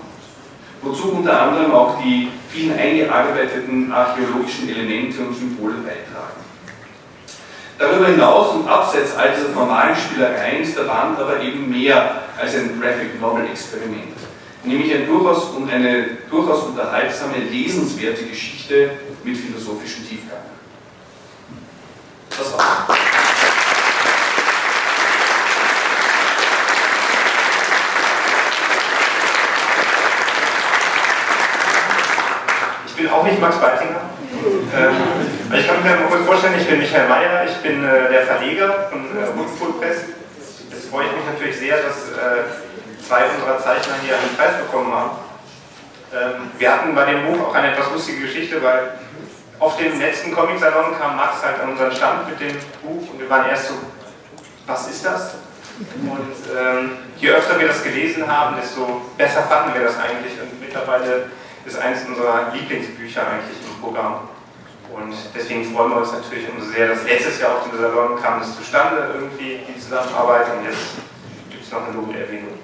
Wozu 0.83 1.13
unter 1.13 1.41
anderem 1.41 1.73
auch 1.73 2.01
die 2.01 2.29
vielen 2.51 2.79
eingearbeiteten 2.79 3.91
archäologischen 3.91 4.69
Elemente 4.69 5.23
und 5.23 5.35
Symbole 5.35 5.75
beitragen. 5.77 6.44
Darüber 7.85 8.07
hinaus 8.07 8.55
und 8.55 8.66
abseits 8.66 9.14
all 9.14 9.35
dieser 9.37 9.51
normalen 9.51 9.95
Spielereien 9.95 10.62
ist 10.62 10.74
der 10.74 10.85
Band 10.85 11.18
aber 11.18 11.39
eben 11.41 11.68
mehr 11.68 12.22
als 12.41 12.55
ein 12.55 12.80
Graphic 12.80 13.20
Novel 13.20 13.45
Experiment, 13.45 14.16
nämlich 14.64 14.95
ein 14.95 15.07
durchaus, 15.07 15.51
eine 15.70 16.07
durchaus 16.30 16.62
unterhaltsame, 16.62 17.37
lesenswerte 17.37 18.24
Geschichte 18.24 18.93
mit 19.22 19.37
philosophischem 19.37 20.09
Tiefgang. 20.09 20.39
Das 22.30 22.53
war's. 22.55 22.99
Ich 32.87 32.95
bin 32.95 33.11
auch 33.11 33.24
nicht 33.24 33.39
Max 33.43 33.57
Beitinger. 33.59 34.01
Ähm, 34.74 35.24
ich 35.59 35.67
kann 35.67 35.83
mir 35.83 35.97
kurz 36.09 36.27
vorstellen, 36.27 36.55
ich 36.59 36.67
bin 36.67 36.79
Michael 36.79 37.09
Mayer, 37.09 37.45
ich 37.45 37.57
bin 37.59 37.85
äh, 37.85 38.11
der 38.11 38.27
Verleger 38.27 38.89
von 38.91 39.05
äh, 39.05 39.39
Woodfoot 39.39 39.81
Press. 39.81 39.99
Es 40.73 40.89
freut 40.89 41.15
mich 41.15 41.25
natürlich 41.27 41.59
sehr, 41.59 41.77
dass 41.77 42.11
äh, 42.11 42.45
zwei 43.07 43.27
unserer 43.27 43.59
Zeichner 43.59 43.95
hier 44.03 44.17
einen 44.17 44.37
Preis 44.37 44.57
bekommen 44.59 44.93
haben. 44.93 45.11
Ähm, 46.13 46.51
wir 46.59 46.73
hatten 46.73 46.95
bei 46.95 47.05
dem 47.05 47.27
Buch 47.27 47.49
auch 47.49 47.55
eine 47.55 47.73
etwas 47.73 47.91
lustige 47.93 48.23
Geschichte, 48.23 48.63
weil 48.63 48.95
auf 49.61 49.77
dem 49.77 49.99
letzten 50.01 50.35
Comic-Salon 50.35 50.99
kam 50.99 51.17
Max 51.17 51.43
halt 51.43 51.61
an 51.61 51.71
unseren 51.71 51.93
Stand 51.93 52.29
mit 52.29 52.41
dem 52.41 52.57
Buch 52.83 53.11
und 53.11 53.21
wir 53.21 53.31
waren 53.31 53.49
erst 53.49 53.69
so, 53.69 53.75
was 54.67 54.89
ist 54.89 55.05
das? 55.05 55.35
Und 56.03 56.35
ähm, 56.57 56.91
je 57.17 57.31
öfter 57.31 57.59
wir 57.59 57.69
das 57.69 57.83
gelesen 57.83 58.27
haben, 58.27 58.57
desto 58.61 59.03
besser 59.17 59.43
fanden 59.43 59.75
wir 59.75 59.83
das 59.83 59.99
eigentlich 59.99 60.41
und 60.41 60.61
mittlerweile 60.61 61.27
ist 61.65 61.79
eines 61.79 62.05
unserer 62.07 62.53
Lieblingsbücher 62.53 63.23
eigentlich 63.23 63.59
im 63.67 63.81
Programm. 63.81 64.29
Und 64.95 65.13
deswegen 65.35 65.75
freuen 65.75 65.91
wir 65.91 65.97
uns 65.99 66.13
natürlich 66.13 66.49
umso 66.49 66.71
sehr, 66.71 66.89
dass 66.89 67.05
letztes 67.05 67.41
Jahr 67.41 67.57
auf 67.57 67.69
dem 67.69 67.79
Salon 67.79 68.21
kam 68.21 68.41
es 68.41 68.57
zustande, 68.57 69.11
irgendwie 69.15 69.61
die 69.67 69.81
Zusammenarbeit 69.81 70.47
und 70.57 70.65
jetzt 70.65 70.95
gibt 71.51 71.65
es 71.65 71.73
noch 71.73 71.87
eine 71.87 71.97
Lobenerwähnung. 71.97 72.55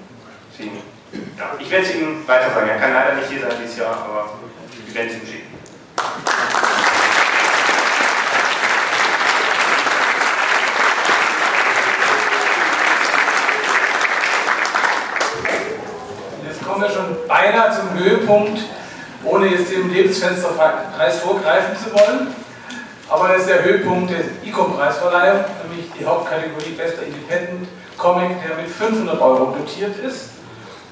Ja, 1.37 1.51
ich 1.59 1.69
werde 1.69 1.85
es 1.85 1.95
ihm 1.95 2.25
weiter 2.27 2.53
sagen. 2.53 2.69
Er 2.69 2.77
kann 2.77 2.93
leider 2.93 3.15
nicht 3.15 3.29
hier 3.29 3.41
sein 3.41 3.51
dieses 3.61 3.77
Jahr, 3.77 3.93
aber 3.93 4.29
wir 4.85 4.95
werden 4.95 5.09
es 5.09 5.15
ihm 5.15 5.27
schicken. 5.27 5.51
Jetzt 16.47 16.65
kommen 16.65 16.81
wir 16.81 16.89
schon 16.89 17.27
beinahe 17.27 17.75
zum 17.75 17.93
Höhepunkt 17.99 18.61
ohne 19.23 19.47
jetzt 19.47 19.71
dem 19.71 19.91
Lebensfensterpreis 19.91 21.19
vorgreifen 21.19 21.75
zu 21.77 21.93
wollen. 21.93 22.35
Aber 23.09 23.27
das 23.27 23.39
ist 23.39 23.49
der 23.49 23.63
Höhepunkt 23.63 24.09
der 24.09 24.19
ICOM-Preisverleihung, 24.43 25.43
nämlich 25.67 25.91
die 25.99 26.05
Hauptkategorie 26.05 26.71
Bester 26.71 27.03
Independent 27.03 27.67
Comic, 27.97 28.29
der 28.41 28.55
mit 28.55 28.67
500 28.67 29.19
Euro 29.19 29.55
dotiert 29.57 29.97
ist. 29.99 30.29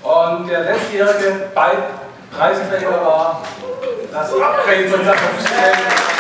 Und 0.04 0.50
der 0.50 0.62
letztjährige 0.62 1.50
Preisträger 2.32 2.92
war 3.06 3.42
das 4.12 4.34
Upgrade 4.34 4.90
von 4.90 5.06
Sachen 5.06 6.19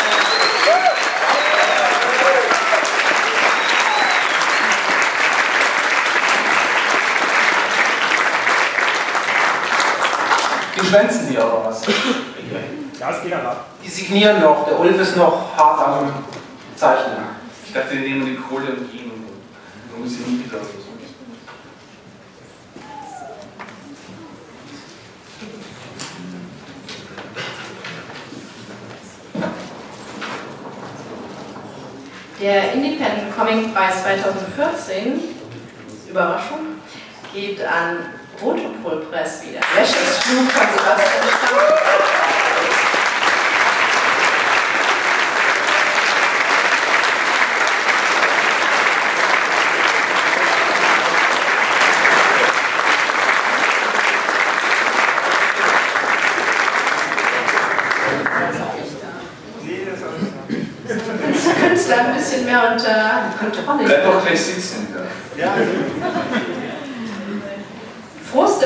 schwänzen 10.90 11.28
sie 11.28 11.38
aber 11.38 11.66
was. 11.66 11.82
Ja, 13.00 13.12
es 13.12 13.22
geht 13.22 13.34
aber. 13.34 13.66
Die 13.84 13.90
signieren 13.90 14.42
noch, 14.42 14.66
der 14.68 14.80
Ulf 14.80 15.00
ist 15.00 15.16
noch 15.16 15.56
hart 15.56 15.88
am 15.88 16.12
Zeichnen. 16.76 17.18
Ich 17.66 17.74
dachte, 17.74 17.96
die 17.96 18.10
nehmen 18.10 18.26
die 18.26 18.36
Kohle 18.36 18.72
und 18.72 18.92
gehen 18.92 19.10
dann 19.92 20.02
muss 20.02 20.14
ich 20.14 20.26
nie 20.26 20.44
wieder 20.46 20.60
so. 20.60 20.80
Der 32.42 32.72
Independent 32.72 33.36
Comic 33.38 33.74
Preis 33.76 34.02
2014, 34.02 35.20
Überraschung, 36.10 36.60
geht 37.34 37.62
an 37.62 38.19
Rotopol 38.42 39.06
Press 39.12 39.42
wieder. 39.44 39.60
Wäschesflug 39.76 40.50
von 40.52 40.68
Sebastian. 40.74 41.20
Künstler 61.60 61.98
ein 62.00 62.16
bisschen 62.16 62.46
mehr 62.46 62.72
unter 62.72 63.34
Kontrolle. 63.38 63.84
Bleib 63.86 64.04
doch 64.04 64.26
gleich 64.26 64.42
sitzen. 64.42 64.88
Ja. 65.38 65.56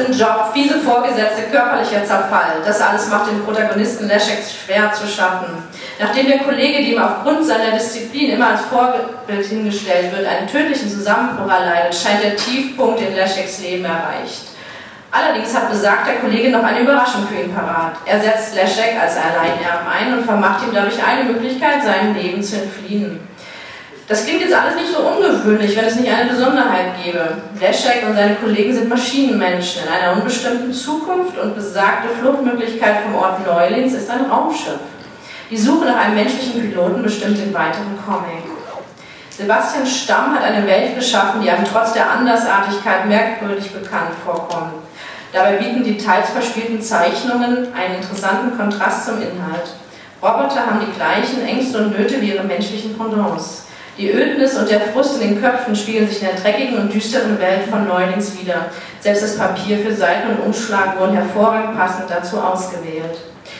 Im 0.05 0.11
Job, 0.11 0.51
fiese 0.53 0.79
Vorgesetzte, 0.79 1.43
körperlicher 1.51 2.03
Zerfall. 2.03 2.61
Das 2.65 2.81
alles 2.81 3.09
macht 3.09 3.29
dem 3.29 3.43
Protagonisten 3.45 4.07
Leszek 4.07 4.39
schwer 4.43 4.91
zu 4.91 5.07
schaffen. 5.07 5.63
Nachdem 5.99 6.27
der 6.27 6.39
Kollege, 6.39 6.83
dem 6.83 7.01
aufgrund 7.01 7.45
seiner 7.45 7.71
Disziplin 7.71 8.31
immer 8.31 8.49
als 8.49 8.61
Vorbild 8.61 9.45
hingestellt 9.45 10.11
wird, 10.15 10.27
einen 10.27 10.47
tödlichen 10.47 10.89
Zusammenbruch 10.89 11.49
erleidet, 11.49 11.95
scheint 11.95 12.23
der 12.23 12.35
Tiefpunkt 12.35 12.99
in 12.99 13.15
Leszeks 13.15 13.59
Leben 13.59 13.85
erreicht. 13.85 14.49
Allerdings 15.11 15.55
hat 15.55 15.69
besagter 15.69 16.15
Kollege 16.15 16.49
noch 16.49 16.63
eine 16.63 16.79
Überraschung 16.81 17.27
für 17.27 17.41
ihn 17.41 17.53
parat. 17.53 17.93
Er 18.05 18.19
setzt 18.19 18.55
Leszek 18.55 18.99
als 18.99 19.15
Alleinerben 19.15 19.87
ein 19.87 20.17
und 20.17 20.25
vermacht 20.25 20.65
ihm 20.65 20.73
dadurch 20.73 20.97
eine 21.01 21.31
Möglichkeit, 21.31 21.83
seinem 21.83 22.15
Leben 22.15 22.41
zu 22.41 22.55
entfliehen. 22.57 23.19
Das 24.07 24.25
klingt 24.25 24.41
jetzt 24.41 24.53
alles 24.53 24.75
nicht 24.75 24.91
so 24.91 24.99
ungewöhnlich, 24.99 25.77
wenn 25.77 25.85
es 25.85 25.95
nicht 25.95 26.11
eine 26.11 26.29
Besonderheit 26.29 27.01
gäbe. 27.01 27.37
Leszek 27.59 28.03
und 28.05 28.15
seine 28.15 28.35
Kollegen 28.35 28.73
sind 28.73 28.89
Maschinenmenschen 28.89 29.83
in 29.83 29.93
einer 29.93 30.17
unbestimmten 30.17 30.73
Zukunft 30.73 31.37
und 31.37 31.55
besagte 31.55 32.09
Fluchtmöglichkeit 32.19 33.03
vom 33.03 33.15
Ort 33.15 33.45
Neulins 33.45 33.93
ist 33.93 34.09
ein 34.09 34.25
Raumschiff. 34.25 34.79
Die 35.49 35.57
Suche 35.57 35.85
nach 35.85 35.97
einem 35.97 36.15
menschlichen 36.15 36.61
Piloten 36.61 37.01
bestimmt 37.01 37.37
den 37.37 37.53
weiteren 37.53 37.97
Comic. 38.05 38.43
Sebastian 39.29 39.85
Stamm 39.87 40.35
hat 40.35 40.43
eine 40.43 40.67
Welt 40.67 40.95
geschaffen, 40.95 41.41
die 41.41 41.49
einem 41.49 41.65
trotz 41.65 41.93
der 41.93 42.09
Andersartigkeit 42.11 43.07
merkwürdig 43.07 43.71
bekannt 43.71 44.11
vorkommt. 44.23 44.73
Dabei 45.31 45.53
bieten 45.53 45.83
die 45.83 45.97
teils 45.97 46.29
verspielten 46.29 46.81
Zeichnungen 46.81 47.73
einen 47.73 47.95
interessanten 47.95 48.55
Kontrast 48.57 49.07
zum 49.07 49.15
Inhalt. 49.15 49.73
Roboter 50.21 50.67
haben 50.67 50.81
die 50.81 50.95
gleichen 50.95 51.45
Ängste 51.47 51.79
und 51.79 51.97
Nöte 51.97 52.21
wie 52.21 52.29
ihre 52.33 52.43
menschlichen 52.43 52.95
Pendants. 52.97 53.62
Die 53.95 54.11
Ödnis 54.11 54.57
und 54.57 54.71
der 54.71 54.81
Frust 54.81 55.21
in 55.21 55.29
den 55.29 55.41
Köpfen 55.41 55.75
spiegeln 55.75 56.07
sich 56.07 56.23
in 56.23 56.29
der 56.29 56.37
dreckigen 56.37 56.79
und 56.79 56.91
düsteren 56.91 57.39
Welt 57.39 57.61
von 57.69 57.87
Neulings 57.87 58.39
wieder. 58.41 58.65
Selbst 58.99 59.21
das 59.21 59.37
Papier 59.37 59.77
für 59.77 59.93
Seiten 59.93 60.31
und 60.31 60.47
Umschlag 60.47 60.99
wurden 60.99 61.13
hervorragend 61.13 61.77
passend 61.77 62.09
dazu 62.09 62.39
ausgewählt. 62.39 63.19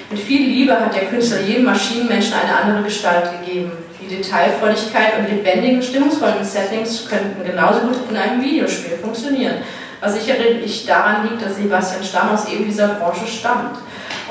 Mit 0.09 0.19
viel 0.19 0.47
Liebe 0.47 0.73
hat 0.73 0.95
der 0.95 1.05
Künstler 1.05 1.41
jedem 1.41 1.65
Maschinenmenschen 1.65 2.33
eine 2.33 2.55
andere 2.55 2.83
Gestalt 2.83 3.29
gegeben. 3.39 3.73
Die 4.01 4.07
Detailfreudigkeit 4.07 5.19
und 5.19 5.29
lebendigen, 5.29 5.83
stimmungsvollen 5.83 6.43
Settings 6.43 7.07
könnten 7.07 7.43
genauso 7.45 7.81
gut 7.81 7.97
in 8.09 8.17
einem 8.17 8.41
Videospiel 8.43 8.97
funktionieren. 8.97 9.57
Was 10.01 10.15
sicherlich 10.15 10.85
daran 10.87 11.29
liegt, 11.29 11.45
dass 11.45 11.57
Sebastian 11.57 12.03
Stamm 12.03 12.31
aus 12.31 12.49
eben 12.49 12.65
dieser 12.65 12.87
Branche 12.87 13.27
stammt. 13.27 13.77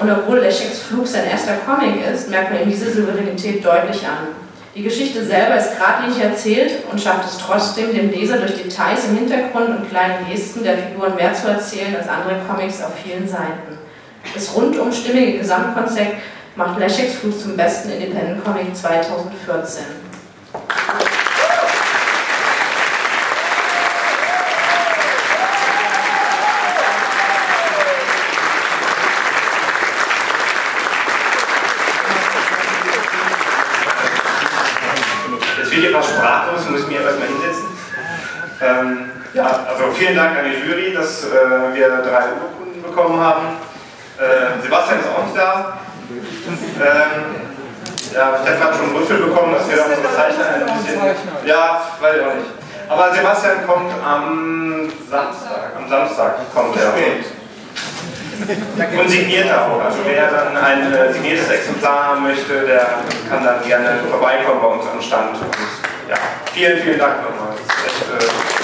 Und 0.00 0.11
obwohl 0.11 0.40
Lescheks 0.40 0.80
Flug 0.80 1.07
sein 1.07 1.30
erster 1.30 1.59
Comic 1.64 2.05
ist, 2.12 2.28
merkt 2.28 2.53
man 2.53 2.62
ihm 2.62 2.70
diese 2.70 2.92
Souveränität 2.92 3.64
deutlich 3.64 4.03
an. 4.05 4.41
Die 4.75 4.83
Geschichte 4.83 5.23
selber 5.23 5.57
ist 5.57 5.77
geradlinig 5.77 6.23
erzählt 6.23 6.73
und 6.91 6.99
schafft 6.99 7.29
es 7.29 7.37
trotzdem, 7.37 7.93
dem 7.93 8.11
Leser 8.11 8.39
durch 8.39 8.57
Details 8.57 9.05
im 9.07 9.18
Hintergrund 9.18 9.68
und 9.68 9.91
kleinen 9.91 10.27
Gesten 10.31 10.64
der 10.64 10.79
Figuren 10.79 11.14
mehr 11.14 11.35
zu 11.35 11.49
erzählen 11.49 11.95
als 11.95 12.09
andere 12.09 12.37
Comics 12.49 12.83
auf 12.83 12.93
vielen 13.05 13.29
Seiten. 13.29 13.79
Das 14.33 14.55
rundum 14.57 14.91
stimmige 14.91 15.39
Gesamtkonzept 15.39 16.16
macht 16.57 16.79
Lescheks 16.79 17.16
Flug 17.16 17.39
zum 17.39 17.55
besten 17.55 17.91
Independent 17.91 18.43
Comic 18.45 18.75
2014. 18.75 20.01
Ähm, 38.63 39.11
ja, 39.35 39.67
also 39.69 39.91
vielen 39.93 40.15
Dank 40.15 40.39
an 40.39 40.45
die 40.45 40.69
Jury, 40.69 40.95
dass 40.95 41.25
äh, 41.25 41.75
wir 41.75 41.89
drei 41.89 42.25
Urkunden 42.41 42.83
bekommen 42.83 43.19
haben. 43.19 43.57
Äh, 44.19 44.63
Sebastian 44.63 45.01
ist 45.01 45.09
auch 45.09 45.25
nicht 45.25 45.37
da. 45.37 45.79
Ähm, 46.11 47.43
ja, 48.15 48.39
Stefan 48.43 48.69
hat 48.69 48.77
schon 48.77 48.95
Rüffel 48.95 49.17
bekommen, 49.19 49.55
dass 49.55 49.69
wir 49.69 49.77
da 49.77 49.85
unsere 49.85 50.15
Zeichner 50.15 50.45
ein 50.55 50.77
bisschen. 50.77 51.01
Ja, 51.47 51.81
weiß 52.01 52.17
ich 52.17 52.23
auch 52.23 52.35
nicht. 52.35 52.51
Aber 52.89 53.15
Sebastian 53.15 53.67
kommt 53.67 53.91
am 54.05 54.93
Samstag. 55.11 55.73
Am 55.77 55.89
Samstag 55.89 56.35
kommt 56.55 56.77
er. 56.77 56.93
Und 58.99 59.09
signiert 59.09 59.51
auch. 59.51 59.81
Also 59.83 59.99
wer 60.05 60.31
dann 60.31 60.57
ein 60.57 60.93
äh, 60.93 61.13
signiertes 61.13 61.49
Exemplar 61.49 62.09
haben 62.09 62.23
möchte, 62.25 62.67
der 62.67 62.87
kann 63.31 63.45
dann 63.45 63.63
gerne 63.65 64.01
vorbeikommen 64.11 64.61
bei 64.61 64.69
uns 64.69 64.85
am 64.93 65.01
Stand. 65.01 65.39
Ja, 66.09 66.16
vielen, 66.53 66.82
vielen 66.82 66.98
Dank 66.98 67.22
nochmal. 67.22 67.55
Echt, 67.86 68.03
äh 68.03 68.62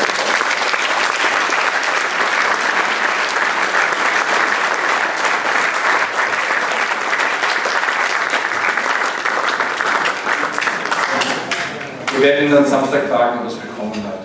Wir 12.19 12.27
werden 12.27 12.47
ihn 12.47 12.53
dann 12.53 12.67
Samstag 12.67 13.07
fragen, 13.09 13.41
ob 13.41 13.47
es 13.47 13.55
bekommen 13.55 14.03
hat. 14.05 14.19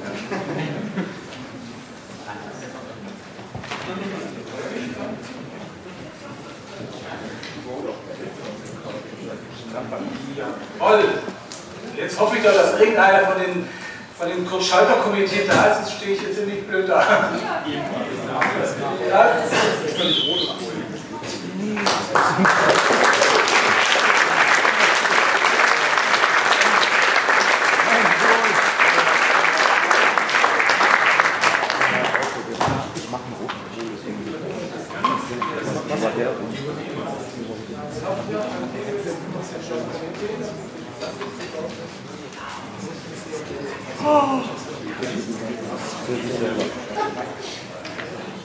Toll. 10.80 11.33
Jetzt 12.14 12.22
hoffe 12.22 12.38
ich 12.38 12.43
doch, 12.43 12.53
dass 12.53 12.80
irgendeiner 12.80 13.26
von 13.26 13.41
den, 13.41 13.68
von 14.16 14.30
den 14.30 14.47
Kurt-Schalter-Komitee 14.47 15.47
da 15.47 15.66
ist. 15.66 15.80
Jetzt 15.80 15.93
stehe 15.93 16.16
ich 16.16 16.22
jetzt 16.22 16.38
ziemlich 16.38 16.68
blöd 16.68 16.88
da. 16.88 17.01
Ja. 17.01 17.89
Ja. 19.09 19.30
Völlig 19.97 20.24
rot. 20.28 20.55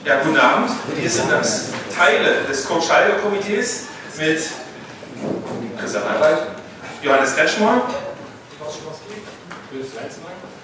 Ja, 0.05 0.23
guten 0.23 0.37
Abend. 0.37 0.71
Wir 0.95 1.09
sind 1.09 1.29
das 1.31 1.69
Teile 1.95 2.43
des 2.49 2.65
Kurt-Scheider-Komitees 3.29 3.85
mit 4.17 4.39
Christian 5.79 6.03
Albrecht, 6.03 6.43
Johannes 7.01 7.35
Kretschmer 7.35 7.81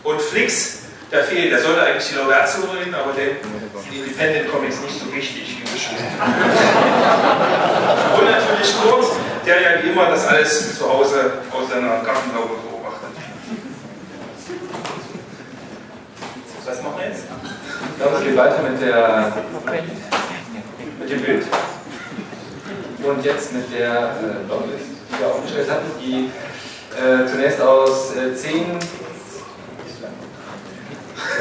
und 0.03 0.21
Flix. 0.21 0.79
Der 1.11 1.23
fehlt, 1.23 1.51
der 1.51 1.61
sollte 1.61 1.83
eigentlich 1.83 2.07
die 2.09 2.15
Laudatio 2.15 2.63
reden, 2.71 2.95
aber 2.95 3.13
der 3.13 3.35
die 3.91 3.99
Independent 3.99 4.51
Comics 4.51 4.81
nicht 4.81 4.99
so 4.99 5.13
wichtig 5.13 5.57
wie 5.59 5.69
beschrieben. 5.71 6.03
und 8.17 8.25
natürlich 8.25 8.73
Kurt, 8.81 9.05
der 9.45 9.61
ja 9.61 9.83
wie 9.83 9.89
immer 9.89 10.09
das 10.09 10.25
alles 10.27 10.77
zu 10.77 10.89
Hause 10.89 11.33
aus 11.51 11.69
seiner 11.69 12.01
Gartenlaube 12.03 12.55
beobachtet. 12.67 13.09
Was 16.65 16.81
machen 16.81 16.95
wir 16.97 17.07
jetzt? 17.07 17.25
Ich 17.91 18.01
glaube, 18.01 18.17
es 18.17 18.23
geht 18.23 18.35
weiter 18.35 18.61
mit, 18.63 18.81
der, 18.81 19.31
mit 20.99 21.09
dem 21.09 21.21
Bild. 21.21 21.45
Und 23.05 23.23
jetzt 23.23 23.53
mit 23.53 23.71
der 23.71 24.17
äh, 24.17 24.49
Longlist, 24.49 24.97
die 25.09 25.19
wir 25.19 25.27
aufgestellt 25.27 25.69
hatten, 25.69 25.91
die 26.01 26.31
äh, 26.97 27.27
zunächst 27.27 27.61
aus 27.61 28.15
äh, 28.15 28.33
zehn, 28.33 28.79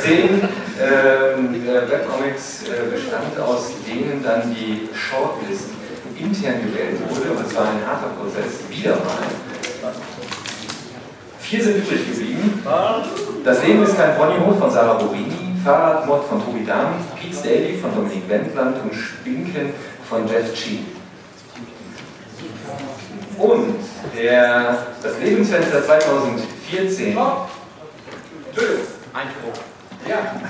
zehn 0.02 0.42
ähm, 0.78 1.54
äh, 1.64 1.90
Webcomics 1.90 2.64
äh, 2.64 2.90
bestand, 2.90 3.40
aus 3.40 3.70
denen 3.86 4.22
dann 4.22 4.54
die 4.54 4.90
Shortlist 4.94 5.70
intern 6.18 6.60
gewählt 6.66 7.00
wurde. 7.08 7.30
Und 7.30 7.46
es 7.46 7.56
war 7.56 7.64
ein 7.64 7.86
harter 7.86 8.10
Prozess, 8.20 8.60
wieder 8.68 8.96
mal. 8.96 9.24
Vier 11.40 11.64
sind 11.64 11.76
übrig 11.76 12.10
geblieben. 12.10 12.62
Das 13.42 13.62
Leben 13.62 13.82
ist 13.84 13.96
kein 13.96 14.16
Ponyhof 14.16 14.58
von 14.58 14.70
Sarah 14.70 14.94
Borini, 14.94 15.56
Fahrradmod 15.64 16.24
von 16.24 16.44
Tobi 16.44 16.64
Dahm, 16.66 16.94
Pete's 17.18 17.42
Daily 17.42 17.78
von 17.78 17.94
Dominik 17.94 18.28
Wendland 18.28 18.76
und 18.82 18.94
Spinken 18.94 19.72
von 20.08 20.28
Jeff 20.28 20.52
Chi. 20.52 20.80
Und 23.38 23.76
der, 24.16 24.86
das 25.02 25.18
Lebensfenster 25.18 25.84
2014. 25.84 27.16
Entschuldigung. 28.48 28.86
Einspruch. 29.12 29.62
Ja. 30.08 30.40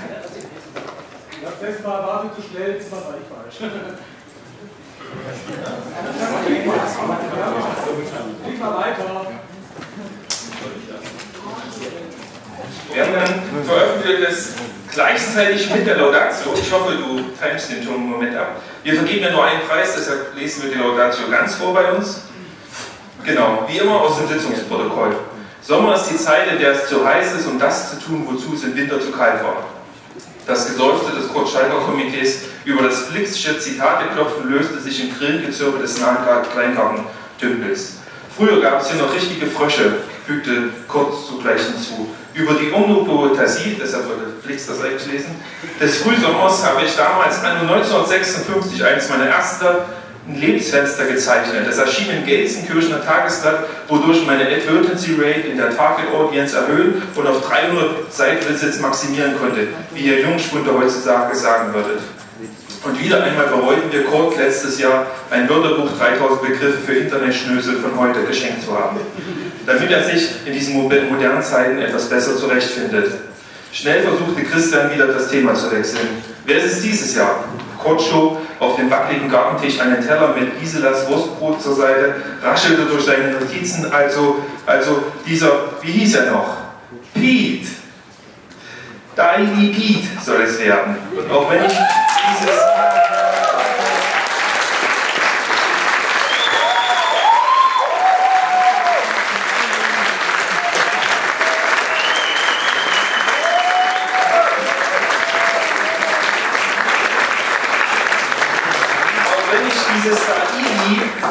Das 1.43 1.61
letzte 1.61 1.82
Mal 1.82 2.03
war 2.03 2.30
zu 2.35 2.43
schnell, 2.43 2.78
das 2.78 2.91
war 2.91 2.99
eigentlich 3.12 3.28
falsch. 3.28 3.72
Lies 8.47 8.61
mal 8.61 8.76
weiter. 8.76 9.26
Wir 12.93 13.03
haben 13.03 13.12
dann 13.12 13.64
veröffentlicht 13.64 14.30
es 14.30 14.55
gleichzeitig 14.93 15.70
mit 15.74 15.87
der 15.87 15.97
Laudatio. 15.97 16.55
Ich 16.55 16.72
hoffe, 16.72 16.95
du 16.95 17.20
timest 17.41 17.70
den 17.70 17.82
schon 17.82 17.95
einen 17.95 18.11
Moment 18.11 18.37
ab. 18.37 18.62
Wir 18.82 18.95
vergeben 18.95 19.24
ja 19.24 19.32
nur 19.32 19.45
einen 19.45 19.61
Preis, 19.62 19.95
deshalb 19.97 20.35
lesen 20.35 20.64
wir 20.64 20.70
die 20.70 20.78
Laudatio 20.78 21.28
ganz 21.30 21.57
vor 21.57 21.74
bei 21.74 21.93
uns. 21.93 22.22
Genau, 23.25 23.64
wie 23.66 23.79
immer 23.79 24.03
aus 24.03 24.18
dem 24.18 24.29
Sitzungsprotokoll. 24.29 25.16
Sommer 25.62 25.95
ist 25.95 26.11
die 26.11 26.16
Zeit, 26.16 26.53
in 26.53 26.59
der 26.59 26.72
es 26.72 26.89
zu 26.89 27.07
heiß 27.07 27.33
ist, 27.35 27.47
um 27.47 27.59
das 27.59 27.91
zu 27.91 27.97
tun, 28.01 28.27
wozu 28.31 28.55
es 28.55 28.64
im 28.64 28.77
Winter 28.77 29.01
zu 29.01 29.11
kalt 29.12 29.43
war. 29.43 29.64
Das 30.47 30.66
Geseufze 30.66 31.11
des 31.18 31.33
Kurt-Schalker-Komitees 31.33 32.43
über 32.66 32.83
das 32.83 33.07
Flixsche 33.07 33.59
Zitateklopfen 33.59 34.51
löste 34.51 34.79
sich 34.79 35.03
im 35.03 35.18
Grillengezirpe 35.18 35.79
des 35.79 35.95
Kleingartentümpels. 36.53 37.95
Früher 38.37 38.61
gab 38.61 38.83
es 38.83 38.91
hier 38.91 39.01
noch 39.01 39.14
richtige 39.14 39.47
Frösche, 39.47 40.01
fügte 40.27 40.68
Kurz 40.87 41.27
zugleich 41.29 41.62
hinzu. 41.62 42.14
Über 42.35 42.55
die 42.55 42.72
Omnipoetasie, 42.72 43.79
deshalb 43.81 44.07
wollte 44.09 44.33
Flix 44.45 44.66
das 44.66 44.83
eigentlich 44.83 45.07
lesen, 45.07 45.41
des 45.81 45.99
Frühsommers 45.99 46.62
habe 46.62 46.85
ich 46.85 46.95
damals 46.95 47.43
1956 47.43 48.85
eines 48.85 49.09
meiner 49.09 49.27
ersten 49.27 49.66
Lebensfenster 50.33 51.05
gezeichnet. 51.05 51.66
Das 51.66 51.79
erschien 51.79 52.11
im 52.11 52.25
Gelsenkirchener 52.25 53.05
Tagesblatt, 53.05 53.66
wodurch 53.89 54.27
meine 54.27 54.45
Advertency 54.45 55.14
Rate 55.18 55.49
in 55.49 55.59
der 55.59 55.77
Target 55.77 56.07
Audience 56.14 56.57
erhöhen 56.57 57.03
und 57.14 57.27
auf 57.27 57.47
300 57.47 58.12
Seitenvisits 58.12 58.81
maximieren 58.81 59.39
konnte, 59.39 59.68
wie 59.93 60.01
ihr 60.01 60.20
Jungspunter 60.20 60.72
heutzutage 60.79 61.37
sagen 61.37 61.75
würdet. 61.75 62.01
Und 62.85 63.03
wieder 63.03 63.22
einmal 63.22 63.47
bereuen 63.47 63.83
wir 63.91 64.05
Kurt 64.05 64.39
letztes 64.39 64.79
Jahr 64.79 65.07
ein 65.31 65.49
Wörterbuch 65.49 65.91
3000 65.99 66.43
Begriffe 66.43 66.79
für 66.87 66.95
Internetschnösel 66.95 67.77
von 67.77 67.99
heute 67.99 68.22
geschenkt 68.25 68.62
zu 68.64 68.79
haben, 68.79 68.99
damit 69.66 69.91
er 69.91 70.05
sich 70.05 70.31
in 70.45 70.53
diesen 70.53 70.75
modernen 70.75 71.43
Zeiten 71.43 71.79
etwas 71.79 72.09
besser 72.09 72.37
zurechtfindet. 72.37 73.11
Schnell 73.72 74.03
versuchte 74.03 74.43
Christian 74.45 74.93
wieder 74.93 75.07
das 75.07 75.29
Thema 75.31 75.55
zu 75.55 75.70
wechseln. 75.70 76.34
Wer 76.45 76.59
ist 76.59 76.72
es 76.72 76.82
dieses 76.82 77.14
Jahr? 77.16 77.45
Kurt 77.82 78.01
schob 78.03 78.38
auf 78.61 78.76
dem 78.76 78.90
wackeligen 78.90 79.30
Gartentisch 79.30 79.80
einen 79.80 80.07
Teller 80.07 80.34
mit 80.38 80.61
Giselas 80.61 81.09
Wurstbrot 81.09 81.62
zur 81.62 81.74
Seite, 81.74 82.16
raschelte 82.42 82.86
durch 82.86 83.05
seine 83.05 83.32
Notizen, 83.32 83.92
also, 83.92 84.45
also 84.66 85.05
dieser, 85.26 85.51
wie 85.82 85.92
hieß 85.92 86.16
er 86.16 86.32
noch? 86.32 86.57
Pete. 87.14 87.68
Daily 89.16 89.68
Pete 89.68 90.09
soll 90.24 90.42
es 90.42 90.59
werden. 90.59 90.97
Und 91.16 91.30
auch 91.30 91.51
wenn 91.51 91.64
ich 91.64 91.72
dieses 91.72 92.51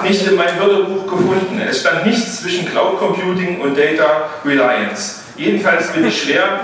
AI 0.04 0.10
nicht 0.10 0.28
in 0.28 0.36
meinem 0.36 0.60
Wörterbuch 0.60 1.04
gefunden. 1.08 1.62
Es 1.68 1.82
stand 1.82 2.06
nichts 2.06 2.42
zwischen 2.42 2.66
Cloud 2.66 3.00
Computing 3.00 3.62
und 3.62 3.78
Data 3.78 4.30
Reliance. 4.46 5.22
Jedenfalls 5.38 5.88
bin 5.88 6.06
ich 6.08 6.24
schwer 6.24 6.62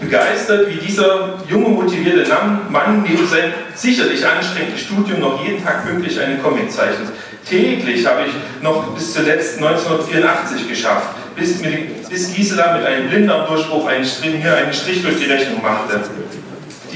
begeistert, 0.00 0.68
wie 0.68 0.76
dieser 0.76 1.40
junge, 1.48 1.70
motivierte 1.70 2.30
Mann 2.70 3.02
neben 3.02 3.26
seinem 3.26 3.52
sicherlich 3.74 4.24
anstrengenden 4.24 4.78
Studium 4.78 5.20
noch 5.20 5.44
jeden 5.44 5.62
Tag 5.62 5.86
pünktlich 5.86 6.20
einen 6.20 6.40
Comic 6.40 6.70
zeichnet. 6.70 7.08
Täglich 7.48 8.06
habe 8.06 8.22
ich 8.26 8.62
noch 8.62 8.94
bis 8.94 9.12
zuletzt 9.12 9.56
1984 9.56 10.68
geschafft, 10.68 11.08
bis, 11.34 11.60
mit, 11.60 12.08
bis 12.08 12.32
Gisela 12.32 12.76
mit 12.76 12.86
einem 12.86 13.08
Blinddarmdurchbruch 13.08 13.88
einen 13.88 14.04
Strich, 14.04 14.34
einen 14.44 14.72
Strich 14.72 15.02
durch 15.02 15.18
die 15.18 15.30
Rechnung 15.30 15.62
machte. 15.62 16.00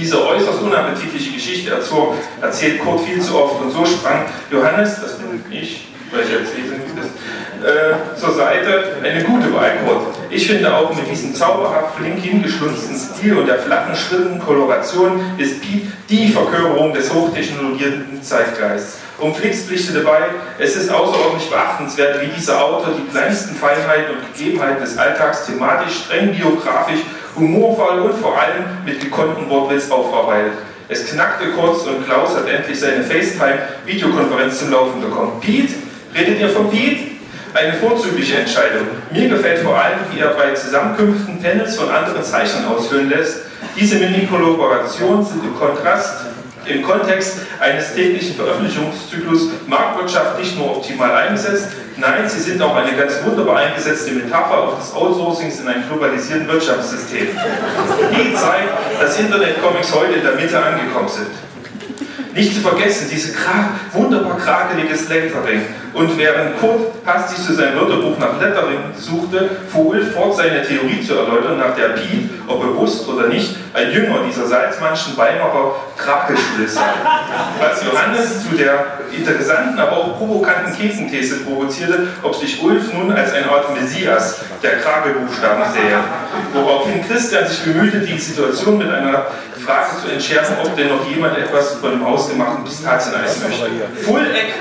Diese 0.02 0.20
äußerst 0.20 0.60
unappetitliche 0.60 1.30
Geschichte 1.30 1.70
erzählt 2.40 2.80
Kurt 2.80 3.02
viel 3.02 3.22
zu 3.22 3.38
oft 3.38 3.62
und 3.62 3.70
so 3.70 3.86
sprang 3.86 4.24
Johannes, 4.50 5.00
das 5.00 5.16
bin 5.18 5.40
ich, 5.48 5.86
weil 6.10 6.22
ich 6.24 6.30
jetzt 6.30 6.58
ist, 6.58 7.64
äh, 7.64 8.18
zur 8.18 8.34
Seite 8.34 8.96
eine 9.00 9.22
gute 9.22 9.54
Wahl, 9.54 9.78
Kurt. 9.86 10.08
Ich 10.28 10.48
finde 10.48 10.74
auch 10.74 10.92
mit 10.92 11.08
diesem 11.08 11.32
zauberhaft 11.32 11.94
flink 11.98 12.18
hingeschlunzten 12.18 12.96
Stil 12.96 13.38
und 13.38 13.46
der 13.46 13.60
flachen, 13.60 13.94
schrillen 13.94 14.40
Koloration 14.40 15.20
ist 15.38 15.60
Piet 15.60 15.86
die 16.08 16.32
Verkörperung 16.32 16.92
des 16.92 17.14
hochtechnologierten 17.14 18.20
Zeitgeists. 18.24 18.98
Um 19.18 19.32
Flix 19.32 19.66
pflichte 19.66 19.92
dabei, 19.92 20.30
es 20.58 20.74
ist 20.74 20.90
außerordentlich 20.90 21.48
beachtenswert, 21.48 22.22
wie 22.22 22.26
dieser 22.36 22.60
Autor 22.60 22.94
die 22.98 23.08
kleinsten 23.08 23.54
Feinheiten 23.54 24.16
und 24.16 24.36
Gegebenheiten 24.36 24.80
des 24.80 24.98
Alltags 24.98 25.46
thematisch, 25.46 25.94
streng 26.06 26.34
biografisch, 26.34 27.02
humorvoll 27.36 28.00
und 28.00 28.14
vor 28.20 28.38
allem 28.38 28.64
mit 28.84 29.00
gekonnten 29.00 29.48
Wortwitz 29.48 29.90
aufarbeitet. 29.90 30.52
Es 30.88 31.06
knackte 31.06 31.50
kurz 31.52 31.84
und 31.84 32.04
Klaus 32.04 32.36
hat 32.36 32.46
endlich 32.48 32.78
seine 32.78 33.02
FaceTime-Videokonferenz 33.04 34.58
zum 34.58 34.72
Laufen 34.72 35.00
bekommen. 35.00 35.40
Pete? 35.40 35.72
Redet 36.14 36.40
ihr 36.40 36.50
von 36.50 36.70
Pete? 36.70 37.12
Eine 37.54 37.74
vorzügliche 37.74 38.38
Entscheidung. 38.38 38.86
Mir 39.10 39.28
gefällt 39.28 39.60
vor 39.60 39.76
allem, 39.76 39.98
wie 40.10 40.20
er 40.20 40.30
bei 40.30 40.52
Zusammenkünften 40.54 41.42
Panels 41.42 41.76
von 41.76 41.90
anderen 41.90 42.22
Zeichnern 42.22 42.66
ausführen 42.66 43.10
lässt. 43.10 43.42
Diese 43.78 43.96
Mini-Kollaborationen 43.96 45.24
sind 45.24 45.44
im 45.44 45.54
Kontrast 45.58 46.26
im 46.66 46.82
Kontext 46.82 47.38
eines 47.60 47.94
täglichen 47.94 48.36
Veröffentlichungszyklus 48.36 49.48
Marktwirtschaft 49.66 50.38
nicht 50.38 50.56
nur 50.56 50.76
optimal 50.76 51.14
eingesetzt, 51.14 51.68
nein, 51.96 52.28
sie 52.28 52.40
sind 52.40 52.62
auch 52.62 52.74
eine 52.76 52.96
ganz 52.96 53.22
wunderbar 53.24 53.56
eingesetzte 53.56 54.12
Metapher 54.12 54.58
auf 54.58 54.78
des 54.78 54.94
Outsourcings 54.94 55.60
in 55.60 55.68
einem 55.68 55.88
globalisierten 55.88 56.48
Wirtschaftssystem. 56.48 57.28
Die 58.12 58.34
zeigt, 58.34 59.00
dass 59.00 59.18
Internetcomics 59.18 59.94
heute 59.94 60.14
in 60.14 60.22
der 60.22 60.34
Mitte 60.34 60.62
angekommen 60.62 61.08
sind. 61.08 61.51
Nicht 62.34 62.54
zu 62.54 62.60
vergessen, 62.60 63.08
diese 63.12 63.34
wunderbar 63.92 64.38
krakeliges 64.38 65.08
Lettering. 65.08 65.62
Und 65.92 66.16
während 66.16 66.58
Kurt 66.58 66.92
hastig 67.04 67.44
zu 67.44 67.54
seinem 67.54 67.78
Wörterbuch 67.78 68.18
nach 68.18 68.40
Lettering 68.40 68.78
suchte, 68.96 69.50
fuhr 69.70 69.86
Ulf 69.86 70.14
fort, 70.14 70.36
seine 70.36 70.62
Theorie 70.62 71.02
zu 71.06 71.14
erläutern, 71.14 71.58
nach 71.58 71.74
der 71.76 71.88
Pi, 71.88 72.30
ob 72.46 72.62
bewusst 72.62 73.06
oder 73.06 73.28
nicht, 73.28 73.56
ein 73.74 73.92
Jünger 73.92 74.20
dieser 74.26 74.46
Salzmannschen 74.46 75.16
Weimarer 75.18 75.74
Krakelschule 75.98 76.66
sei. 76.66 76.80
Was 77.60 77.84
Johannes 77.84 78.48
zu 78.48 78.56
der 78.56 78.84
interessanten, 79.14 79.78
aber 79.78 79.98
auch 79.98 80.18
provokanten 80.18 80.74
Käsenthese 80.74 81.40
provozierte, 81.40 82.08
ob 82.22 82.34
sich 82.34 82.62
Ulf 82.62 82.92
nun 82.94 83.12
als 83.12 83.32
eine 83.34 83.50
Art 83.50 83.78
Messias 83.78 84.40
der 84.62 84.78
Krakelbuchstaben 84.78 85.64
sähe. 85.72 85.98
Woraufhin 86.54 87.06
Christian 87.06 87.46
sich 87.46 87.60
bemühte, 87.64 87.98
die 87.98 88.18
Situation 88.18 88.78
mit 88.78 88.88
einer 88.88 89.26
Frage 89.64 89.90
zu 90.02 90.12
entschärfen, 90.12 90.56
ob 90.64 90.76
denn 90.76 90.88
noch 90.88 91.06
jemand 91.08 91.38
etwas 91.38 91.74
von 91.74 91.90
dem 91.90 92.04
hausgemachten 92.04 92.64
Pistazieneis 92.64 93.40
möchte. 93.40 94.04
Fulleck 94.04 94.54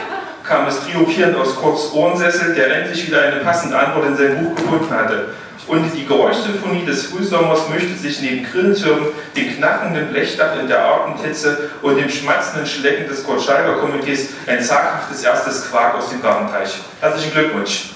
kam 0.43 0.67
es 0.67 0.79
triumphierend 0.81 1.37
aus 1.37 1.55
Kurz 1.55 1.91
Ohrensessel, 1.93 2.53
der 2.53 2.81
endlich 2.81 3.07
wieder 3.07 3.21
eine 3.21 3.37
passende 3.37 3.77
Antwort 3.77 4.07
in 4.07 4.17
seinem 4.17 4.43
Buch 4.43 4.55
gefunden 4.55 4.93
hatte. 4.93 5.29
Und 5.67 5.91
die 5.95 6.05
Geräuschsymphonie 6.05 6.85
des 6.85 7.05
Frühsommers 7.05 7.69
möchte 7.69 7.93
sich 7.95 8.19
neben 8.21 8.43
Grillenzirpen, 8.43 9.07
dem 9.35 9.55
knackenden 9.55 10.09
Blechdach 10.09 10.59
in 10.59 10.67
der 10.67 10.83
Abendhitze 10.83 11.69
und 11.81 11.97
dem 11.97 12.09
schmatzenden 12.09 12.65
Schlecken 12.65 13.07
des 13.07 13.23
Kurt 13.23 13.41
Scheiber 13.43 13.77
Komitees 13.77 14.29
ein 14.47 14.61
zaghaftes 14.61 15.23
erstes 15.23 15.69
Quark 15.69 15.95
aus 15.95 16.09
dem 16.09 16.21
Gartenteich. 16.21 16.79
Herzlichen 16.99 17.31
Glückwunsch! 17.31 17.91